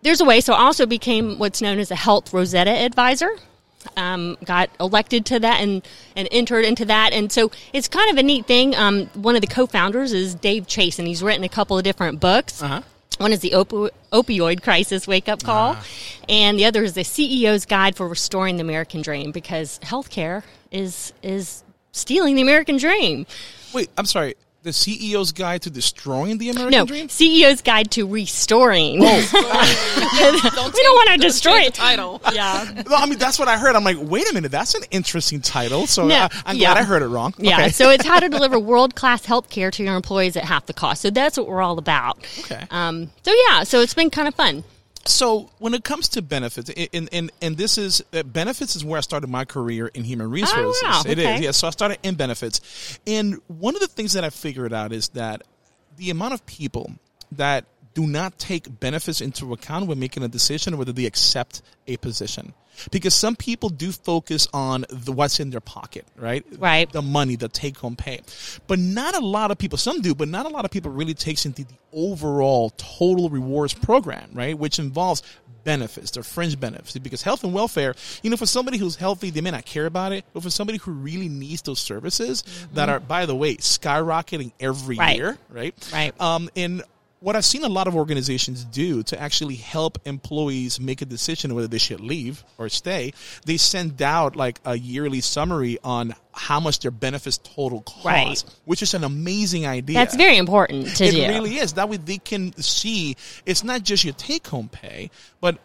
there's 0.02 0.20
a 0.20 0.26
way. 0.26 0.42
So 0.42 0.52
I 0.52 0.60
also 0.60 0.86
became 0.86 1.40
what's 1.40 1.62
known 1.62 1.80
as 1.80 1.92
a 1.92 1.96
health 1.96 2.34
Rosetta 2.34 2.72
advisor. 2.72 3.30
Um, 3.96 4.38
got 4.44 4.70
elected 4.82 5.26
to 5.28 5.40
that 5.40 5.62
and, 5.62 5.82
and 6.18 6.28
entered 6.30 6.66
into 6.66 6.84
that. 6.84 7.14
And 7.14 7.32
so 7.32 7.52
it's 7.72 7.88
kind 7.88 8.12
of 8.12 8.18
a 8.18 8.24
neat 8.24 8.46
thing. 8.46 8.76
Um, 8.76 9.06
one 9.14 9.36
of 9.36 9.42
the 9.42 9.48
co-founders 9.48 10.12
is 10.12 10.36
Dave 10.36 10.68
Chase, 10.68 11.00
and 11.00 11.08
he's 11.08 11.24
written 11.24 11.46
a 11.46 11.50
couple 11.50 11.78
of 11.78 11.86
different 11.86 12.20
books. 12.20 12.62
Uh-huh. 12.62 12.82
One 13.18 13.34
is 13.34 13.40
the 13.40 13.52
opi- 13.52 13.90
opioid 14.12 14.62
crisis 14.62 15.08
wake 15.08 15.28
up 15.28 15.44
call, 15.44 15.76
ah. 15.78 15.86
and 16.30 16.58
the 16.60 16.66
other 16.66 16.84
is 16.84 16.94
the 16.94 17.02
CEO's 17.02 17.66
guide 17.66 17.96
for 17.96 18.08
restoring 18.08 18.58
the 18.58 18.62
American 18.62 19.02
dream 19.02 19.32
because 19.32 19.80
healthcare 19.80 20.44
is 20.72 21.14
is 21.24 21.64
stealing 21.92 22.36
the 22.36 22.42
American 22.42 22.78
dream. 22.78 23.26
Wait, 23.74 23.90
I'm 23.98 24.06
sorry. 24.06 24.36
The 24.68 24.74
CEO's 24.74 25.32
Guide 25.32 25.62
to 25.62 25.70
Destroying 25.70 26.40
the 26.40 26.50
American 26.50 26.72
No, 26.78 26.86
Dream? 26.86 27.08
CEO's 27.08 27.62
Guide 27.62 27.90
to 27.92 28.06
Restoring. 28.06 29.00
Don't 29.00 29.24
we 29.24 30.84
don't 30.84 30.96
want 30.96 31.10
to 31.12 31.18
destroy 31.20 31.60
it. 31.60 31.74
the 31.74 31.78
title. 31.80 32.22
yeah. 32.34 32.84
No, 32.86 32.98
I 32.98 33.06
mean 33.06 33.18
that's 33.18 33.40
what 33.40 33.48
I 33.48 33.58
heard. 33.58 33.78
I'm 33.78 33.86
like, 33.86 33.96
wait 34.02 34.30
a 34.30 34.34
minute, 34.34 34.52
that's 34.52 34.76
an 34.76 34.84
interesting 34.92 35.40
title. 35.40 35.88
So 35.88 36.06
No, 36.06 36.16
I, 36.16 36.30
I'm 36.48 36.58
yeah. 36.58 36.74
glad 36.74 36.78
I 36.82 36.84
heard 36.84 37.02
it 37.02 37.08
wrong. 37.08 37.34
Yeah, 37.38 37.60
Okay. 37.60 37.70
so 37.70 37.90
it's 37.92 38.06
how 38.06 38.20
to 38.20 38.28
deliver 38.28 38.60
world 38.60 38.94
class 38.94 39.24
health 39.26 39.50
care 39.50 39.72
to 39.72 39.84
your 39.86 39.96
employees 39.96 40.36
at 40.36 40.44
half 40.44 40.66
the 40.66 40.74
cost. 40.74 41.02
So 41.02 41.12
that's 41.12 41.38
what 41.38 41.48
we're 41.48 41.62
all 41.62 41.78
about. 41.78 42.18
Okay. 42.40 42.66
Um, 42.70 43.10
so 43.24 43.34
yeah, 43.48 43.64
so 43.64 43.80
it's 43.80 43.94
been 43.94 44.10
kind 44.10 44.28
of 44.28 44.36
fun. 44.36 44.66
So 45.08 45.50
when 45.60 45.74
it 45.74 45.84
comes 45.84 46.10
to 46.10 46.22
benefits, 46.22 46.70
and 46.94 47.10
and 47.12 47.32
and 47.42 47.58
this 47.58 47.78
is 47.78 48.04
uh, 48.14 48.24
benefits 48.24 48.76
is 48.76 48.84
where 48.86 48.98
I 48.98 49.02
started 49.02 49.28
my 49.30 49.46
career 49.46 49.88
in 49.88 50.04
human 50.04 50.30
resources. 50.30 50.82
Oh, 50.84 50.88
wow. 50.88 51.02
It 51.06 51.18
is, 51.20 51.26
Okay. 51.26 51.44
yeah. 51.44 51.52
So 51.52 51.68
I 51.68 51.72
started 51.72 52.00
in 52.04 52.16
benefits, 52.16 53.00
and 53.08 53.40
one 53.48 53.76
of 53.76 53.82
the 53.82 53.88
things 53.88 54.14
that 54.14 54.24
I 54.24 54.30
figured 54.30 54.74
out 54.74 54.92
is 54.92 55.10
that 55.10 55.44
the 55.98 56.10
amount 56.10 56.34
of 56.34 56.46
people 56.46 56.92
that 57.34 57.66
do 57.98 58.06
not 58.06 58.38
take 58.38 58.80
benefits 58.80 59.22
into 59.22 59.54
account 59.54 59.88
when 59.88 59.98
making 59.98 60.22
a 60.22 60.28
decision 60.28 60.78
whether 60.78 60.92
they 60.94 61.08
accept 61.08 61.64
a 61.88 61.98
position. 61.98 62.54
Because 62.92 63.16
some 63.16 63.36
people 63.36 63.70
do 63.70 63.92
focus 63.92 64.48
on 64.54 64.86
the, 64.92 65.12
what's 65.12 65.40
in 65.40 65.50
their 65.50 65.62
pocket, 65.62 66.06
right? 66.16 66.46
Right. 66.60 66.88
The 66.92 67.02
money, 67.02 67.36
the 67.38 67.48
take 67.48 67.76
home 67.80 67.96
pay. 67.96 68.20
But 68.68 68.78
not 68.78 69.16
a 69.16 69.20
lot 69.20 69.50
of 69.50 69.58
people, 69.58 69.80
some 69.80 70.02
do, 70.02 70.14
but 70.14 70.28
not 70.28 70.46
a 70.46 70.50
lot 70.50 70.64
of 70.64 70.70
people 70.70 70.92
really 70.92 71.16
takes 71.16 71.48
into 71.48 71.64
the 71.64 71.74
overall 71.92 72.70
total 72.78 73.32
rewards 73.32 73.74
program, 73.74 74.30
right? 74.34 74.56
Which 74.56 74.78
involves 74.78 75.24
benefits, 75.64 76.12
their 76.12 76.22
fringe 76.22 76.60
benefits. 76.60 76.96
Because 77.00 77.24
health 77.24 77.44
and 77.44 77.52
welfare, 77.52 77.96
you 78.22 78.30
know, 78.30 78.38
for 78.38 78.46
somebody 78.46 78.78
who's 78.78 78.96
healthy, 78.96 79.32
they 79.32 79.42
may 79.42 79.50
not 79.50 79.66
care 79.66 79.88
about 79.88 80.12
it, 80.12 80.24
but 80.36 80.44
for 80.44 80.52
somebody 80.52 80.78
who 80.78 80.92
really 80.92 81.30
needs 81.30 81.64
those 81.64 81.80
services 81.80 82.44
that 82.76 82.90
are, 82.90 83.00
by 83.00 83.26
the 83.26 83.36
way, 83.36 83.58
skyrocketing 83.58 84.52
every 84.60 84.98
Right. 84.98 85.18
year, 85.18 85.40
right? 85.50 85.74
Right. 85.92 86.22
Um, 86.22 86.52
and 86.56 86.84
what 87.20 87.36
I've 87.36 87.46
seen 87.46 87.64
a 87.64 87.70
lot 87.70 87.88
of 87.88 87.96
organizations 87.96 88.64
do 88.64 89.02
to 89.04 89.20
actually 89.20 89.56
help 89.56 89.98
employees 90.06 90.80
make 90.80 91.02
a 91.02 91.06
decision 91.06 91.56
whether 91.56 91.68
they 91.68 91.78
should 91.80 92.00
leave 92.00 92.44
or 92.58 92.70
stay, 92.70 93.14
they 93.46 93.58
send 93.58 94.02
out 94.02 94.36
like 94.36 94.60
a 94.66 94.78
yearly 94.78 95.22
summary 95.22 95.80
on 95.84 96.14
how 96.32 96.60
much 96.60 96.80
their 96.80 96.92
benefits 96.92 97.40
total 97.40 97.82
cost, 97.82 98.06
Right. 98.06 98.44
which 98.66 98.84
is 98.84 98.94
an 98.94 99.04
amazing 99.04 99.66
idea. 99.66 99.96
That's 99.96 100.16
very 100.16 100.38
important 100.38 100.96
to 100.98 101.06
it 101.06 101.12
do. 101.12 101.28
really 101.28 101.58
is. 101.58 101.74
That 101.74 101.90
way 101.90 101.98
they 101.98 102.20
can 102.20 102.54
see 102.62 103.16
it's 103.46 103.64
not 103.64 103.82
just 103.84 104.04
your 104.04 104.14
take 104.14 104.46
home 104.48 104.70
pay, 104.70 105.10
but 105.42 105.58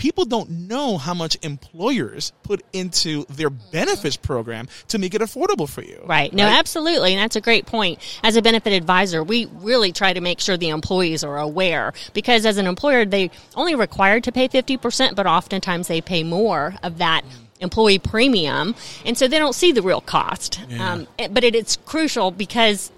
people 0.00 0.24
don't 0.24 0.48
know 0.50 0.96
how 0.96 1.12
much 1.12 1.36
employers 1.42 2.32
put 2.42 2.62
into 2.72 3.26
their 3.26 3.50
benefits 3.50 4.16
program 4.16 4.66
to 4.88 4.98
make 4.98 5.14
it 5.14 5.20
affordable 5.20 5.68
for 5.68 5.82
you. 5.82 6.02
Right. 6.06 6.32
No, 6.32 6.46
absolutely. 6.46 7.12
And 7.12 7.20
that's 7.20 7.36
a 7.36 7.40
great 7.40 7.66
point. 7.66 7.98
As 8.24 8.34
a 8.34 8.40
benefit 8.40 8.72
advisor, 8.72 9.22
we 9.22 9.44
really 9.56 9.92
try 9.92 10.14
to 10.14 10.20
make 10.22 10.40
sure 10.40 10.56
the 10.56 10.70
employees 10.70 11.22
are 11.22 11.38
aware 11.38 11.92
because 12.14 12.46
as 12.46 12.56
an 12.56 12.66
employer, 12.66 13.04
they 13.04 13.30
only 13.54 13.74
required 13.74 14.24
to 14.24 14.32
pay 14.32 14.48
50%, 14.48 15.14
but 15.14 15.26
oftentimes 15.26 15.88
they 15.88 16.00
pay 16.00 16.22
more 16.22 16.76
of 16.82 16.96
that 16.96 17.22
employee 17.60 17.98
premium. 17.98 18.74
And 19.04 19.18
so 19.18 19.28
they 19.28 19.38
don't 19.38 19.54
see 19.54 19.70
the 19.70 19.82
real 19.82 20.00
cost. 20.00 20.60
Um, 20.80 21.08
but 21.30 21.44
it, 21.44 21.54
it's 21.54 21.76
crucial 21.76 22.30
because 22.30 22.90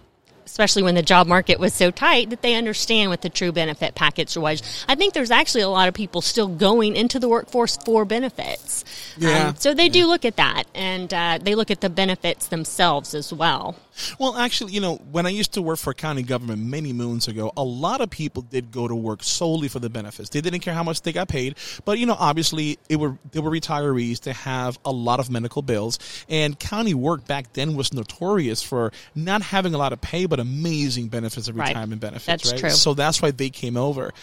especially 0.47 0.83
when 0.83 0.95
the 0.95 1.03
job 1.03 1.27
market 1.27 1.59
was 1.59 1.75
so 1.75 1.91
tight, 1.91 2.31
that 2.31 2.43
they 2.43 2.55
understand 2.55 3.11
what 3.11 3.23
the 3.23 3.31
true 3.31 3.53
benefit 3.53 3.95
package 3.95 4.37
was. 4.37 4.63
I 4.89 4.95
think 4.95 5.15
there's 5.15 5.31
actually 5.31 5.63
a 5.63 5.69
lot 5.69 5.89
of 5.89 5.95
people 5.95 6.21
still 6.21 6.49
going 6.49 6.97
into 6.97 7.19
the 7.19 7.29
workforce 7.29 7.77
for 7.79 8.05
benefits. 8.05 8.85
Yeah. 9.17 9.49
Um, 9.49 9.57
so 9.57 9.75
they 9.75 9.89
do 9.89 10.07
look 10.07 10.25
at 10.25 10.37
that, 10.37 10.65
and 10.75 11.13
uh, 11.13 11.39
they 11.41 11.55
look 11.55 11.71
at 11.71 11.81
the 11.81 11.91
benefits 11.91 12.49
themselves 12.49 13.15
as 13.15 13.33
well. 13.33 13.77
Well, 14.19 14.37
actually, 14.37 14.73
you 14.73 14.81
know, 14.81 14.97
when 15.11 15.27
I 15.27 15.29
used 15.29 15.53
to 15.53 15.63
work 15.63 15.79
for 15.79 15.93
county 15.93 16.23
government 16.23 16.63
many 16.63 16.93
moons 16.93 17.29
ago, 17.29 17.53
a 17.57 17.63
lot 17.63 18.01
of 18.01 18.09
people 18.09 18.43
did 18.43 18.73
go 18.73 18.89
to 18.89 18.95
work 18.95 19.23
solely 19.23 19.69
for 19.69 19.81
the 19.81 19.91
benefits. 19.91 20.31
They 20.31 20.41
didn't 20.41 20.61
care 20.61 20.73
how 20.73 20.83
much 20.83 21.03
they 21.03 21.13
got 21.13 21.29
paid, 21.29 21.57
but 21.85 21.99
you 21.99 22.07
know, 22.07 22.17
obviously, 22.19 22.79
it 22.89 22.97
were 22.97 23.19
they 23.33 23.41
were 23.41 23.51
retirees. 23.51 24.21
They 24.21 24.33
have 24.33 24.79
a 24.85 24.91
lot 24.91 25.21
of 25.21 25.31
medical 25.31 25.63
bills, 25.63 25.99
and 26.29 26.59
county 26.59 26.95
work 26.95 27.27
back 27.27 27.53
then 27.53 27.77
was 27.77 27.93
notorious 27.93 28.63
for 28.63 28.93
not 29.15 29.43
having 29.43 29.75
a 29.75 29.79
lot 29.79 29.93
of 29.93 30.01
pay, 30.01 30.27
but 30.33 30.41
amazing 30.41 31.09
benefits 31.09 31.47
of 31.49 31.57
Right. 31.57 31.69
retirement 31.69 32.01
benefits. 32.01 32.25
That's 32.27 32.53
right? 32.53 32.61
true. 32.61 32.71
So 32.71 32.95
that's 32.95 33.21
why 33.21 33.33
they 33.33 33.51
came 33.51 33.77
over. 33.77 34.15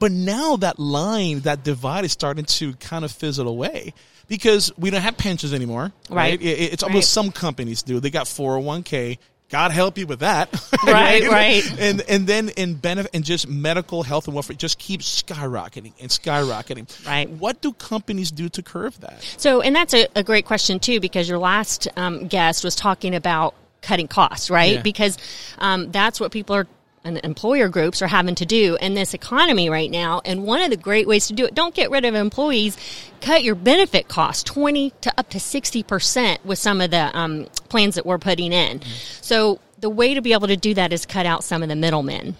But 0.00 0.10
now 0.10 0.56
that 0.56 0.80
line, 0.80 1.40
that 1.42 1.62
divide 1.62 2.04
is 2.04 2.10
starting 2.10 2.44
to 2.46 2.72
kind 2.74 3.04
of 3.04 3.12
fizzle 3.12 3.46
away 3.46 3.94
because 4.26 4.72
we 4.76 4.90
don't 4.90 5.02
have 5.02 5.16
pensions 5.16 5.54
anymore. 5.54 5.92
Right. 6.10 6.34
It- 6.42 6.44
it- 6.44 6.72
it's 6.72 6.82
Right. 6.82 6.88
almost 6.90 7.12
some 7.12 7.30
companies 7.30 7.82
do. 7.82 8.00
They 8.00 8.10
got 8.10 8.26
401k. 8.26 9.18
God 9.50 9.70
help 9.70 9.98
you 9.98 10.06
with 10.08 10.20
that. 10.20 10.48
Right, 10.86 11.28
right. 11.28 11.62
And 11.78 12.00
and 12.08 12.26
then 12.26 12.48
in 12.48 12.74
benefit 12.74 13.10
and 13.14 13.22
just 13.22 13.46
medical 13.46 14.02
health 14.02 14.26
and 14.26 14.34
welfare 14.34 14.56
just 14.56 14.78
keeps 14.78 15.22
skyrocketing 15.22 15.92
and 16.00 16.10
skyrocketing. 16.10 16.88
Right. 17.06 17.30
What 17.30 17.60
do 17.60 17.72
companies 17.74 18.32
do 18.32 18.48
to 18.48 18.62
curb 18.62 18.94
that? 18.94 19.22
So, 19.36 19.60
and 19.60 19.76
that's 19.76 19.94
a, 19.94 20.08
a 20.16 20.24
great 20.24 20.44
question 20.46 20.80
too, 20.80 20.98
because 20.98 21.28
your 21.28 21.38
last 21.38 21.86
um, 21.96 22.26
guest 22.26 22.64
was 22.64 22.74
talking 22.74 23.14
about 23.14 23.54
cutting 23.82 24.08
costs, 24.08 24.50
right? 24.50 24.74
Yeah. 24.74 24.82
Because 24.82 25.18
um, 25.58 25.90
that's 25.90 26.20
what 26.20 26.32
people 26.32 26.56
are. 26.56 26.66
And 27.04 27.18
employer 27.24 27.68
groups 27.68 28.00
are 28.00 28.06
having 28.06 28.36
to 28.36 28.46
do 28.46 28.78
in 28.80 28.94
this 28.94 29.12
economy 29.12 29.68
right 29.68 29.90
now. 29.90 30.20
And 30.24 30.44
one 30.44 30.62
of 30.62 30.70
the 30.70 30.76
great 30.76 31.08
ways 31.08 31.26
to 31.26 31.32
do 31.32 31.44
it, 31.44 31.52
don't 31.52 31.74
get 31.74 31.90
rid 31.90 32.04
of 32.04 32.14
employees, 32.14 32.76
cut 33.20 33.42
your 33.42 33.56
benefit 33.56 34.06
costs 34.06 34.44
20 34.44 34.92
to 35.00 35.12
up 35.18 35.28
to 35.30 35.38
60% 35.38 36.44
with 36.44 36.60
some 36.60 36.80
of 36.80 36.92
the 36.92 37.10
um, 37.18 37.48
plans 37.68 37.96
that 37.96 38.06
we're 38.06 38.18
putting 38.18 38.52
in. 38.52 38.82
So 39.20 39.58
the 39.80 39.90
way 39.90 40.14
to 40.14 40.22
be 40.22 40.32
able 40.32 40.46
to 40.46 40.56
do 40.56 40.74
that 40.74 40.92
is 40.92 41.04
cut 41.04 41.26
out 41.26 41.42
some 41.42 41.64
of 41.64 41.68
the 41.68 41.74
middlemen 41.74 42.36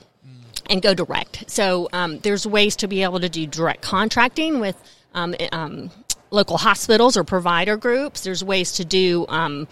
and 0.70 0.81
go 0.81 0.94
direct. 0.94 1.50
So 1.50 1.88
um, 1.92 2.20
there's 2.20 2.46
ways 2.46 2.76
to 2.76 2.88
be 2.88 3.02
able 3.02 3.20
to 3.20 3.28
do 3.28 3.46
direct 3.46 3.83
contracting 3.83 4.61
with 4.61 4.76
um, 5.14 5.35
um, 5.52 5.90
local 6.31 6.57
hospitals 6.57 7.16
or 7.16 7.24
provider 7.24 7.76
groups. 7.76 8.22
There's 8.22 8.42
ways 8.42 8.72
to 8.72 8.85
do 8.85 9.26
um, 9.28 9.68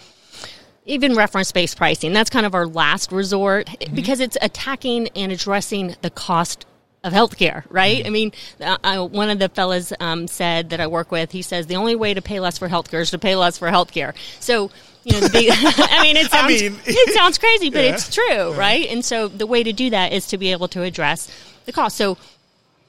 even 0.86 1.14
reference 1.14 1.52
based 1.52 1.76
pricing. 1.76 2.12
That's 2.12 2.30
kind 2.30 2.46
of 2.46 2.54
our 2.54 2.66
last 2.66 3.12
resort 3.12 3.68
because 3.94 4.20
it's 4.20 4.36
attacking 4.40 5.08
and 5.14 5.30
addressing 5.32 5.96
the 6.02 6.10
cost 6.10 6.66
of 7.02 7.12
healthcare, 7.12 7.64
right? 7.70 8.04
I 8.06 8.10
mean, 8.10 8.32
I, 8.60 9.00
one 9.00 9.30
of 9.30 9.38
the 9.38 9.48
fellas 9.48 9.92
um, 10.00 10.26
said 10.26 10.70
that 10.70 10.80
I 10.80 10.86
work 10.86 11.10
with, 11.10 11.32
he 11.32 11.40
says 11.42 11.66
the 11.66 11.76
only 11.76 11.94
way 11.96 12.12
to 12.12 12.20
pay 12.20 12.40
less 12.40 12.58
for 12.58 12.68
healthcare 12.68 13.00
is 13.00 13.10
to 13.12 13.18
pay 13.18 13.36
less 13.36 13.56
for 13.56 13.68
healthcare. 13.68 14.14
So, 14.38 14.70
you 15.04 15.18
know, 15.18 15.28
big, 15.30 15.50
I 15.54 16.02
mean, 16.02 16.16
it 16.16 16.30
sounds, 16.30 16.62
mean- 16.62 16.78
it 16.84 17.14
sounds 17.14 17.38
crazy, 17.38 17.70
but 17.70 17.84
Yeah. 17.84 17.94
it's 17.94 18.14
true, 18.14 18.52
right? 18.52 18.86
And 18.90 19.02
so 19.04 19.28
the 19.28 19.46
way 19.46 19.62
to 19.62 19.72
do 19.72 19.90
that 19.90 20.12
is 20.12 20.26
to 20.28 20.38
be 20.38 20.52
able 20.52 20.68
to 20.68 20.82
address 20.82 21.30
the 21.64 21.72
cost. 21.72 21.96
So 21.96 22.18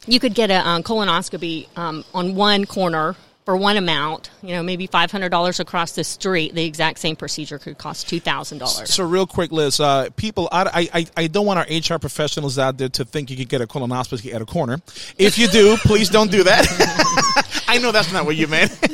you 0.08 0.20
could 0.20 0.34
get 0.34 0.50
a 0.52 0.68
um, 0.68 0.84
colonoscopy 0.84 1.68
um, 1.78 2.04
on 2.14 2.36
one 2.36 2.66
corner 2.66 3.16
for 3.46 3.58
one 3.58 3.76
amount, 3.76 4.30
you 4.44 4.54
know, 4.54 4.62
maybe 4.62 4.88
$500 4.88 5.60
across 5.60 5.94
the 5.94 6.04
street. 6.04 6.54
The 6.54 6.64
exact 6.64 7.00
same 7.00 7.16
procedure 7.16 7.58
could 7.58 7.78
cost 7.78 8.08
$2,000. 8.08 8.88
So 8.88 9.04
real 9.04 9.26
quick, 9.26 9.52
Liz, 9.52 9.80
uh, 9.80 10.10
people, 10.16 10.48
I, 10.52 10.88
I, 10.94 11.06
I 11.18 11.28
don't 11.28 11.46
want 11.46 11.60
our 11.60 11.66
HR 11.66 12.00
professionals 12.00 12.60
out 12.60 12.78
there 12.78 12.90
to 12.90 13.06
think 13.06 13.30
you 13.32 13.38
could 13.38 13.50
get 13.50 13.62
a 13.62 13.68
colonoscopy 13.68 14.34
at 14.34 14.42
a 14.42 14.46
corner. 14.46 14.80
If 15.18 15.38
you 15.38 15.48
do, 15.48 15.76
please 15.78 16.10
don't 16.10 16.30
do 16.30 16.44
that. 16.44 17.64
I 17.68 17.80
know 17.80 17.92
that's 17.92 18.14
not 18.14 18.26
what 18.26 18.36
you 18.36 18.48
meant. 18.48 18.78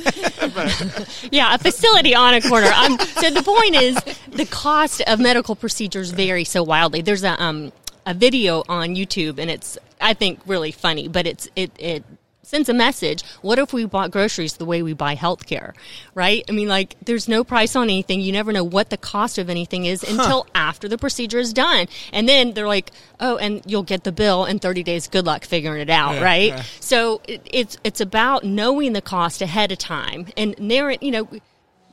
Yeah, 1.31 1.53
a 1.53 1.57
facility 1.57 2.15
on 2.15 2.33
a 2.33 2.41
corner. 2.41 2.67
Um, 2.67 2.97
so 2.99 3.29
the 3.29 3.43
point 3.43 3.75
is, 3.75 3.95
the 4.31 4.45
cost 4.45 5.01
of 5.01 5.19
medical 5.19 5.55
procedures 5.55 6.11
vary 6.11 6.45
so 6.45 6.63
wildly. 6.63 7.01
There's 7.01 7.23
a 7.23 7.41
um, 7.41 7.71
a 8.05 8.13
video 8.13 8.63
on 8.67 8.95
YouTube, 8.95 9.37
and 9.37 9.51
it's 9.51 9.77
I 9.99 10.13
think 10.13 10.39
really 10.47 10.71
funny, 10.71 11.07
but 11.09 11.27
it's 11.27 11.47
it 11.55 11.71
it 11.77 12.03
sends 12.47 12.69
a 12.69 12.73
message. 12.73 13.23
What 13.41 13.59
if 13.59 13.73
we 13.73 13.85
bought 13.85 14.11
groceries 14.11 14.57
the 14.57 14.65
way 14.65 14.81
we 14.81 14.93
buy 14.93 15.15
healthcare? 15.15 15.73
Right? 16.15 16.43
I 16.47 16.51
mean, 16.53 16.67
like 16.67 16.95
there's 17.03 17.27
no 17.27 17.43
price 17.43 17.75
on 17.75 17.83
anything. 17.83 18.21
You 18.21 18.31
never 18.31 18.53
know 18.53 18.63
what 18.63 18.89
the 18.89 18.97
cost 18.97 19.37
of 19.37 19.49
anything 19.49 19.85
is 19.85 20.03
until 20.03 20.47
after 20.55 20.87
the 20.87 20.97
procedure 20.97 21.39
is 21.39 21.53
done, 21.53 21.87
and 22.13 22.27
then 22.27 22.53
they're 22.53 22.67
like, 22.67 22.91
oh, 23.19 23.37
and 23.37 23.61
you'll 23.65 23.83
get 23.83 24.03
the 24.03 24.11
bill 24.11 24.45
in 24.45 24.59
30 24.59 24.83
days. 24.83 25.07
Good 25.07 25.25
luck 25.25 25.45
figuring 25.45 25.81
it 25.81 25.89
out. 25.89 26.15
Yeah, 26.15 26.23
right? 26.23 26.49
yeah. 26.49 26.63
So 26.79 27.21
it, 27.27 27.41
it's 27.45 27.77
it's 27.83 28.01
about 28.01 28.43
knowing 28.43 28.93
the 28.93 29.01
cost 29.01 29.41
ahead 29.41 29.71
of 29.71 29.77
time 29.77 30.27
and 30.37 30.57
narrowing. 30.59 30.99
You 31.01 31.11
know, 31.11 31.29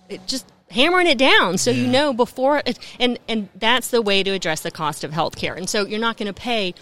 it 0.08 0.26
just 0.26 0.46
hammering 0.70 1.06
it 1.06 1.18
down 1.18 1.56
so 1.58 1.70
you 1.70 1.86
know 1.86 2.12
before 2.12 2.62
it, 2.64 2.78
and 2.98 3.18
and 3.28 3.48
that's 3.56 3.88
the 3.88 4.02
way 4.02 4.22
to 4.22 4.30
address 4.30 4.60
the 4.60 4.70
cost 4.70 5.04
of 5.04 5.10
healthcare. 5.10 5.56
And 5.56 5.68
so 5.68 5.86
you're 5.86 6.00
not 6.00 6.16
going 6.16 6.32
to 6.32 6.38
pay, 6.38 6.74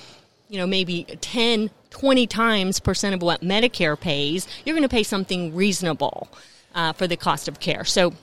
you 0.49 0.59
know, 0.59 0.67
maybe 0.67 1.05
10, 1.05 1.71
20 1.93 2.27
times 2.27 2.81
percent 2.81 3.15
of 3.15 3.23
what 3.23 3.43
Medicare 3.43 3.99
pays. 4.01 4.49
You're 4.65 4.75
going 4.75 4.89
to 4.89 4.89
pay 4.89 5.03
something 5.03 5.55
reasonable 5.55 6.29
uh, 6.75 6.93
for 6.95 7.07
the 7.07 7.17
cost 7.17 7.47
of 7.49 7.61
care. 7.61 7.85
So. 7.85 8.15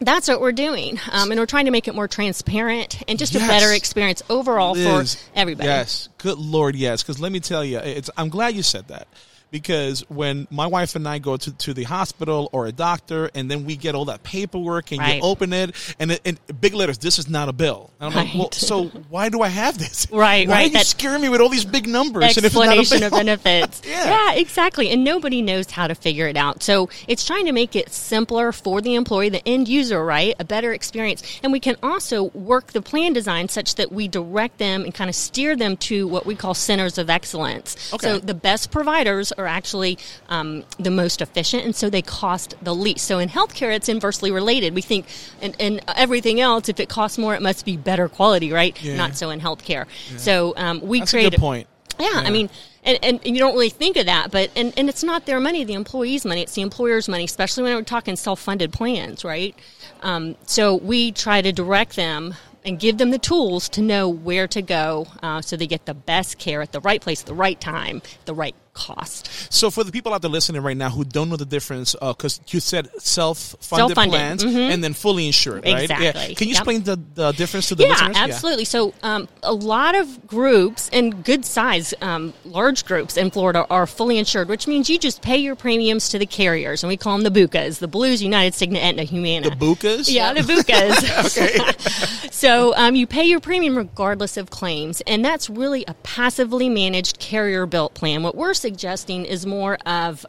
That's 0.00 0.26
what 0.26 0.40
we're 0.40 0.50
doing, 0.50 0.98
um, 1.12 1.30
and 1.30 1.38
we're 1.38 1.46
trying 1.46 1.66
to 1.66 1.70
make 1.70 1.86
it 1.86 1.94
more 1.94 2.08
transparent 2.08 3.00
and 3.06 3.16
just 3.16 3.32
Yes. 3.32 3.44
a 3.44 3.46
better 3.46 3.72
experience 3.72 4.24
overall 4.28 4.74
Liz, 4.74 5.14
for 5.14 5.30
everybody. 5.36 5.68
Yes, 5.68 6.08
good 6.18 6.36
lord, 6.36 6.74
yes. 6.74 7.00
Because 7.04 7.20
let 7.20 7.30
me 7.30 7.38
tell 7.38 7.64
you, 7.64 7.78
it's, 7.78 8.10
I'm 8.16 8.28
glad 8.28 8.56
you 8.56 8.64
said 8.64 8.88
that 8.88 9.06
because 9.54 10.00
when 10.10 10.48
my 10.50 10.66
wife 10.66 10.96
and 10.96 11.06
I 11.06 11.20
go 11.20 11.36
to, 11.36 11.52
to 11.52 11.72
the 11.74 11.84
hospital 11.84 12.48
or 12.50 12.66
a 12.66 12.72
doctor, 12.72 13.30
and 13.36 13.48
then 13.48 13.64
we 13.64 13.76
get 13.76 13.94
all 13.94 14.06
that 14.06 14.24
paperwork, 14.24 14.90
and 14.90 14.98
Right. 14.98 15.18
you 15.18 15.22
open 15.22 15.52
it, 15.52 15.76
and 16.00 16.10
it, 16.10 16.20
in 16.24 16.38
big 16.60 16.74
letters, 16.74 16.98
this 16.98 17.20
is 17.20 17.28
not 17.28 17.48
a 17.48 17.52
bill. 17.52 17.90
And 18.00 18.10
I'm 18.10 18.16
like, 18.16 18.26
Right. 18.30 18.36
well, 18.36 18.50
so 18.50 18.86
why 19.10 19.28
do 19.28 19.42
I 19.42 19.48
have 19.48 19.78
this? 19.78 20.08
Right, 20.14 20.48
Why 20.48 20.54
right, 20.54 20.60
are 20.62 20.66
you 20.66 20.70
that- 20.72 20.86
scaring 20.86 21.22
me 21.22 21.28
with 21.28 21.40
all 21.40 21.48
these 21.48 21.64
big 21.64 21.86
numbers? 21.86 22.24
and 22.36 22.38
if 22.38 22.44
it's 22.46 22.54
not 22.56 22.66
a 22.66 22.80
explanation 22.80 23.04
of 23.06 23.12
benefits. 23.12 23.82
Yeah. 23.88 24.32
exactly. 24.34 24.90
And 24.90 25.04
nobody 25.04 25.40
knows 25.40 25.70
how 25.70 25.86
to 25.86 25.94
figure 25.94 26.26
it 26.26 26.36
out. 26.36 26.64
So 26.64 26.88
it's 27.06 27.24
trying 27.24 27.46
to 27.46 27.52
make 27.52 27.76
it 27.76 27.92
simpler 27.92 28.50
for 28.50 28.80
the 28.80 28.96
employee, 28.96 29.28
the 29.28 29.46
end 29.48 29.68
user, 29.68 30.04
right? 30.04 30.34
A 30.40 30.44
better 30.44 30.72
experience. 30.72 31.22
And 31.44 31.52
we 31.52 31.60
can 31.60 31.76
also 31.80 32.24
work 32.24 32.72
the 32.72 32.82
plan 32.82 33.12
design 33.12 33.48
such 33.48 33.76
that 33.76 33.92
we 33.92 34.08
direct 34.08 34.58
them 34.58 34.82
and 34.82 34.92
kind 34.92 35.08
of 35.08 35.14
steer 35.14 35.54
them 35.54 35.76
to 35.76 36.08
what 36.08 36.26
we 36.26 36.34
call 36.34 36.54
centers 36.54 36.98
of 36.98 37.08
excellence. 37.08 37.92
Okay. 37.94 38.04
So 38.08 38.18
the 38.18 38.34
best 38.34 38.72
providers 38.72 39.30
are 39.30 39.43
actually 39.46 39.98
um, 40.28 40.64
the 40.78 40.90
most 40.90 41.20
efficient, 41.20 41.64
and 41.64 41.74
so 41.74 41.90
they 41.90 42.02
cost 42.02 42.54
the 42.62 42.74
least. 42.74 43.06
So 43.06 43.18
in 43.18 43.28
healthcare, 43.28 43.74
it's 43.74 43.88
inversely 43.88 44.30
related. 44.30 44.74
We 44.74 44.82
think, 44.82 45.06
and, 45.40 45.56
and 45.58 45.80
everything 45.96 46.40
else, 46.40 46.68
if 46.68 46.80
it 46.80 46.88
costs 46.88 47.18
more, 47.18 47.34
it 47.34 47.42
must 47.42 47.64
be 47.64 47.76
better 47.76 48.08
quality, 48.08 48.52
right? 48.52 48.80
Yeah. 48.82 48.96
Not 48.96 49.16
so 49.16 49.30
in 49.30 49.40
healthcare. 49.40 49.86
So 50.16 50.54
um, 50.56 50.80
we 50.80 51.00
That's 51.00 51.12
a 51.12 51.16
create 51.16 51.30
good 51.32 51.40
point. 51.40 51.66
yeah, 51.98 52.12
I 52.14 52.30
mean, 52.30 52.50
and, 52.84 52.98
and, 53.02 53.20
you 53.24 53.38
don't 53.38 53.54
really 53.54 53.70
think 53.70 53.96
of 53.96 54.06
that, 54.06 54.30
but 54.30 54.50
and, 54.54 54.72
and 54.76 54.88
it's 54.88 55.02
not 55.02 55.26
their 55.26 55.40
money, 55.40 55.64
the 55.64 55.74
employee's 55.74 56.24
money, 56.24 56.42
it's 56.42 56.54
the 56.54 56.62
employer's 56.62 57.08
money, 57.08 57.24
especially 57.24 57.62
when 57.62 57.74
we're 57.74 57.82
talking 57.82 58.14
self-funded 58.14 58.72
plans, 58.72 59.24
right? 59.24 59.54
Um, 60.02 60.36
so 60.44 60.74
we 60.74 61.12
try 61.12 61.40
to 61.40 61.50
direct 61.50 61.96
them 61.96 62.34
and 62.64 62.78
give 62.78 62.98
them 62.98 63.10
the 63.10 63.18
tools 63.18 63.68
to 63.70 63.82
know 63.82 64.08
where 64.08 64.46
to 64.48 64.62
go, 64.62 65.06
uh, 65.22 65.40
so 65.40 65.56
they 65.56 65.66
get 65.66 65.86
the 65.86 65.94
best 65.94 66.38
care 66.38 66.62
at 66.62 66.72
the 66.72 66.80
right 66.80 67.00
place, 67.00 67.20
at 67.20 67.26
the 67.26 67.34
right 67.34 67.60
time, 67.60 68.02
the 68.24 68.34
right 68.34 68.54
cost. 68.74 69.30
So 69.52 69.70
for 69.70 69.84
the 69.84 69.92
people 69.92 70.12
out 70.12 70.22
there 70.22 70.30
listening 70.30 70.62
right 70.62 70.76
now 70.76 70.90
who 70.90 71.04
don't 71.04 71.30
know 71.30 71.36
the 71.36 71.46
difference, 71.46 71.94
because 72.00 72.40
you 72.48 72.60
said 72.60 72.88
self-funded, 72.98 73.64
Self-funded, 73.96 74.10
plans 74.12 74.44
mhm. 74.44 74.70
and 74.72 74.84
then 74.84 74.92
fully 74.92 75.26
insured, 75.26 75.64
right? 75.64 75.88
Yeah. 75.88 76.12
Can 76.34 76.48
you 76.48 76.54
Yep. 76.54 76.60
explain 76.60 76.82
the, 76.82 77.00
the 77.14 77.32
difference 77.32 77.68
to 77.68 77.74
the 77.74 77.84
yeah, 77.84 77.90
listeners? 77.90 78.16
absolutely. 78.16 78.64
So, 78.64 78.92
um, 79.02 79.28
a 79.42 79.52
lot 79.52 79.94
of 79.94 80.26
groups 80.26 80.90
and 80.92 81.24
good 81.24 81.44
size, 81.44 81.94
um, 82.02 82.34
large 82.44 82.84
groups 82.84 83.16
in 83.16 83.30
Florida 83.30 83.66
are 83.70 83.86
fully 83.86 84.18
insured, 84.18 84.48
which 84.48 84.66
means 84.66 84.90
you 84.90 84.98
just 84.98 85.22
pay 85.22 85.36
your 85.36 85.54
premiums 85.54 86.08
to 86.10 86.18
the 86.18 86.26
carriers, 86.26 86.82
and 86.82 86.88
we 86.88 86.96
call 86.96 87.16
them 87.18 87.32
the 87.32 87.40
BUCAs, 87.40 87.78
the 87.78 87.88
Blues, 87.88 88.22
United, 88.22 88.52
Cigna, 88.54 88.78
Aetna, 88.78 89.04
Humana. 89.04 89.50
The 89.50 89.56
bukas? 89.56 90.12
Yeah, 90.12 90.32
the 90.32 90.40
BUCAs. 90.40 92.30
so 92.32 92.74
um, 92.76 92.94
you 92.96 93.06
pay 93.06 93.24
your 93.24 93.40
premium 93.40 93.76
regardless 93.76 94.36
of 94.36 94.50
claims, 94.50 95.00
and 95.02 95.24
that's 95.24 95.48
really 95.48 95.84
a 95.86 95.94
passively 96.02 96.68
managed 96.68 97.18
carrier 97.18 97.66
built 97.66 97.94
plan. 97.94 98.22
What 98.22 98.34
we're 98.34 98.54
suggesting 98.64 99.26
is 99.26 99.44
more 99.44 99.76
of 99.84 100.24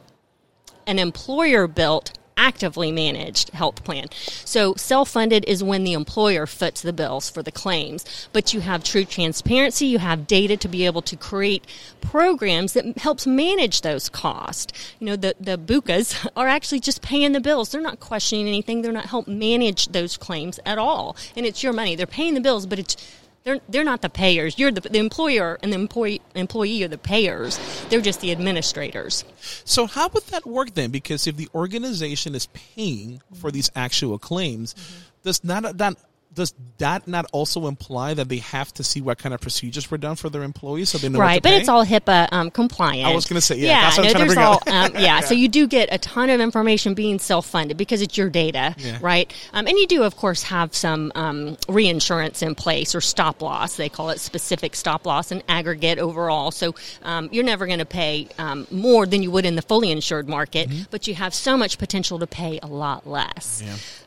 an 0.85 0.99
employer 0.99 1.67
built 1.67 2.11
actively 2.35 2.91
managed 2.91 3.49
health 3.51 3.81
plan. 3.85 4.07
So 4.43 4.73
self-funded 4.75 5.45
is 5.45 5.63
when 5.63 5.85
the 5.85 5.93
employer 5.93 6.45
foots 6.45 6.81
the 6.81 6.91
bills 6.91 7.29
for 7.29 7.41
the 7.41 7.51
claims, 7.51 8.27
but 8.33 8.53
you 8.53 8.59
have 8.59 8.83
true 8.83 9.05
transparency, 9.05 9.85
you 9.85 9.99
have 9.99 10.27
data 10.27 10.57
to 10.57 10.67
be 10.67 10.85
able 10.85 11.01
to 11.03 11.15
create 11.15 11.65
programs 12.01 12.73
that 12.73 12.97
helps 12.97 13.25
manage 13.25 13.81
those 13.81 14.09
costs. 14.09 14.73
You 14.99 15.07
know, 15.07 15.15
the 15.15 15.33
the 15.39 15.57
bukas 15.57 16.29
are 16.35 16.49
actually 16.49 16.81
just 16.81 17.01
paying 17.01 17.31
the 17.31 17.39
bills. 17.39 17.69
They're 17.69 17.79
not 17.79 18.01
questioning 18.01 18.49
anything. 18.49 18.81
They're 18.81 18.91
not 18.91 19.05
help 19.05 19.29
manage 19.29 19.87
those 19.87 20.17
claims 20.17 20.59
at 20.65 20.77
all. 20.77 21.15
And 21.37 21.45
it's 21.45 21.63
your 21.63 21.71
money. 21.71 21.95
They're 21.95 22.05
paying 22.05 22.33
the 22.33 22.41
bills, 22.41 22.65
but 22.65 22.79
it's 22.79 22.97
they're, 23.45 23.59
they're 23.69 23.83
not 23.83 24.01
the 24.01 24.09
payers. 24.09 24.57
You're 24.57 24.71
the, 24.71 24.81
the 24.81 24.97
employer, 24.97 25.59
and 25.61 25.71
the 25.71 25.77
employee 25.77 26.21
employee 26.33 26.83
are 26.83 26.87
the 26.87 26.97
payers. 26.97 27.59
They're 27.89 28.01
just 28.01 28.19
the 28.19 28.31
administrators. 28.31 29.23
So 29.63 29.85
how 29.85 30.09
would 30.09 30.23
that 30.27 30.45
work 30.47 30.73
then? 30.73 30.89
Because 30.89 31.27
if 31.27 31.37
the 31.37 31.47
organization 31.53 32.33
is 32.33 32.47
paying 32.47 33.21
for 33.35 33.51
these 33.51 33.69
actual 33.75 34.17
claims, 34.17 34.73
mm-hmm. 34.73 35.03
does 35.23 35.43
not 35.43 35.77
that 35.77 35.95
does 36.35 36.53
that 36.77 37.07
not 37.07 37.25
also 37.31 37.67
imply 37.67 38.13
that 38.13 38.29
they 38.29 38.37
have 38.37 38.73
to 38.75 38.83
see 38.83 39.01
what 39.01 39.17
kind 39.17 39.33
of 39.33 39.41
procedures 39.41 39.89
were 39.89 39.97
done 39.97 40.15
for 40.15 40.29
their 40.29 40.43
employees 40.43 40.89
so 40.89 40.97
they 40.97 41.09
know 41.09 41.17
right, 41.19 41.37
to 41.37 41.41
but 41.41 41.49
pay? 41.49 41.57
it's 41.59 41.69
all 41.69 41.85
HIPAA 41.85 42.27
um, 42.31 42.51
compliant. 42.51 43.07
I 43.07 43.15
was 43.15 43.25
gonna 43.25 43.41
say, 43.41 43.55
yeah, 43.57 43.81
that's 43.81 43.97
I'm 43.97 44.05
no, 44.05 44.13
there's 44.13 44.37
all, 44.37 44.61
um, 44.67 44.91
yeah. 44.99 45.21
So 45.21 45.33
you 45.33 45.47
do 45.47 45.65
get 45.67 45.89
a 45.91 45.97
ton 45.97 46.29
of 46.29 46.41
information 46.41 46.93
being 46.93 47.17
self-funded 47.19 47.77
because 47.77 48.01
it's 48.01 48.17
your 48.17 48.29
data, 48.29 48.75
Yeah. 48.77 48.99
right? 49.01 49.33
Um, 49.53 49.67
and 49.67 49.77
you 49.77 49.87
do, 49.87 50.03
of 50.03 50.15
course, 50.17 50.43
have 50.43 50.75
some 50.75 51.11
um, 51.15 51.57
reinsurance 51.69 52.41
in 52.41 52.53
place 52.55 52.93
or 52.93 53.01
stop 53.01 53.41
loss. 53.41 53.77
They 53.77 53.89
call 53.89 54.09
it 54.09 54.19
specific 54.19 54.75
stop 54.75 55.05
loss 55.05 55.31
and 55.31 55.43
aggregate 55.47 55.97
overall. 55.99 56.51
So 56.51 56.75
um, 57.03 57.29
you're 57.31 57.43
never 57.43 57.65
going 57.65 57.79
to 57.79 57.85
pay 57.85 58.27
um, 58.37 58.67
more 58.71 59.05
than 59.05 59.23
you 59.23 59.31
would 59.31 59.45
in 59.45 59.55
the 59.55 59.61
fully 59.61 59.91
insured 59.91 60.27
market, 60.27 60.69
Mm-hmm. 60.69 60.83
but 60.91 61.07
you 61.07 61.15
have 61.15 61.33
so 61.33 61.55
much 61.57 61.77
potential 61.77 62.19
to 62.19 62.27
pay 62.27 62.59
a 62.61 62.67
lot 62.67 63.07
less. 63.07 63.63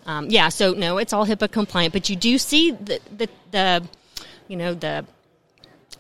Um, 0.09 0.27
yeah. 0.31 0.49
So 0.49 0.73
no, 0.73 0.97
it's 0.97 1.13
all 1.13 1.27
HIPAA 1.27 1.53
compliant, 1.53 1.93
but 1.93 2.09
you 2.09 2.17
do 2.17 2.39
see 2.39 2.73
the 2.73 2.99
the, 3.17 3.29
the 3.53 3.89
you 4.49 4.57
know 4.57 4.75
the 4.75 5.05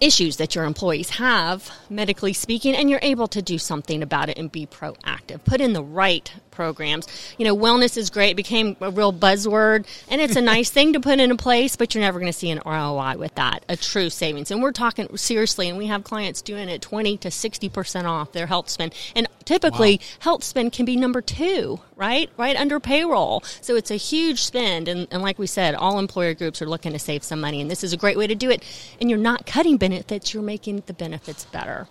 issues 0.00 0.38
that 0.38 0.54
your 0.54 0.64
employees 0.64 1.10
have, 1.10 1.70
medically 1.90 2.32
speaking, 2.32 2.74
and 2.74 2.88
you're 2.88 3.00
able 3.02 3.28
to 3.28 3.42
do 3.42 3.58
something 3.58 4.02
about 4.02 4.30
it 4.30 4.38
and 4.38 4.50
be 4.50 4.66
proactive. 4.66 5.44
Put 5.44 5.60
in 5.60 5.74
the 5.74 5.82
right 5.82 6.32
programs. 6.58 7.06
You 7.38 7.44
know, 7.44 7.56
wellness 7.56 7.96
is 7.96 8.10
great, 8.10 8.30
it 8.30 8.34
became 8.34 8.76
a 8.80 8.90
real 8.90 9.12
buzzword, 9.12 9.86
and 10.10 10.20
it's 10.20 10.34
a 10.34 10.40
nice 10.54 10.70
thing 10.70 10.92
to 10.94 11.00
put 11.00 11.20
into 11.20 11.36
place, 11.36 11.76
but 11.76 11.94
you're 11.94 12.02
never 12.02 12.18
going 12.18 12.32
to 12.32 12.36
see 12.36 12.50
an 12.50 12.60
ROI 12.66 13.16
with 13.16 13.32
that, 13.36 13.64
a 13.68 13.76
true 13.76 14.10
savings. 14.10 14.50
And 14.50 14.60
we're 14.60 14.72
talking 14.72 15.16
seriously, 15.16 15.68
and 15.68 15.78
we 15.78 15.86
have 15.86 16.02
clients 16.02 16.42
doing 16.42 16.68
it 16.68 16.82
20 16.82 17.16
to 17.18 17.28
60% 17.28 18.04
off 18.06 18.32
their 18.32 18.48
health 18.48 18.68
spend. 18.70 18.92
And 19.14 19.28
typically, 19.44 20.00
health 20.18 20.42
spend 20.42 20.72
can 20.72 20.84
be 20.84 20.96
number 20.96 21.22
two, 21.22 21.78
right? 21.94 22.28
Right 22.36 22.56
under 22.56 22.80
payroll. 22.80 23.44
So 23.60 23.76
it's 23.76 23.92
a 23.92 23.96
huge 23.96 24.42
spend. 24.42 24.88
And, 24.88 25.06
and 25.12 25.22
like 25.22 25.38
we 25.38 25.46
said, 25.46 25.76
all 25.76 26.00
employer 26.00 26.34
groups 26.34 26.60
are 26.60 26.66
looking 26.66 26.92
to 26.92 26.98
save 26.98 27.22
some 27.22 27.40
money, 27.40 27.60
and 27.60 27.70
this 27.70 27.84
is 27.84 27.92
a 27.92 27.96
great 27.96 28.18
way 28.18 28.26
to 28.26 28.34
do 28.34 28.50
it. 28.50 28.64
And 29.00 29.08
you're 29.08 29.18
not 29.20 29.46
cutting 29.46 29.76
benefits, 29.76 30.34
you're 30.34 30.42
making 30.42 30.82
the 30.86 30.92
benefits 30.92 31.44
better. 31.44 31.86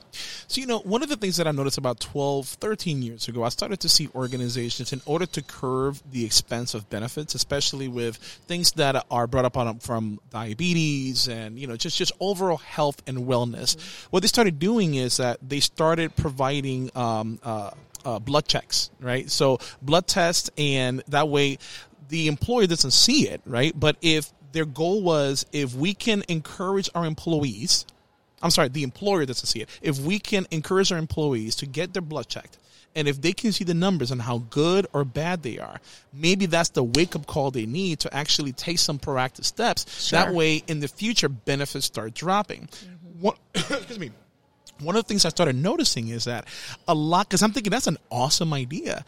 So, 0.49 0.59
you 0.59 0.67
know, 0.67 0.79
one 0.79 1.03
of 1.03 1.07
the 1.07 1.15
things 1.15 1.37
that 1.37 1.47
I 1.47 1.51
noticed 1.51 1.77
about 1.77 2.01
12, 2.01 2.47
13 2.47 3.01
years 3.01 3.29
ago, 3.29 3.43
I 3.43 3.49
started 3.49 3.79
to 3.79 3.87
see 3.87 4.09
organizations 4.13 4.56
in 4.57 5.01
order 5.05 5.25
to 5.25 5.41
curb 5.41 5.97
the 6.11 6.25
expense 6.25 6.73
of 6.73 6.89
benefits, 6.89 7.35
especially 7.35 7.87
with 7.87 8.17
things 8.17 8.71
that 8.73 9.05
are 9.09 9.27
brought 9.27 9.45
up 9.45 9.57
on 9.57 9.79
from 9.79 10.19
diabetes 10.29 11.27
and, 11.27 11.59
you 11.59 11.67
know, 11.67 11.75
just, 11.75 11.97
just 11.97 12.11
overall 12.19 12.57
health 12.57 13.01
and 13.07 13.19
wellness. 13.19 13.79
What 14.09 14.21
they 14.21 14.27
started 14.27 14.59
doing 14.59 14.95
is 14.95 15.17
that 15.17 15.37
they 15.47 15.59
started 15.59 16.15
providing, 16.15 16.91
um, 16.95 17.39
uh, 17.43 17.71
uh, 18.05 18.19
blood 18.19 18.47
checks, 18.47 18.89
right? 18.99 19.29
So 19.29 19.59
blood 19.81 20.07
tests, 20.07 20.49
and 20.57 21.03
that 21.09 21.27
way 21.27 21.57
the 22.09 22.27
employer 22.27 22.65
doesn't 22.65 22.91
see 22.91 23.27
it, 23.27 23.41
right? 23.45 23.77
But 23.77 23.97
if 24.01 24.31
their 24.53 24.65
goal 24.65 25.01
was 25.01 25.45
if 25.51 25.75
we 25.75 25.93
can 25.93 26.23
encourage 26.29 26.89
our 26.95 27.05
employees 27.05 27.85
I'm 28.41 28.51
sorry, 28.51 28.67
the 28.67 28.83
employer 28.83 29.25
doesn't 29.25 29.47
see 29.47 29.61
it. 29.61 29.69
If 29.81 29.99
we 29.99 30.19
can 30.19 30.45
encourage 30.51 30.91
our 30.91 30.97
employees 30.97 31.55
to 31.57 31.65
get 31.65 31.93
their 31.93 32.01
blood 32.01 32.27
checked, 32.27 32.57
and 32.97 33.07
if 33.07 33.21
they 33.21 33.31
can 33.31 33.51
see 33.51 33.63
the 33.63 33.75
numbers 33.75 34.09
and 34.09 34.19
how 34.19 34.39
good 34.49 34.87
or 34.91 35.05
bad 35.05 35.43
they 35.43 35.59
are, 35.59 35.79
maybe 36.11 36.47
that's 36.47 36.69
the 36.69 36.83
wake 36.83 37.15
up 37.15 37.27
call 37.27 37.51
they 37.51 37.67
need 37.67 37.99
to 37.99 38.13
actually 38.13 38.51
take 38.51 38.79
some 38.79 38.97
proactive 38.97 39.45
steps. 39.45 40.09
That 40.09 40.33
way, 40.33 40.63
in 40.67 40.79
the 40.79 40.87
future, 40.87 41.29
benefits 41.29 41.85
start 41.85 42.15
dropping. 42.15 42.67
Mm-hmm. 42.67 43.21
One, 43.21 43.35
excuse 43.53 43.99
me. 43.99 44.11
One 44.79 44.95
of 44.95 45.03
the 45.03 45.07
things 45.07 45.25
I 45.25 45.29
started 45.29 45.55
noticing 45.55 46.07
is 46.07 46.25
that 46.25 46.47
a 46.87 46.95
lot, 46.95 47.29
because 47.29 47.43
I'm 47.43 47.51
thinking 47.51 47.69
that's 47.69 47.87
an 47.87 47.97
awesome 48.09 48.51
idea. 48.51 49.05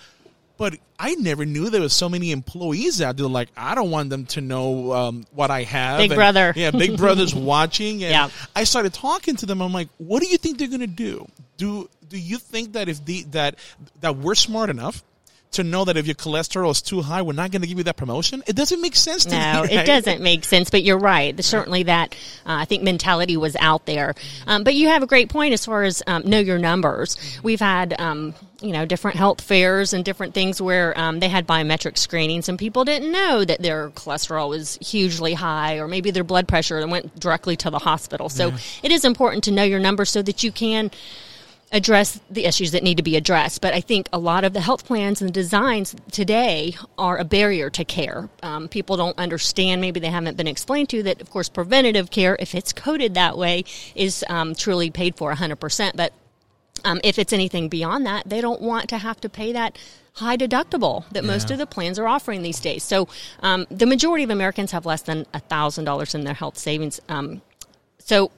But 0.59 0.75
I 0.99 1.15
never 1.15 1.45
knew 1.45 1.69
there 1.71 1.81
was 1.81 1.93
so 1.93 2.09
many 2.09 2.31
employees 2.31 3.01
out 3.01 3.17
there. 3.17 3.25
Like, 3.27 3.49
I 3.57 3.73
don't 3.73 3.89
want 3.89 4.09
them 4.11 4.25
to 4.27 4.41
know 4.41 4.91
um, 4.93 5.25
what 5.31 5.49
I 5.49 5.63
have. 5.63 5.97
Big 5.99 6.11
And- 6.11 6.17
brother. 6.17 6.53
Yeah, 6.57 6.71
Big 6.71 6.97
Brother's 6.97 7.33
watching. 7.33 8.03
And 8.03 8.11
Yeah. 8.11 8.29
I 8.55 8.65
started 8.65 8.93
talking 8.93 9.37
to 9.37 9.45
them. 9.45 9.61
I'm 9.61 9.71
like, 9.73 9.87
what 9.97 10.21
do 10.21 10.27
you 10.27 10.37
think 10.37 10.57
they're 10.59 10.67
going 10.67 10.81
to 10.81 10.87
do? 10.87 11.27
Do 11.57 11.89
do 12.09 12.17
you 12.19 12.37
think 12.39 12.73
that 12.73 12.89
if 12.89 13.03
the 13.05 13.23
that 13.31 13.55
that 14.01 14.17
we're 14.17 14.35
smart 14.35 14.69
enough 14.69 15.03
to 15.51 15.63
know 15.63 15.83
that 15.85 15.97
if 15.97 16.05
your 16.05 16.15
cholesterol 16.15 16.69
is 16.71 16.81
too 16.81 17.01
high, 17.01 17.21
we're 17.21 17.33
not 17.33 17.51
going 17.51 17.61
to 17.63 17.67
give 17.67 17.77
you 17.79 17.83
that 17.85 17.97
promotion? 17.97 18.43
It 18.45 18.55
doesn't 18.55 18.81
make 18.81 18.95
sense 18.95 19.25
to 19.25 19.31
No, 19.31 19.63
me. 19.63 19.73
it 19.73 19.77
right? 19.77 19.85
doesn't 19.85 20.21
make 20.21 20.45
sense. 20.45 20.69
But 20.69 20.83
you're 20.83 20.99
right. 20.99 21.43
Certainly 21.43 21.83
that 21.83 22.13
uh, 22.45 22.53
I 22.61 22.65
think 22.65 22.83
mentality 22.83 23.35
was 23.35 23.55
out 23.59 23.85
there. 23.85 24.13
Um, 24.45 24.63
but 24.63 24.75
you 24.75 24.89
have 24.89 25.01
a 25.01 25.07
great 25.07 25.29
point 25.29 25.53
as 25.53 25.65
far 25.65 25.83
as 25.83 26.03
um, 26.05 26.23
know 26.25 26.39
your 26.39 26.59
numbers. 26.59 27.17
We've 27.43 27.59
had. 27.59 27.99
Um, 27.99 28.35
you 28.61 28.73
know, 28.73 28.85
different 28.85 29.15
health 29.15 29.39
fairs 29.39 29.93
and 29.93 30.03
different 30.03 30.33
things 30.33 30.61
where 30.61 30.93
um, 30.99 31.21
they 31.21 31.29
had 31.29 31.47
biometric 31.47 31.97
screenings, 31.97 32.49
and 32.49 32.59
people 32.59 32.83
didn't 32.83 33.09
know 33.09 33.45
that 33.45 33.61
their 33.61 33.89
cholesterol 33.91 34.49
was 34.49 34.77
hugely 34.81 35.33
high, 35.33 35.77
or 35.79 35.87
maybe 35.87 36.11
their 36.11 36.25
blood 36.25 36.45
pressure 36.45 36.85
went 36.85 37.17
directly 37.17 37.55
to 37.55 37.69
the 37.69 37.79
hospital. 37.79 38.27
So 38.27 38.51
it 38.83 38.91
is 38.91 39.05
important 39.05 39.45
to 39.45 39.51
know 39.51 39.63
your 39.63 39.79
numbers 39.79 40.09
so 40.09 40.21
that 40.23 40.43
you 40.43 40.51
can 40.51 40.91
address 41.71 42.19
the 42.29 42.45
issues 42.45 42.71
that 42.71 42.83
need 42.83 42.97
to 42.97 43.03
be 43.03 43.15
addressed. 43.15 43.61
But 43.61 43.73
I 43.73 43.81
think 43.81 44.09
a 44.11 44.17
lot 44.17 44.43
of 44.43 44.53
the 44.53 44.61
health 44.61 44.85
plans 44.85 45.21
and 45.21 45.31
designs 45.33 45.95
today 46.11 46.75
are 46.97 47.17
a 47.17 47.23
barrier 47.23 47.69
to 47.69 47.85
care. 47.85 48.29
Um, 48.41 48.67
people 48.67 48.97
don't 48.97 49.17
understand, 49.19 49.79
maybe 49.79 49.99
they 49.99 50.09
haven't 50.09 50.37
been 50.37 50.47
explained 50.47 50.89
to, 50.89 51.03
that 51.03 51.21
of 51.21 51.29
course 51.29 51.47
preventative 51.49 52.09
care, 52.09 52.35
if 52.39 52.55
it's 52.55 52.73
coded 52.73 53.13
that 53.13 53.37
way, 53.37 53.65
is 53.93 54.25
um, 54.29 54.55
truly 54.55 54.89
paid 54.89 55.15
for 55.15 55.33
100%. 55.33 55.95
But 55.95 56.13
Um, 56.85 57.01
if 57.03 57.19
it's 57.19 57.33
anything 57.33 57.67
beyond 57.67 58.05
that, 58.05 58.23
they 58.25 58.39
don't 58.39 58.61
want 58.61 58.87
to 58.89 58.97
have 58.97 59.19
to 59.19 59.29
pay 59.29 59.51
that 59.51 59.77
high 60.13 60.37
deductible 60.37 61.03
that 61.11 61.25
most 61.25 61.51
of 61.51 61.57
the 61.57 61.65
plans 61.65 61.99
are 61.99 62.07
offering 62.07 62.41
these 62.41 62.61
days. 62.61 62.83
So 62.83 63.09
um, 63.41 63.67
the 63.69 63.85
majority 63.85 64.23
of 64.23 64.29
Americans 64.29 64.71
have 64.71 64.85
less 64.85 65.01
than 65.01 65.25
thousand 65.49 65.83
dollars 65.85 66.15
in 66.15 66.23
their 66.23 66.35
health 66.35 66.57
savings. 66.57 67.01
Um, 67.09 67.41
so 67.99 68.31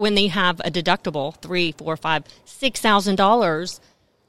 when 0.00 0.14
they 0.14 0.28
have 0.28 0.60
a 0.60 0.70
deductible 0.70 1.36
three, 1.42 1.72
four, 1.72 1.94
five, 1.94 2.24
six 2.46 2.80
thousand 2.80 3.16
dollars, 3.16 3.80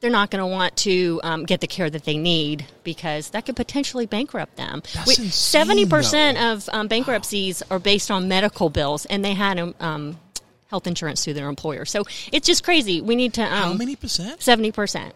they're 0.02 0.12
not 0.12 0.30
going 0.30 0.42
to 0.42 0.48
want 0.48 0.76
to 0.76 1.22
um, 1.24 1.46
get 1.46 1.62
the 1.62 1.68
care 1.68 1.90
that 1.90 2.04
they 2.04 2.18
need 2.18 2.66
because 2.84 3.30
that 3.30 3.46
could 3.46 3.56
potentially 3.56 4.06
bankrupt 4.06 4.58
them. 4.58 4.84
That's 4.94 5.08
We- 5.08 5.12
insane, 5.26 5.32
Seventy 5.32 5.86
percent 5.86 6.38
of 6.38 6.68
um, 6.74 6.88
bankruptcies 6.90 7.64
are 7.72 7.80
based 7.80 8.12
on 8.12 8.28
medical 8.28 8.70
bills, 8.70 9.06
and 9.06 9.24
they 9.24 9.34
had 9.34 9.58
um, 9.80 10.20
health 10.70 10.88
insurance 10.88 11.24
through 11.24 11.36
their 11.36 11.48
employer. 11.48 11.86
So 11.86 12.04
it's 12.34 12.46
just 12.48 12.66
crazy. 12.66 13.00
We 13.00 13.16
need 13.16 13.34
to 13.36 13.46
How 13.46 13.72
um, 13.72 13.78
many 13.78 13.96
percent? 13.96 14.42
seventy 14.42 14.74
percent 14.74 15.14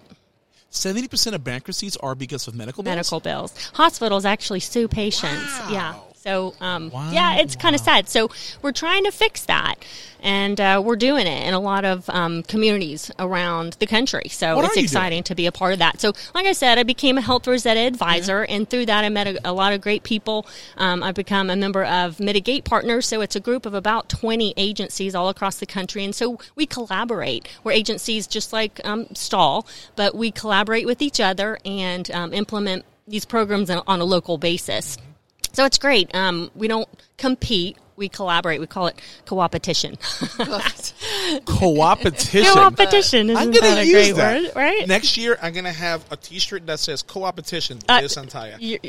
Seventy 0.69 1.07
percent 1.09 1.35
of 1.35 1.43
bankruptcies 1.43 1.97
are 1.97 2.15
because 2.15 2.47
of 2.47 2.55
medical 2.55 2.81
bills. 2.81 2.91
medical 2.95 3.19
bills. 3.19 3.71
Hospitals 3.73 4.23
actually 4.25 4.59
sue 4.61 4.87
patients. 4.87 5.51
Wow. 5.59 5.67
Yeah. 5.71 5.95
So, 6.25 6.55
um, 6.59 6.89
Wow, 6.89 7.11
yeah, 7.11 7.37
it's 7.37 7.55
kind 7.55 7.75
of 7.75 7.81
sad. 7.81 8.09
So, 8.09 8.31
we're 8.63 8.71
trying 8.71 9.03
to 9.03 9.11
fix 9.11 9.45
that, 9.45 9.75
and 10.21 10.59
uh, 10.59 10.81
we're 10.83 10.95
doing 10.95 11.27
it 11.27 11.47
in 11.47 11.53
a 11.53 11.59
lot 11.59 11.85
of 11.85 12.09
um, 12.09 12.41
communities 12.41 13.11
around 13.19 13.73
the 13.73 13.85
country. 13.85 14.29
So, 14.29 14.55
What 14.55 14.65
it's 14.65 14.77
exciting 14.77 15.21
to 15.21 15.35
be 15.35 15.45
a 15.45 15.51
part 15.51 15.73
of 15.73 15.79
that. 15.79 16.01
So, 16.01 16.13
like 16.33 16.47
I 16.47 16.53
said, 16.53 16.79
I 16.79 16.83
became 16.83 17.19
a 17.19 17.21
Health 17.21 17.45
Rosetta 17.45 17.79
advisor, 17.81 18.43
and 18.43 18.67
through 18.67 18.87
that, 18.87 19.05
I 19.05 19.09
met 19.09 19.27
a, 19.27 19.49
a 19.51 19.53
lot 19.53 19.73
of 19.73 19.81
great 19.81 20.01
people. 20.01 20.47
Um, 20.77 21.03
I've 21.03 21.13
become 21.13 21.51
a 21.51 21.55
member 21.55 21.83
of 21.83 22.19
Mitigate 22.19 22.65
Partners. 22.65 23.05
So, 23.05 23.21
it's 23.21 23.35
a 23.35 23.39
group 23.39 23.67
of 23.67 23.75
about 23.75 24.09
20 24.09 24.55
agencies 24.57 25.13
all 25.13 25.29
across 25.29 25.57
the 25.57 25.67
country, 25.67 26.03
and 26.03 26.15
so 26.15 26.39
we 26.55 26.65
collaborate. 26.65 27.47
We're 27.63 27.73
agencies 27.73 28.25
just 28.25 28.51
like 28.51 28.81
um, 28.83 29.05
Stahl, 29.13 29.67
but 29.95 30.15
we 30.15 30.31
collaborate 30.31 30.87
with 30.87 31.03
each 31.03 31.19
other 31.19 31.59
and 31.63 32.09
um, 32.09 32.33
implement 32.33 32.83
these 33.07 33.25
programs 33.25 33.69
on 33.69 33.83
on 33.85 34.01
a 34.01 34.05
local 34.05 34.39
basis. 34.39 34.97
So 35.55 35.63
it's 35.63 35.77
great. 35.77 36.13
Um, 36.13 36.51
we 36.53 36.67
don't 36.67 36.89
compete. 37.17 37.77
We 37.97 38.09
collaborate. 38.09 38.59
We 38.59 38.67
call 38.67 38.87
it 38.87 38.99
co-opetition. 39.25 39.97
Co-opetition. 41.45 42.43
co-opetition. 42.53 43.29
Isn't 43.29 43.37
I'm 43.37 43.51
gonna 43.51 43.75
that 43.75 43.85
use 43.85 43.93
great 43.93 44.11
that. 44.15 44.43
word, 44.43 44.51
right? 44.55 44.87
Next 44.87 45.17
year, 45.17 45.37
I'm 45.41 45.53
gonna 45.53 45.71
have 45.71 46.05
a 46.11 46.17
T-shirt 46.17 46.65
that 46.67 46.79
says 46.79 47.01
"Co-opetition." 47.01 47.79
Uh, 47.87 47.99
Liz 48.01 48.15
Santaya. 48.15 48.57
You're, 48.59 48.79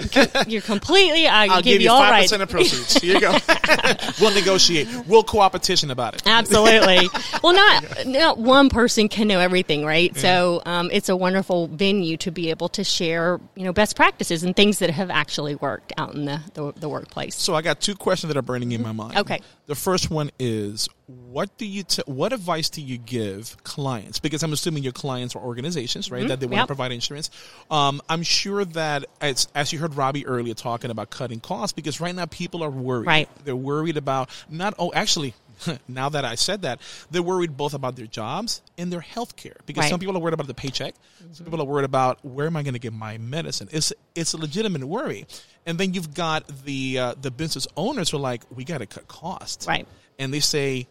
you're 0.46 0.62
completely. 0.62 1.26
I 1.26 1.46
I'll 1.46 1.56
give, 1.62 1.64
give 1.64 1.80
you 1.82 1.86
you 1.86 1.90
all 1.90 2.02
five 2.02 2.10
right. 2.10 2.22
percent 2.22 2.42
of 2.42 2.50
proceeds. 2.50 2.94
Here 2.94 3.14
you 3.14 3.20
go. 3.20 3.36
we'll 4.20 4.34
negotiate. 4.34 4.88
We'll 5.06 5.22
co-opetition 5.22 5.90
about 5.90 6.14
it. 6.16 6.22
Absolutely. 6.26 7.08
well, 7.42 7.54
not 7.54 8.06
not 8.06 8.38
one 8.38 8.68
person 8.68 9.08
can 9.08 9.28
know 9.28 9.40
everything, 9.40 9.84
right? 9.84 10.16
So 10.16 10.62
um, 10.66 10.90
it's 10.92 11.08
a 11.08 11.16
wonderful 11.16 11.68
venue 11.68 12.16
to 12.18 12.30
be 12.30 12.50
able 12.50 12.68
to 12.70 12.84
share, 12.84 13.40
you 13.54 13.64
know, 13.64 13.72
best 13.72 13.96
practices 13.96 14.42
and 14.42 14.54
things 14.54 14.80
that 14.80 14.90
have 14.90 15.10
actually 15.10 15.54
worked 15.54 15.92
out 15.96 16.14
in 16.14 16.24
the 16.24 16.40
the, 16.54 16.72
the 16.72 16.88
workplace. 16.88 17.36
So 17.36 17.54
I 17.54 17.62
got 17.62 17.80
two 17.80 17.94
questions 17.94 18.32
that 18.32 18.38
are 18.38 18.42
burning 18.42 18.72
in 18.72 18.82
my 18.82 18.92
mind. 18.96 19.18
Okay. 19.18 19.40
The 19.66 19.74
first 19.74 20.10
one 20.10 20.30
is, 20.38 20.88
what 21.06 21.56
do 21.58 21.66
you 21.66 21.82
t- 21.82 22.02
what 22.06 22.32
advice 22.32 22.68
do 22.70 22.80
you 22.82 22.98
give 22.98 23.56
clients? 23.64 24.18
Because 24.18 24.42
I'm 24.42 24.52
assuming 24.52 24.82
your 24.82 24.92
clients 24.92 25.36
are 25.36 25.42
organizations, 25.42 26.10
right? 26.10 26.26
That 26.26 26.40
they 26.40 26.46
want 26.46 26.50
to 26.50 26.56
Mm-hmm. 26.56 26.60
Yep. 26.62 26.66
provide 26.68 26.92
insurance. 26.92 27.30
Um, 27.70 28.00
I'm 28.08 28.22
sure 28.22 28.64
that 28.64 29.04
as 29.20 29.48
as 29.54 29.72
you 29.72 29.78
heard 29.78 29.94
Robbie 29.94 30.26
earlier 30.26 30.54
talking 30.54 30.90
about 30.90 31.10
cutting 31.10 31.40
costs, 31.40 31.72
because 31.72 32.00
right 32.00 32.14
now 32.14 32.26
people 32.26 32.62
are 32.64 32.70
worried. 32.70 33.06
Right. 33.06 33.28
They're 33.44 33.54
worried 33.54 33.96
about 33.96 34.30
not. 34.48 34.74
Oh, 34.78 34.92
actually. 34.94 35.34
Now 35.88 36.10
that 36.10 36.26
I 36.26 36.34
said 36.34 36.62
that, 36.62 36.80
they're 37.10 37.22
worried 37.22 37.56
both 37.56 37.72
about 37.72 37.96
their 37.96 38.06
jobs 38.06 38.60
and 38.76 38.92
their 38.92 39.00
health 39.00 39.36
care 39.36 39.56
because 39.64 39.84
Right. 39.84 39.90
some 39.90 39.98
people 39.98 40.14
are 40.14 40.20
worried 40.20 40.34
about 40.34 40.48
the 40.48 40.52
paycheck. 40.54 40.94
Some 41.32 41.46
people 41.46 41.62
are 41.62 41.64
worried 41.64 41.86
about 41.86 42.22
where 42.22 42.46
am 42.46 42.58
I 42.58 42.62
going 42.62 42.74
to 42.74 42.78
get 42.78 42.92
my 42.92 43.16
medicine. 43.16 43.66
It's 43.72 43.90
it's 44.14 44.34
a 44.34 44.36
legitimate 44.36 44.84
worry. 44.84 45.26
And 45.66 45.78
then 45.78 45.92
you've 45.94 46.14
got 46.14 46.46
the 46.64 46.98
uh, 46.98 47.14
the 47.20 47.30
business 47.30 47.66
owners 47.76 48.10
who 48.10 48.16
are 48.16 48.20
like, 48.20 48.42
we 48.54 48.64
got 48.64 48.78
to 48.78 48.86
cut 48.86 49.08
costs, 49.08 49.66
Right. 49.66 49.86
And 50.18 50.32
they 50.32 50.40
say, 50.40 50.86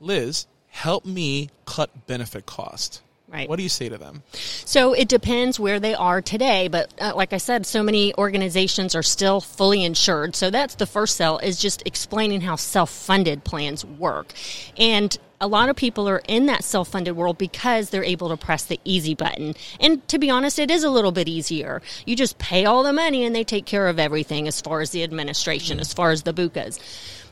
Liz, 0.00 0.46
help 0.68 1.06
me 1.06 1.48
cut 1.64 2.06
benefit 2.06 2.44
cost. 2.44 3.02
Right. 3.28 3.48
What 3.48 3.56
do 3.56 3.64
you 3.64 3.68
say 3.68 3.88
to 3.88 3.98
them? 3.98 4.22
So 4.32 4.92
it 4.92 5.08
depends 5.08 5.58
where 5.58 5.80
they 5.80 5.94
are 5.94 6.22
today, 6.22 6.68
but 6.68 6.94
uh, 7.00 7.12
like 7.16 7.32
I 7.32 7.38
said, 7.38 7.66
so 7.66 7.82
many 7.82 8.14
organizations 8.14 8.94
are 8.94 9.02
still 9.02 9.40
fully 9.40 9.82
insured. 9.82 10.36
So 10.36 10.50
that's 10.50 10.76
the 10.76 10.86
first 10.86 11.16
sell 11.16 11.38
is 11.38 11.58
just 11.58 11.82
explaining 11.86 12.40
how 12.40 12.54
self-funded 12.54 13.42
plans 13.42 13.84
work. 13.84 14.32
And 14.76 15.16
a 15.40 15.46
lot 15.46 15.68
of 15.68 15.76
people 15.76 16.08
are 16.08 16.22
in 16.28 16.46
that 16.46 16.64
self-funded 16.64 17.16
world 17.16 17.38
because 17.38 17.90
they're 17.90 18.04
able 18.04 18.28
to 18.30 18.36
press 18.36 18.64
the 18.64 18.80
easy 18.84 19.14
button. 19.14 19.54
And 19.80 20.06
to 20.08 20.18
be 20.18 20.30
honest, 20.30 20.58
it 20.58 20.70
is 20.70 20.84
a 20.84 20.90
little 20.90 21.12
bit 21.12 21.28
easier. 21.28 21.82
You 22.06 22.16
just 22.16 22.38
pay 22.38 22.64
all 22.64 22.82
the 22.82 22.92
money 22.92 23.24
and 23.24 23.34
they 23.34 23.44
take 23.44 23.66
care 23.66 23.88
of 23.88 23.98
everything 23.98 24.48
as 24.48 24.60
far 24.60 24.80
as 24.80 24.90
the 24.90 25.02
administration, 25.02 25.80
as 25.80 25.92
far 25.92 26.10
as 26.10 26.22
the 26.22 26.32
bukas. 26.32 26.78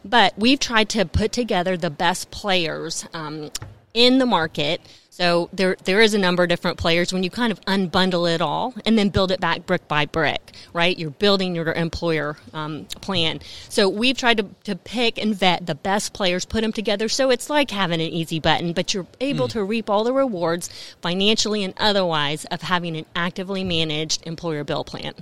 But 0.04 0.34
we've 0.36 0.60
tried 0.60 0.90
to 0.90 1.06
put 1.06 1.32
together 1.32 1.76
the 1.76 1.90
best 1.90 2.30
players 2.30 3.06
um, 3.14 3.50
in 3.94 4.18
the 4.18 4.26
market. 4.26 4.80
So 5.14 5.48
there 5.52 5.76
there 5.84 6.00
is 6.00 6.12
a 6.12 6.18
number 6.18 6.42
of 6.42 6.48
different 6.48 6.76
players 6.76 7.12
when 7.12 7.22
you 7.22 7.30
kind 7.30 7.52
of 7.52 7.60
unbundle 7.66 8.28
it 8.28 8.40
all 8.40 8.74
and 8.84 8.98
then 8.98 9.10
build 9.10 9.30
it 9.30 9.38
back 9.38 9.64
brick 9.64 9.86
by 9.86 10.06
brick, 10.06 10.50
right? 10.72 10.98
You're 10.98 11.10
building 11.10 11.54
your 11.54 11.72
employer 11.72 12.36
um, 12.52 12.86
plan. 13.00 13.38
So 13.68 13.88
we've 13.88 14.16
tried 14.16 14.38
to, 14.38 14.46
to 14.64 14.74
pick 14.74 15.22
and 15.22 15.32
vet 15.32 15.66
the 15.66 15.76
best 15.76 16.14
players, 16.14 16.44
put 16.44 16.62
them 16.62 16.72
together. 16.72 17.08
So 17.08 17.30
it's 17.30 17.48
like 17.48 17.70
having 17.70 18.00
an 18.00 18.08
easy 18.08 18.40
button, 18.40 18.72
but 18.72 18.92
you're 18.92 19.06
able 19.20 19.46
to 19.48 19.62
reap 19.62 19.88
all 19.88 20.02
the 20.02 20.12
rewards 20.12 20.68
financially 21.00 21.62
and 21.62 21.74
otherwise 21.76 22.44
of 22.46 22.62
having 22.62 22.96
an 22.96 23.06
actively 23.14 23.62
managed 23.62 24.26
employer 24.26 24.64
bill 24.64 24.82
plan. 24.82 25.14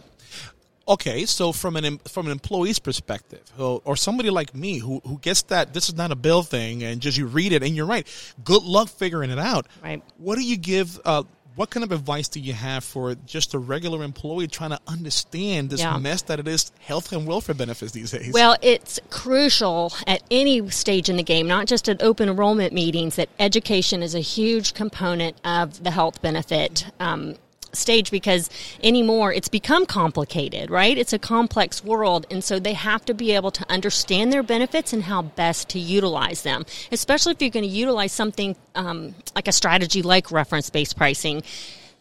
Okay, 0.89 1.27
so 1.27 1.53
from 1.53 1.77
an 1.77 1.99
from 1.99 2.27
an 2.27 2.33
employee's 2.33 2.79
perspective, 2.79 3.43
or, 3.59 3.81
or 3.85 3.97
somebody 3.97 4.31
like 4.31 4.55
me 4.55 4.79
who 4.79 5.01
who 5.07 5.19
gets 5.19 5.43
that 5.43 5.73
this 5.75 5.89
is 5.89 5.95
not 5.97 6.11
a 6.11 6.17
bill 6.17 6.43
thing, 6.43 6.83
and 6.83 7.01
just 7.01 7.17
you 7.17 7.27
read 7.27 7.53
it, 7.53 7.63
and 7.63 7.77
you're 7.77 7.87
right. 7.87 8.07
Good 8.45 8.63
luck 8.65 8.89
figuring 8.89 9.31
it 9.31 9.39
out. 9.39 9.67
Right. 9.83 10.03
What 10.19 10.37
do 10.37 10.43
you 10.43 10.57
give? 10.57 10.99
Uh, 11.05 11.23
what 11.55 11.69
kind 11.69 11.85
of 11.85 11.93
advice 11.93 12.29
do 12.29 12.41
you 12.41 12.55
have 12.55 12.83
for 12.83 13.15
just 13.27 13.53
a 13.53 13.59
regular 13.59 14.03
employee 14.03 14.47
trying 14.47 14.71
to 14.71 14.81
understand 14.87 15.69
this 15.69 15.81
Yeah. 15.81 15.99
mess 15.99 16.23
that 16.23 16.41
it 16.41 16.49
is 16.49 16.73
health 16.81 17.13
and 17.13 17.27
welfare 17.27 17.55
benefits 17.55 17.93
these 17.93 18.11
days? 18.11 18.33
Well, 18.33 18.57
it's 18.63 18.99
crucial 19.11 19.93
at 20.07 20.23
any 20.31 20.71
stage 20.71 21.11
in 21.11 21.17
the 21.17 21.23
game, 21.23 21.47
not 21.47 21.67
just 21.67 21.91
at 21.91 22.03
open 22.03 22.31
enrollment 22.31 22.73
meetings, 22.73 23.17
that 23.17 23.29
education 23.39 24.03
is 24.03 24.15
a 24.15 24.21
huge 24.21 24.73
component 24.73 25.37
of 25.45 25.85
the 25.85 25.91
health 25.91 26.23
benefit. 26.23 26.87
Um, 26.99 27.35
stage 27.73 28.11
because 28.11 28.51
anymore 28.83 29.33
it's 29.33 29.49
become 29.49 29.87
complicated 29.87 30.71
right 30.71 30.99
it's 30.99 31.13
a 31.13 31.19
complex 31.19 31.83
world 31.83 32.27
and 32.31 32.45
so 32.45 32.59
they 32.59 32.75
have 32.75 33.05
to 33.05 33.15
be 33.15 33.33
able 33.33 33.51
to 33.51 33.65
understand 33.71 34.33
their 34.33 34.43
benefits 34.43 34.93
and 34.93 35.05
how 35.05 35.23
best 35.23 35.69
to 35.71 35.79
utilize 35.79 36.43
them 36.43 36.65
especially 36.91 37.33
if 37.33 37.41
you're 37.41 37.51
going 37.51 37.65
to 37.65 37.69
utilize 37.69 38.13
something 38.13 38.55
um, 38.75 39.15
like 39.35 39.49
a 39.49 39.53
strategy 39.53 40.03
like 40.03 40.31
reference 40.31 40.69
based 40.69 40.97
pricing 40.97 41.43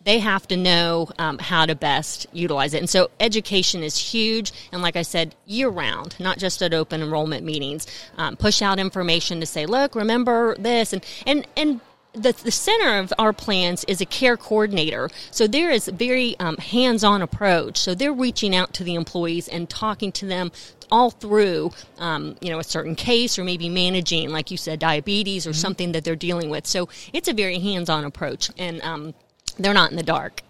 they 0.03 0.19
have 0.19 0.47
to 0.47 0.57
know 0.57 1.09
um, 1.19 1.38
how 1.38 1.65
to 1.65 1.76
best 1.76 2.26
utilize 2.34 2.74
it. 2.74 2.80
And 2.80 2.89
so 2.89 3.09
education 3.19 3.84
is 3.84 3.97
huge. 3.97 4.51
And 4.72 4.82
like 4.82 4.95
I 4.95 5.03
said, 5.03 5.36
year 5.45 5.69
round, 5.69 6.15
not 6.19 6.38
just 6.38 6.61
at 6.61 6.74
open 6.74 7.01
enrollment 7.01 7.45
meetings. 7.45 7.86
Um, 8.17 8.36
push 8.36 8.61
out 8.61 8.80
information 8.80 9.39
to 9.41 9.45
say, 9.45 9.65
look, 9.65 9.95
remember 9.95 10.55
this. 10.57 10.93
And, 10.93 11.05
and, 11.28 11.47
and 11.55 11.82
the, 12.14 12.34
the 12.34 12.51
center 12.51 12.99
of 12.99 13.14
our 13.18 13.34
plans 13.34 13.84
is 13.86 14.01
a 14.01 14.05
care 14.05 14.38
coordinator. 14.38 15.09
So 15.32 15.47
there 15.47 15.70
is 15.70 15.88
a 15.88 15.91
very 15.91 16.38
um, 16.39 16.57
hands 16.57 17.03
on 17.03 17.22
approach. 17.22 17.78
So 17.78 17.95
they're 17.95 18.14
reaching 18.14 18.55
out 18.55 18.74
to 18.74 18.84
the 18.84 18.95
employees 18.95 19.47
and 19.47 19.70
talking 19.70 20.12
to 20.14 20.26
them 20.26 20.51
all 20.91 21.09
through, 21.09 21.72
um, 21.99 22.36
you 22.41 22.49
know, 22.49 22.59
a 22.59 22.64
certain 22.64 22.95
case 22.95 23.39
or 23.39 23.45
maybe 23.45 23.70
managing, 23.70 24.30
like 24.30 24.51
you 24.51 24.57
said, 24.57 24.80
diabetes 24.80 25.47
or 25.47 25.53
something 25.53 25.93
that 25.93 26.03
they're 26.03 26.18
dealing 26.18 26.49
with. 26.49 26.68
So 26.68 26.89
it's 27.14 27.30
a 27.30 27.34
very 27.34 27.59
hands 27.59 27.89
on 27.89 28.03
approach. 28.03 28.51
And, 28.57 28.82
um, 28.82 29.14
they're 29.57 29.74
not 29.74 29.91
in 29.91 29.97
the 29.97 30.03
dark. 30.03 30.41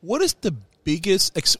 what 0.00 0.20
is 0.22 0.34
the 0.34 0.54
biggest 0.84 1.36
ex- 1.36 1.56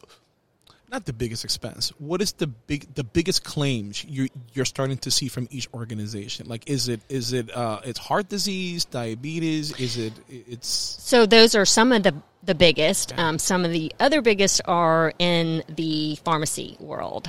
not 0.91 1.05
the 1.07 1.13
biggest 1.13 1.45
expense 1.45 1.93
what 1.99 2.21
is 2.23 2.33
the 2.33 2.47
big 2.47 2.93
the 2.95 3.05
biggest 3.05 3.45
claims 3.45 4.05
you 4.05 4.29
you're 4.53 4.65
starting 4.65 4.97
to 4.97 5.11
see 5.11 5.29
from 5.29 5.49
each 5.51 5.69
organization 5.75 6.47
like 6.47 6.69
is 6.69 6.89
it 6.89 7.01
is 7.09 7.33
it 7.33 7.55
uh 7.57 7.81
it's 7.85 7.99
heart 7.99 8.29
disease 8.29 8.85
diabetes 8.85 9.79
is 9.79 9.97
it 9.97 10.13
it's 10.29 10.69
So 10.69 11.27
those 11.27 11.55
are 11.55 11.65
some 11.65 11.93
of 11.93 12.03
the 12.03 12.15
the 12.43 12.55
biggest. 12.55 13.17
Um, 13.19 13.39
some 13.39 13.65
of 13.65 13.71
the 13.71 13.93
other 13.99 14.21
biggest 14.21 14.61
are 14.67 15.13
in 15.19 15.63
the 15.69 16.17
pharmacy 16.25 16.77
world. 16.79 17.29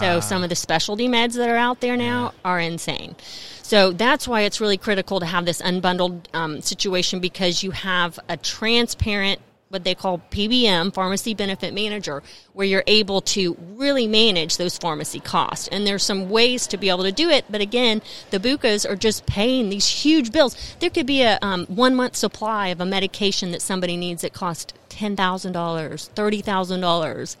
So 0.00 0.20
some 0.20 0.42
of 0.42 0.48
the 0.48 0.56
specialty 0.56 1.08
meds 1.08 1.34
that 1.34 1.48
are 1.48 1.56
out 1.56 1.80
there 1.80 1.96
now 1.96 2.32
are 2.44 2.58
insane. 2.58 3.16
So 3.62 3.92
that's 3.92 4.28
why 4.28 4.42
it's 4.42 4.60
really 4.60 4.76
critical 4.78 5.20
to 5.20 5.26
have 5.26 5.44
this 5.44 5.60
unbundled 5.60 6.26
um, 6.32 6.60
situation 6.60 7.20
because 7.20 7.62
you 7.62 7.72
have 7.72 8.18
a 8.28 8.36
transparent 8.36 9.40
what 9.68 9.84
they 9.84 9.94
call 9.94 10.18
PBM, 10.30 10.94
pharmacy 10.94 11.34
benefit 11.34 11.74
manager, 11.74 12.22
where 12.52 12.66
you're 12.66 12.84
able 12.86 13.20
to 13.20 13.56
really 13.74 14.06
manage 14.06 14.56
those 14.56 14.78
pharmacy 14.78 15.20
costs. 15.20 15.68
And 15.68 15.86
there's 15.86 16.04
some 16.04 16.30
ways 16.30 16.66
to 16.68 16.76
be 16.76 16.88
able 16.88 17.02
to 17.02 17.12
do 17.12 17.28
it, 17.30 17.44
but 17.50 17.60
again, 17.60 18.00
the 18.30 18.38
BUCAs 18.38 18.88
are 18.88 18.96
just 18.96 19.26
paying 19.26 19.68
these 19.68 19.86
huge 19.86 20.30
bills. 20.30 20.56
There 20.78 20.90
could 20.90 21.06
be 21.06 21.22
a 21.22 21.38
um, 21.42 21.66
one 21.66 21.94
month 21.94 22.16
supply 22.16 22.68
of 22.68 22.80
a 22.80 22.86
medication 22.86 23.50
that 23.50 23.62
somebody 23.62 23.96
needs 23.96 24.22
that 24.22 24.32
costs 24.32 24.72
ten 24.88 25.16
thousand 25.16 25.52
dollars, 25.52 26.10
thirty 26.14 26.40
thousand 26.42 26.80
dollars. 26.80 27.36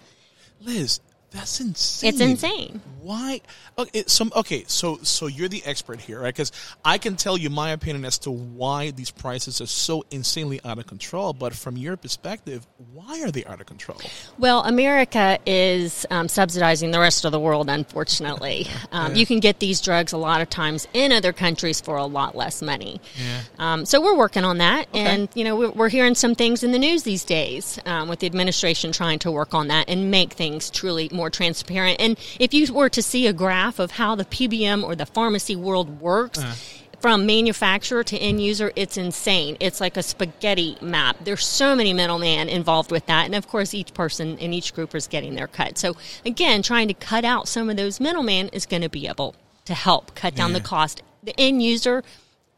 Liz, 0.60 1.00
that's 1.30 1.60
insane. 1.60 2.08
It's 2.08 2.20
insane. 2.20 2.80
Why? 3.00 3.40
Okay, 3.78 4.04
so 4.06 4.26
okay, 4.34 4.64
so 4.66 4.98
so 5.02 5.26
you're 5.26 5.48
the 5.48 5.62
expert 5.64 6.00
here, 6.00 6.20
right? 6.20 6.34
Because 6.34 6.50
I 6.84 6.98
can 6.98 7.14
tell 7.16 7.36
you 7.36 7.50
my 7.50 7.70
opinion 7.70 8.04
as 8.04 8.18
to 8.20 8.30
why 8.30 8.90
these 8.90 9.10
prices 9.10 9.60
are 9.60 9.66
so 9.66 10.04
insanely 10.10 10.60
out 10.64 10.78
of 10.78 10.86
control. 10.86 11.32
But 11.32 11.54
from 11.54 11.76
your 11.76 11.96
perspective, 11.96 12.66
why 12.92 13.22
are 13.22 13.30
they 13.30 13.44
out 13.44 13.60
of 13.60 13.66
control? 13.66 14.00
Well, 14.38 14.62
America 14.64 15.38
is 15.46 16.04
um, 16.10 16.28
subsidizing 16.28 16.90
the 16.90 16.98
rest 16.98 17.24
of 17.24 17.32
the 17.32 17.40
world, 17.40 17.68
unfortunately. 17.68 18.66
Um, 18.92 19.14
You 19.14 19.26
can 19.26 19.40
get 19.40 19.58
these 19.58 19.80
drugs 19.80 20.12
a 20.12 20.16
lot 20.16 20.40
of 20.40 20.48
times 20.48 20.86
in 20.94 21.10
other 21.10 21.32
countries 21.32 21.80
for 21.80 21.96
a 21.96 22.06
lot 22.06 22.36
less 22.36 22.62
money. 22.62 23.00
Yeah. 23.16 23.40
Um, 23.58 23.84
so 23.84 24.00
we're 24.00 24.16
working 24.16 24.44
on 24.44 24.58
that. 24.58 24.86
And, 24.94 25.28
you 25.34 25.44
know, 25.44 25.56
we're, 25.56 25.70
we're 25.70 25.88
hearing 25.88 26.14
some 26.14 26.34
things 26.34 26.62
in 26.62 26.70
the 26.72 26.78
news 26.78 27.02
these 27.02 27.24
days 27.24 27.78
um, 27.84 28.08
with 28.08 28.20
the 28.20 28.26
administration 28.26 28.92
trying 28.92 29.18
to 29.20 29.30
work 29.32 29.54
on 29.54 29.68
that 29.68 29.88
and 29.88 30.10
make 30.10 30.34
things 30.34 30.70
truly 30.70 31.08
more 31.16 31.30
transparent. 31.30 32.00
And 32.00 32.18
if 32.38 32.54
you 32.54 32.72
were 32.72 32.88
to 32.90 33.02
see 33.02 33.26
a 33.26 33.32
graph 33.32 33.78
of 33.78 33.92
how 33.92 34.14
the 34.14 34.24
PBM 34.24 34.84
or 34.84 34.94
the 34.94 35.06
pharmacy 35.06 35.56
world 35.56 36.00
works, 36.00 36.38
uh. 36.38 36.54
from 37.00 37.26
manufacturer 37.26 38.04
to 38.04 38.16
end 38.18 38.42
user, 38.42 38.72
it's 38.76 38.96
insane. 38.96 39.56
It's 39.60 39.80
like 39.80 39.96
a 39.96 40.02
spaghetti 40.02 40.76
map. 40.80 41.16
There's 41.24 41.44
so 41.44 41.74
many 41.74 41.92
middlemen 41.92 42.48
involved 42.48 42.90
with 42.90 43.06
that. 43.06 43.26
And 43.26 43.34
of 43.34 43.48
course, 43.48 43.74
each 43.74 43.94
person 43.94 44.38
in 44.38 44.52
each 44.52 44.74
group 44.74 44.94
is 44.94 45.06
getting 45.06 45.34
their 45.34 45.48
cut. 45.48 45.78
So 45.78 45.96
again, 46.24 46.62
trying 46.62 46.88
to 46.88 46.94
cut 46.94 47.24
out 47.24 47.48
some 47.48 47.68
of 47.70 47.76
those 47.76 48.00
middlemen 48.00 48.48
is 48.48 48.66
going 48.66 48.82
to 48.82 48.88
be 48.88 49.06
able 49.08 49.34
to 49.64 49.74
help 49.74 50.14
cut 50.14 50.34
down 50.34 50.52
the 50.52 50.60
cost. 50.60 51.02
The 51.22 51.34
end 51.38 51.62
user, 51.62 52.04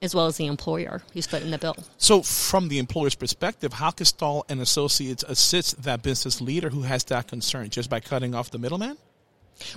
as 0.00 0.14
well 0.14 0.26
as 0.26 0.36
the 0.36 0.46
employer 0.46 1.02
who's 1.12 1.26
footing 1.26 1.50
the 1.50 1.58
bill. 1.58 1.76
So, 1.96 2.22
from 2.22 2.68
the 2.68 2.78
employer's 2.78 3.14
perspective, 3.14 3.74
how 3.74 3.90
can 3.90 4.06
Stahl 4.06 4.44
and 4.48 4.60
Associates 4.60 5.24
assist 5.26 5.82
that 5.82 6.02
business 6.02 6.40
leader 6.40 6.70
who 6.70 6.82
has 6.82 7.04
that 7.04 7.26
concern 7.26 7.70
just 7.70 7.90
by 7.90 8.00
cutting 8.00 8.34
off 8.34 8.50
the 8.50 8.58
middleman? 8.58 8.96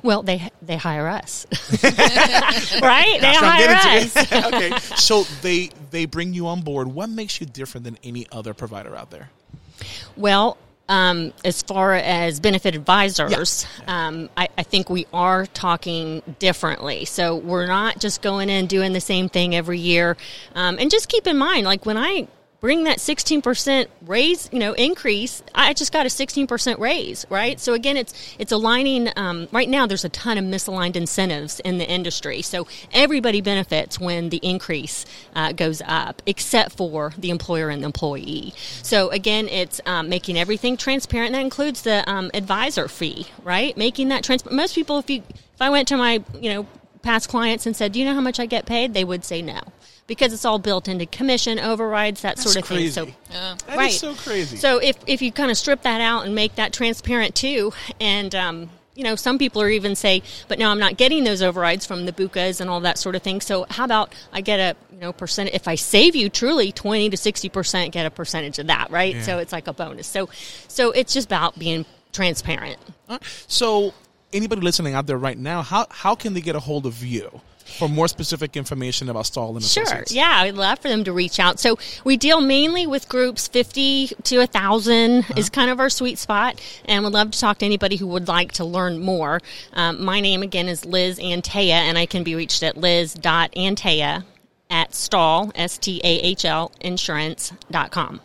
Well, 0.03 0.21
they 0.21 0.49
they 0.61 0.77
hire 0.77 1.07
us, 1.07 1.47
right? 1.83 3.17
They 3.19 3.33
hire 3.33 3.99
us. 3.99 4.31
okay, 4.45 4.77
so 4.95 5.23
they 5.41 5.71
they 5.89 6.05
bring 6.05 6.33
you 6.33 6.47
on 6.47 6.61
board. 6.61 6.87
What 6.87 7.09
makes 7.09 7.41
you 7.41 7.47
different 7.47 7.85
than 7.85 7.97
any 8.03 8.27
other 8.31 8.53
provider 8.53 8.95
out 8.95 9.09
there? 9.09 9.31
Well, 10.15 10.57
um, 10.89 11.33
as 11.45 11.61
far 11.61 11.93
as 11.93 12.39
benefit 12.39 12.75
advisors, 12.75 13.65
um, 13.87 14.29
I, 14.35 14.49
I 14.57 14.63
think 14.63 14.89
we 14.89 15.07
are 15.13 15.45
talking 15.45 16.21
differently. 16.39 17.05
So 17.05 17.35
we're 17.37 17.67
not 17.67 17.99
just 17.99 18.21
going 18.21 18.49
in 18.49 18.67
doing 18.67 18.93
the 18.93 19.01
same 19.01 19.29
thing 19.29 19.55
every 19.55 19.79
year. 19.79 20.17
Um, 20.53 20.77
and 20.79 20.91
just 20.91 21.07
keep 21.07 21.27
in 21.27 21.37
mind, 21.37 21.65
like 21.65 21.85
when 21.85 21.97
I 21.97 22.27
bring 22.61 22.83
that 22.83 22.99
16% 22.99 23.87
raise, 24.05 24.47
you 24.51 24.59
know, 24.59 24.73
increase, 24.73 25.41
I 25.53 25.73
just 25.73 25.91
got 25.91 26.05
a 26.05 26.09
16% 26.09 26.77
raise, 26.77 27.25
right? 27.29 27.59
So 27.59 27.73
again, 27.73 27.97
it's, 27.97 28.13
it's 28.37 28.51
aligning, 28.51 29.09
um, 29.15 29.47
right 29.51 29.67
now 29.67 29.87
there's 29.87 30.05
a 30.05 30.09
ton 30.09 30.37
of 30.37 30.45
misaligned 30.45 30.95
incentives 30.95 31.59
in 31.61 31.79
the 31.79 31.89
industry. 31.89 32.43
So 32.43 32.67
everybody 32.93 33.41
benefits 33.41 33.99
when 33.99 34.29
the 34.29 34.37
increase 34.37 35.07
uh, 35.35 35.53
goes 35.53 35.81
up, 35.87 36.21
except 36.27 36.77
for 36.77 37.13
the 37.17 37.31
employer 37.31 37.69
and 37.69 37.81
the 37.81 37.87
employee. 37.87 38.53
So 38.83 39.09
again, 39.09 39.49
it's 39.49 39.81
um, 39.87 40.07
making 40.07 40.37
everything 40.37 40.77
transparent. 40.77 41.33
That 41.33 41.41
includes 41.41 41.81
the 41.81 42.07
um, 42.07 42.29
advisor 42.35 42.87
fee, 42.87 43.25
right? 43.43 43.75
Making 43.75 44.09
that 44.09 44.23
transparent. 44.23 44.55
Most 44.55 44.75
people, 44.75 44.99
if 44.99 45.09
you, 45.09 45.23
if 45.33 45.61
I 45.61 45.71
went 45.71 45.87
to 45.87 45.97
my, 45.97 46.23
you 46.39 46.53
know, 46.53 46.67
past 47.01 47.29
clients 47.29 47.65
and 47.65 47.75
said, 47.75 47.93
"Do 47.93 47.99
you 47.99 48.05
know 48.05 48.13
how 48.13 48.21
much 48.21 48.39
I 48.39 48.45
get 48.45 48.67
paid?" 48.67 48.93
They 48.93 49.03
would 49.03 49.25
say 49.25 49.41
no 49.41 49.59
because 50.11 50.33
it's 50.33 50.43
all 50.43 50.59
built 50.59 50.89
into 50.89 51.05
commission 51.05 51.57
overrides, 51.57 52.21
that 52.23 52.37
sort 52.37 52.57
of 52.57 52.65
crazy. 52.65 53.05
thing. 53.05 53.15
So, 53.29 53.33
Yeah. 53.33 53.55
That 53.65 53.71
is 53.71 53.77
right. 53.77 53.91
so 53.93 54.13
crazy. 54.13 54.57
So 54.57 54.77
if 54.79 54.97
if 55.07 55.21
you 55.21 55.31
kind 55.31 55.49
of 55.49 55.55
strip 55.55 55.83
that 55.83 56.01
out 56.01 56.25
and 56.25 56.35
make 56.35 56.55
that 56.55 56.73
transparent 56.73 57.33
too, 57.33 57.71
and 58.01 58.35
um, 58.35 58.69
you 58.93 59.05
know, 59.05 59.15
some 59.15 59.37
people 59.37 59.61
are 59.61 59.69
even 59.69 59.95
say, 59.95 60.21
but 60.49 60.59
now 60.59 60.69
I'm 60.69 60.79
not 60.79 60.97
getting 60.97 61.23
those 61.23 61.41
overrides 61.41 61.85
from 61.85 62.05
the 62.05 62.11
bukas 62.11 62.59
and 62.59 62.69
all 62.69 62.81
that 62.81 62.97
sort 62.97 63.15
of 63.15 63.21
thing. 63.21 63.39
So 63.39 63.65
how 63.69 63.85
about 63.85 64.13
I 64.33 64.41
get 64.41 64.59
a 64.59 64.75
you 64.93 64.99
know 64.99 65.13
percent? 65.13 65.51
If 65.53 65.69
I 65.69 65.75
save 65.75 66.13
you 66.13 66.27
truly 66.27 66.73
twenty 66.73 67.09
to 67.09 67.15
sixty 67.15 67.47
percent, 67.47 67.93
get 67.93 68.05
a 68.05 68.11
percentage 68.11 68.59
of 68.59 68.67
that, 68.67 68.91
right? 68.91 69.15
So 69.23 69.37
it's 69.37 69.53
like 69.53 69.67
a 69.67 69.73
bonus. 69.73 70.07
So 70.07 70.27
so 70.67 70.91
it's 70.91 71.13
just 71.13 71.27
about 71.27 71.57
being 71.57 71.85
transparent. 72.11 72.79
All 73.07 73.15
right. 73.15 73.45
So, 73.47 73.93
anybody 74.33 74.59
listening 74.59 74.93
out 74.93 75.07
there 75.07 75.17
right 75.17 75.37
now, 75.37 75.61
how 75.61 75.87
how 75.89 76.15
can 76.15 76.33
they 76.33 76.41
get 76.41 76.57
a 76.57 76.59
hold 76.59 76.85
of 76.85 77.01
you 77.01 77.39
for 77.71 77.87
more 77.89 78.07
specific 78.07 78.55
information 78.57 79.09
about 79.09 79.25
Stahl 79.25 79.55
and 79.55 79.63
Sure. 79.63 79.83
Associates? 79.83 80.11
Yeah, 80.11 80.29
I'd 80.41 80.55
love 80.55 80.79
for 80.79 80.87
them 80.89 81.03
to 81.05 81.13
reach 81.13 81.39
out. 81.39 81.59
So 81.59 81.77
we 82.03 82.17
deal 82.17 82.41
mainly 82.41 82.85
with 82.87 83.09
groups 83.09 83.47
50 83.47 84.07
to 84.23 84.37
1,000 84.39 85.19
Uh-huh. 85.19 85.33
is 85.37 85.49
kind 85.49 85.71
of 85.71 85.79
our 85.79 85.89
sweet 85.89 86.17
spot. 86.19 86.59
And 86.85 87.03
would 87.03 87.13
love 87.13 87.31
to 87.31 87.39
talk 87.39 87.59
to 87.59 87.65
anybody 87.65 87.95
who 87.95 88.07
would 88.07 88.27
like 88.27 88.51
to 88.53 88.65
learn 88.65 88.99
more. 88.99 89.39
Um, 89.73 90.03
my 90.03 90.19
name 90.19 90.41
again 90.43 90.67
is 90.67 90.85
Liz 90.85 91.19
Antaya, 91.19 91.73
and 91.73 91.97
I 91.97 92.05
can 92.05 92.23
be 92.23 92.35
reached 92.35 92.63
at 92.63 92.77
liz.antaya 92.77 94.23
at 94.69 94.95
stahl, 94.95 95.51
S-T-A-H-L, 95.55 96.71
insurance.com. 96.81 98.21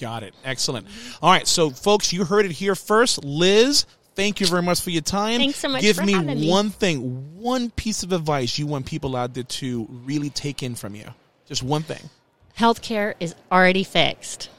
Got 0.00 0.22
it. 0.22 0.34
Excellent. 0.44 0.86
All 1.20 1.32
right. 1.32 1.46
So, 1.46 1.70
folks, 1.70 2.12
you 2.12 2.24
heard 2.24 2.44
it 2.46 2.52
here 2.52 2.76
first. 2.76 3.24
Liz, 3.24 3.84
thank 4.18 4.40
you 4.40 4.48
very 4.48 4.62
much 4.62 4.80
for 4.80 4.90
your 4.90 5.02
time. 5.02 5.38
Thanks 5.38 5.58
so 5.58 5.68
much 5.68 5.80
Give 5.80 6.04
me 6.04 6.12
having 6.12 6.40
me. 6.40 6.50
one 6.50 6.70
thing, 6.70 7.38
one 7.38 7.70
piece 7.70 8.02
of 8.02 8.12
advice 8.12 8.58
you 8.58 8.66
want 8.66 8.84
people 8.84 9.14
out 9.14 9.32
there 9.32 9.44
to 9.44 9.86
really 10.04 10.28
take 10.28 10.62
in 10.62 10.74
from 10.74 10.96
you. 10.96 11.04
Just 11.46 11.62
one 11.62 11.82
thing. 11.82 12.10
Healthcare 12.58 13.14
is 13.20 13.36
already 13.52 13.84
fixed. 13.84 14.50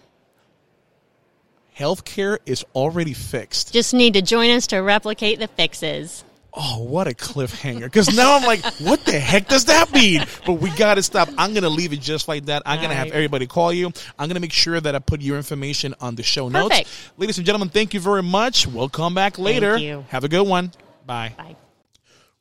Healthcare 1.78 2.40
is 2.46 2.66
already 2.74 3.14
fixed. 3.14 3.74
Just 3.74 3.94
need 3.94 4.14
to 4.14 4.22
join 4.22 4.50
us 4.52 4.68
to 4.68 4.78
replicate 4.80 5.40
the 5.40 5.48
fixes. 5.48 6.24
Oh, 6.54 6.84
what 6.84 7.08
a 7.08 7.12
cliffhanger. 7.12 7.82
Because 7.82 8.16
now 8.16 8.36
I'm 8.36 8.44
like, 8.44 8.64
what 8.80 9.06
the 9.06 9.20
heck 9.20 9.48
does 9.48 9.66
that 9.66 9.92
mean? 9.94 10.24
But 10.46 10.54
we 10.54 10.72
got 10.72 10.96
to 10.96 11.04
stop. 11.04 11.30
I'm 11.38 11.52
going 11.54 11.64
to 11.64 11.70
leave 11.70 11.94
it 11.94 12.02
just 12.02 12.28
like 12.28 12.46
that. 12.46 12.64
I'm 12.66 12.80
going 12.80 12.90
to 12.90 12.96
have 12.96 13.12
everybody 13.12 13.46
call 13.46 13.72
you. 13.72 13.88
I'm 14.18 14.28
going 14.28 14.36
to 14.36 14.40
make 14.40 14.52
sure 14.54 14.80
that 14.80 14.96
I 14.96 15.00
put 15.00 15.22
your 15.22 15.38
information 15.38 15.94
on 16.02 16.16
the 16.16 16.24
show 16.24 16.50
notes. 16.50 17.12
Ladies 17.18 17.38
and 17.38 17.46
gentlemen, 17.46 17.70
thank 17.70 17.94
you 17.94 18.00
very 18.00 18.24
much. 18.24 18.66
We'll 18.66 18.90
come 18.90 19.14
back 19.14 19.38
later. 19.38 19.78
you. 19.78 20.06
Have 20.10 20.24
a 20.24 20.28
good 20.30 20.48
one. 20.48 20.72
Bye. 21.06 21.34
Bye. 21.38 21.56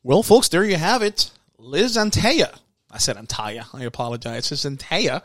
Well, 0.03 0.23
folks, 0.23 0.49
there 0.49 0.63
you 0.63 0.77
have 0.77 1.01
it. 1.03 1.29
Liz 1.57 1.95
Antaya. 1.97 2.57
I 2.91 2.97
said 2.97 3.17
Antaya. 3.17 3.65
I 3.73 3.83
apologize. 3.83 4.51
It's 4.51 4.65
Antaya. 4.65 5.21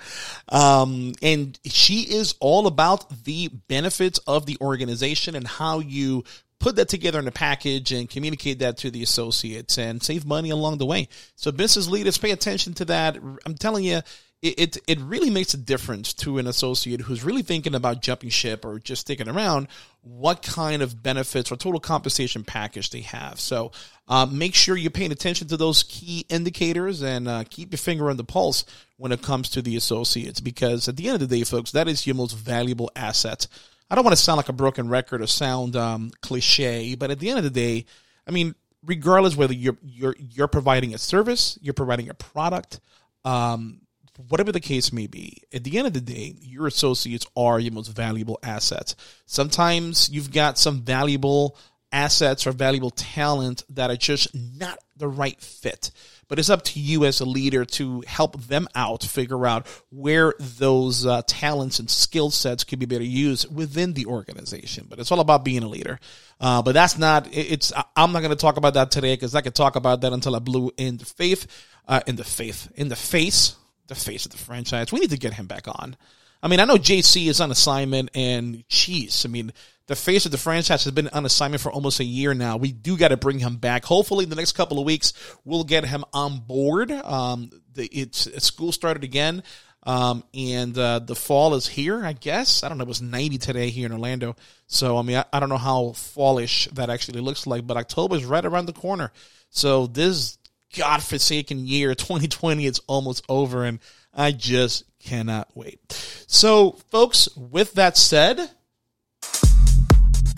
Um, 0.50 1.12
and 1.22 1.58
she 1.64 2.00
is 2.00 2.34
all 2.38 2.66
about 2.66 3.24
the 3.24 3.48
benefits 3.68 4.18
of 4.26 4.44
the 4.44 4.58
organization 4.60 5.34
and 5.34 5.46
how 5.46 5.78
you 5.78 6.24
put 6.64 6.76
that 6.76 6.88
together 6.88 7.18
in 7.18 7.28
a 7.28 7.30
package 7.30 7.92
and 7.92 8.08
communicate 8.08 8.60
that 8.60 8.78
to 8.78 8.90
the 8.90 9.02
associates 9.02 9.76
and 9.76 10.02
save 10.02 10.24
money 10.24 10.48
along 10.48 10.78
the 10.78 10.86
way. 10.86 11.06
So 11.36 11.52
business 11.52 11.88
leaders, 11.88 12.16
pay 12.16 12.30
attention 12.30 12.72
to 12.74 12.86
that. 12.86 13.18
I'm 13.44 13.54
telling 13.54 13.84
you, 13.84 14.00
it, 14.40 14.58
it, 14.58 14.78
it 14.86 14.98
really 15.00 15.28
makes 15.28 15.52
a 15.52 15.58
difference 15.58 16.14
to 16.14 16.38
an 16.38 16.46
associate 16.46 17.02
who's 17.02 17.22
really 17.22 17.42
thinking 17.42 17.74
about 17.74 18.00
jumping 18.00 18.30
ship 18.30 18.64
or 18.64 18.78
just 18.78 19.02
sticking 19.02 19.28
around 19.28 19.68
what 20.00 20.40
kind 20.40 20.80
of 20.80 21.02
benefits 21.02 21.52
or 21.52 21.56
total 21.56 21.80
compensation 21.80 22.44
package 22.44 22.88
they 22.88 23.02
have. 23.02 23.38
So 23.38 23.72
uh, 24.08 24.24
make 24.24 24.54
sure 24.54 24.74
you're 24.74 24.90
paying 24.90 25.12
attention 25.12 25.48
to 25.48 25.58
those 25.58 25.82
key 25.82 26.24
indicators 26.30 27.02
and 27.02 27.28
uh, 27.28 27.44
keep 27.50 27.72
your 27.72 27.78
finger 27.78 28.08
on 28.08 28.16
the 28.16 28.24
pulse 28.24 28.64
when 28.96 29.12
it 29.12 29.20
comes 29.20 29.50
to 29.50 29.60
the 29.60 29.76
associates 29.76 30.40
because 30.40 30.88
at 30.88 30.96
the 30.96 31.08
end 31.08 31.20
of 31.20 31.28
the 31.28 31.36
day, 31.38 31.44
folks, 31.44 31.72
that 31.72 31.88
is 31.88 32.06
your 32.06 32.16
most 32.16 32.32
valuable 32.32 32.90
asset. 32.96 33.48
I 33.90 33.94
don't 33.94 34.04
want 34.04 34.16
to 34.16 34.22
sound 34.22 34.38
like 34.38 34.48
a 34.48 34.54
broken 34.54 34.88
record 34.88 35.20
or 35.20 35.26
sound 35.26 35.76
um, 35.76 36.10
cliche, 36.20 36.94
but 36.94 37.10
at 37.10 37.18
the 37.18 37.28
end 37.28 37.38
of 37.38 37.44
the 37.44 37.50
day, 37.50 37.84
I 38.26 38.30
mean, 38.30 38.54
regardless 38.84 39.36
whether 39.36 39.54
you're 39.54 39.76
you're 39.82 40.16
you're 40.18 40.48
providing 40.48 40.94
a 40.94 40.98
service, 40.98 41.58
you're 41.60 41.74
providing 41.74 42.08
a 42.08 42.14
product, 42.14 42.80
um, 43.24 43.80
whatever 44.28 44.52
the 44.52 44.60
case 44.60 44.92
may 44.92 45.06
be, 45.06 45.42
at 45.52 45.64
the 45.64 45.78
end 45.78 45.86
of 45.86 45.92
the 45.92 46.00
day, 46.00 46.34
your 46.40 46.66
associates 46.66 47.26
are 47.36 47.60
your 47.60 47.72
most 47.72 47.88
valuable 47.88 48.38
assets. 48.42 48.96
Sometimes 49.26 50.08
you've 50.10 50.32
got 50.32 50.58
some 50.58 50.82
valuable 50.82 51.56
assets 51.92 52.46
or 52.46 52.52
valuable 52.52 52.90
talent 52.90 53.62
that 53.70 53.90
are 53.90 53.96
just 53.96 54.34
not 54.34 54.78
the 54.96 55.08
right 55.08 55.40
fit. 55.40 55.90
But 56.28 56.38
it's 56.38 56.50
up 56.50 56.62
to 56.64 56.80
you 56.80 57.04
as 57.04 57.20
a 57.20 57.24
leader 57.24 57.64
to 57.64 58.02
help 58.06 58.40
them 58.42 58.68
out, 58.74 59.02
figure 59.02 59.46
out 59.46 59.66
where 59.90 60.34
those 60.38 61.06
uh, 61.06 61.22
talents 61.26 61.78
and 61.78 61.90
skill 61.90 62.30
sets 62.30 62.64
could 62.64 62.78
be 62.78 62.86
better 62.86 63.04
used 63.04 63.54
within 63.54 63.92
the 63.92 64.06
organization. 64.06 64.86
But 64.88 64.98
it's 64.98 65.12
all 65.12 65.20
about 65.20 65.44
being 65.44 65.62
a 65.62 65.68
leader. 65.68 65.98
Uh, 66.40 66.62
but 66.62 66.72
that's 66.72 66.98
not, 66.98 67.28
it's, 67.32 67.72
I'm 67.96 68.12
not 68.12 68.20
going 68.20 68.30
to 68.30 68.36
talk 68.36 68.56
about 68.56 68.74
that 68.74 68.90
today 68.90 69.14
because 69.14 69.34
I 69.34 69.40
could 69.40 69.54
talk 69.54 69.76
about 69.76 70.00
that 70.02 70.12
until 70.12 70.34
I 70.36 70.38
blew 70.38 70.70
in 70.76 70.96
the 70.96 71.04
faith, 71.04 71.46
uh, 71.86 72.00
in 72.06 72.16
the 72.16 72.24
faith, 72.24 72.70
in 72.74 72.88
the 72.88 72.96
face, 72.96 73.56
the 73.86 73.94
face 73.94 74.26
of 74.26 74.32
the 74.32 74.38
franchise. 74.38 74.92
We 74.92 75.00
need 75.00 75.10
to 75.10 75.18
get 75.18 75.34
him 75.34 75.46
back 75.46 75.68
on. 75.68 75.96
I 76.42 76.48
mean, 76.48 76.60
I 76.60 76.66
know 76.66 76.76
JC 76.76 77.28
is 77.28 77.40
on 77.40 77.50
assignment, 77.50 78.10
and 78.14 78.68
jeez, 78.68 79.24
I 79.24 79.30
mean, 79.30 79.52
the 79.86 79.96
face 79.96 80.24
of 80.24 80.32
the 80.32 80.38
franchise 80.38 80.84
has 80.84 80.92
been 80.92 81.08
on 81.08 81.26
assignment 81.26 81.60
for 81.60 81.70
almost 81.70 82.00
a 82.00 82.04
year 82.04 82.32
now. 82.32 82.56
We 82.56 82.72
do 82.72 82.96
got 82.96 83.08
to 83.08 83.16
bring 83.16 83.38
him 83.38 83.56
back. 83.56 83.84
Hopefully, 83.84 84.24
in 84.24 84.30
the 84.30 84.36
next 84.36 84.52
couple 84.52 84.78
of 84.78 84.86
weeks, 84.86 85.12
we'll 85.44 85.64
get 85.64 85.84
him 85.84 86.04
on 86.12 86.38
board. 86.40 86.90
Um, 86.90 87.50
the, 87.74 87.86
it's, 87.86 88.28
school 88.44 88.72
started 88.72 89.04
again. 89.04 89.42
Um, 89.86 90.24
and 90.32 90.76
uh, 90.78 91.00
the 91.00 91.14
fall 91.14 91.54
is 91.54 91.66
here, 91.66 92.04
I 92.04 92.14
guess. 92.14 92.62
I 92.62 92.68
don't 92.70 92.78
know. 92.78 92.84
It 92.84 92.88
was 92.88 93.02
90 93.02 93.36
today 93.36 93.68
here 93.68 93.84
in 93.84 93.92
Orlando. 93.92 94.34
So, 94.66 94.96
I 94.96 95.02
mean, 95.02 95.16
I, 95.16 95.24
I 95.30 95.40
don't 95.40 95.50
know 95.50 95.58
how 95.58 95.92
fallish 95.92 96.66
that 96.72 96.88
actually 96.88 97.20
looks 97.20 97.46
like, 97.46 97.66
but 97.66 97.76
October 97.76 98.16
is 98.16 98.24
right 98.24 98.44
around 98.44 98.66
the 98.66 98.72
corner. 98.72 99.12
So, 99.50 99.86
this 99.86 100.38
godforsaken 100.74 101.66
year, 101.66 101.94
2020, 101.94 102.66
it's 102.66 102.80
almost 102.86 103.26
over, 103.28 103.64
and 103.64 103.78
I 104.14 104.32
just 104.32 104.84
cannot 105.00 105.54
wait. 105.54 105.80
So, 106.26 106.78
folks, 106.90 107.28
with 107.36 107.74
that 107.74 107.98
said, 107.98 108.50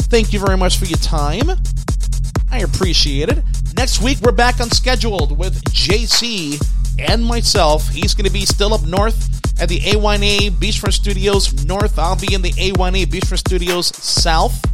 thank 0.09 0.32
you 0.32 0.38
very 0.38 0.57
much 0.57 0.78
for 0.78 0.86
your 0.86 0.98
time. 0.98 1.50
I 2.50 2.61
appreciate 2.61 3.28
it. 3.28 3.42
Next 3.76 4.02
week, 4.02 4.18
we're 4.22 4.32
back 4.32 4.61
on 4.61 4.70
scheduled 4.70 5.36
with 5.36 5.62
JC 5.64 6.61
and 6.98 7.24
myself. 7.24 7.88
He's 7.88 8.14
going 8.14 8.24
to 8.24 8.32
be 8.32 8.46
still 8.46 8.72
up 8.72 8.82
north 8.82 9.61
at 9.61 9.68
the 9.68 9.80
A1A 9.80 10.50
Beachfront 10.52 10.92
Studios 10.92 11.64
North. 11.64 11.98
I'll 11.98 12.16
be 12.16 12.32
in 12.34 12.42
the 12.42 12.52
A1A 12.52 13.07
Beachfront 13.07 13.38
Studios 13.38 13.94
South. 13.96 14.64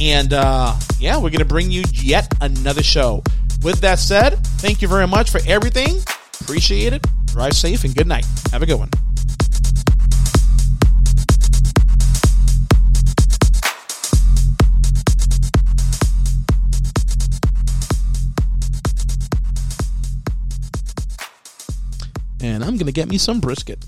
And 0.00 0.32
uh, 0.32 0.74
yeah, 0.98 1.16
we're 1.16 1.30
going 1.30 1.38
to 1.38 1.44
bring 1.44 1.70
you 1.70 1.82
yet 1.92 2.32
another 2.40 2.82
show. 2.82 3.22
With 3.62 3.80
that 3.80 3.98
said, 3.98 4.38
thank 4.58 4.82
you 4.82 4.88
very 4.88 5.06
much 5.06 5.30
for 5.30 5.40
everything. 5.46 6.00
Appreciate 6.40 6.92
it. 6.92 7.06
Drive 7.26 7.54
safe 7.54 7.84
and 7.84 7.94
good 7.94 8.06
night. 8.06 8.24
Have 8.52 8.62
a 8.62 8.66
good 8.66 8.78
one. 8.78 8.90
And 22.42 22.62
I'm 22.64 22.74
going 22.76 22.86
to 22.86 22.92
get 22.92 23.08
me 23.08 23.18
some 23.18 23.40
brisket. 23.40 23.84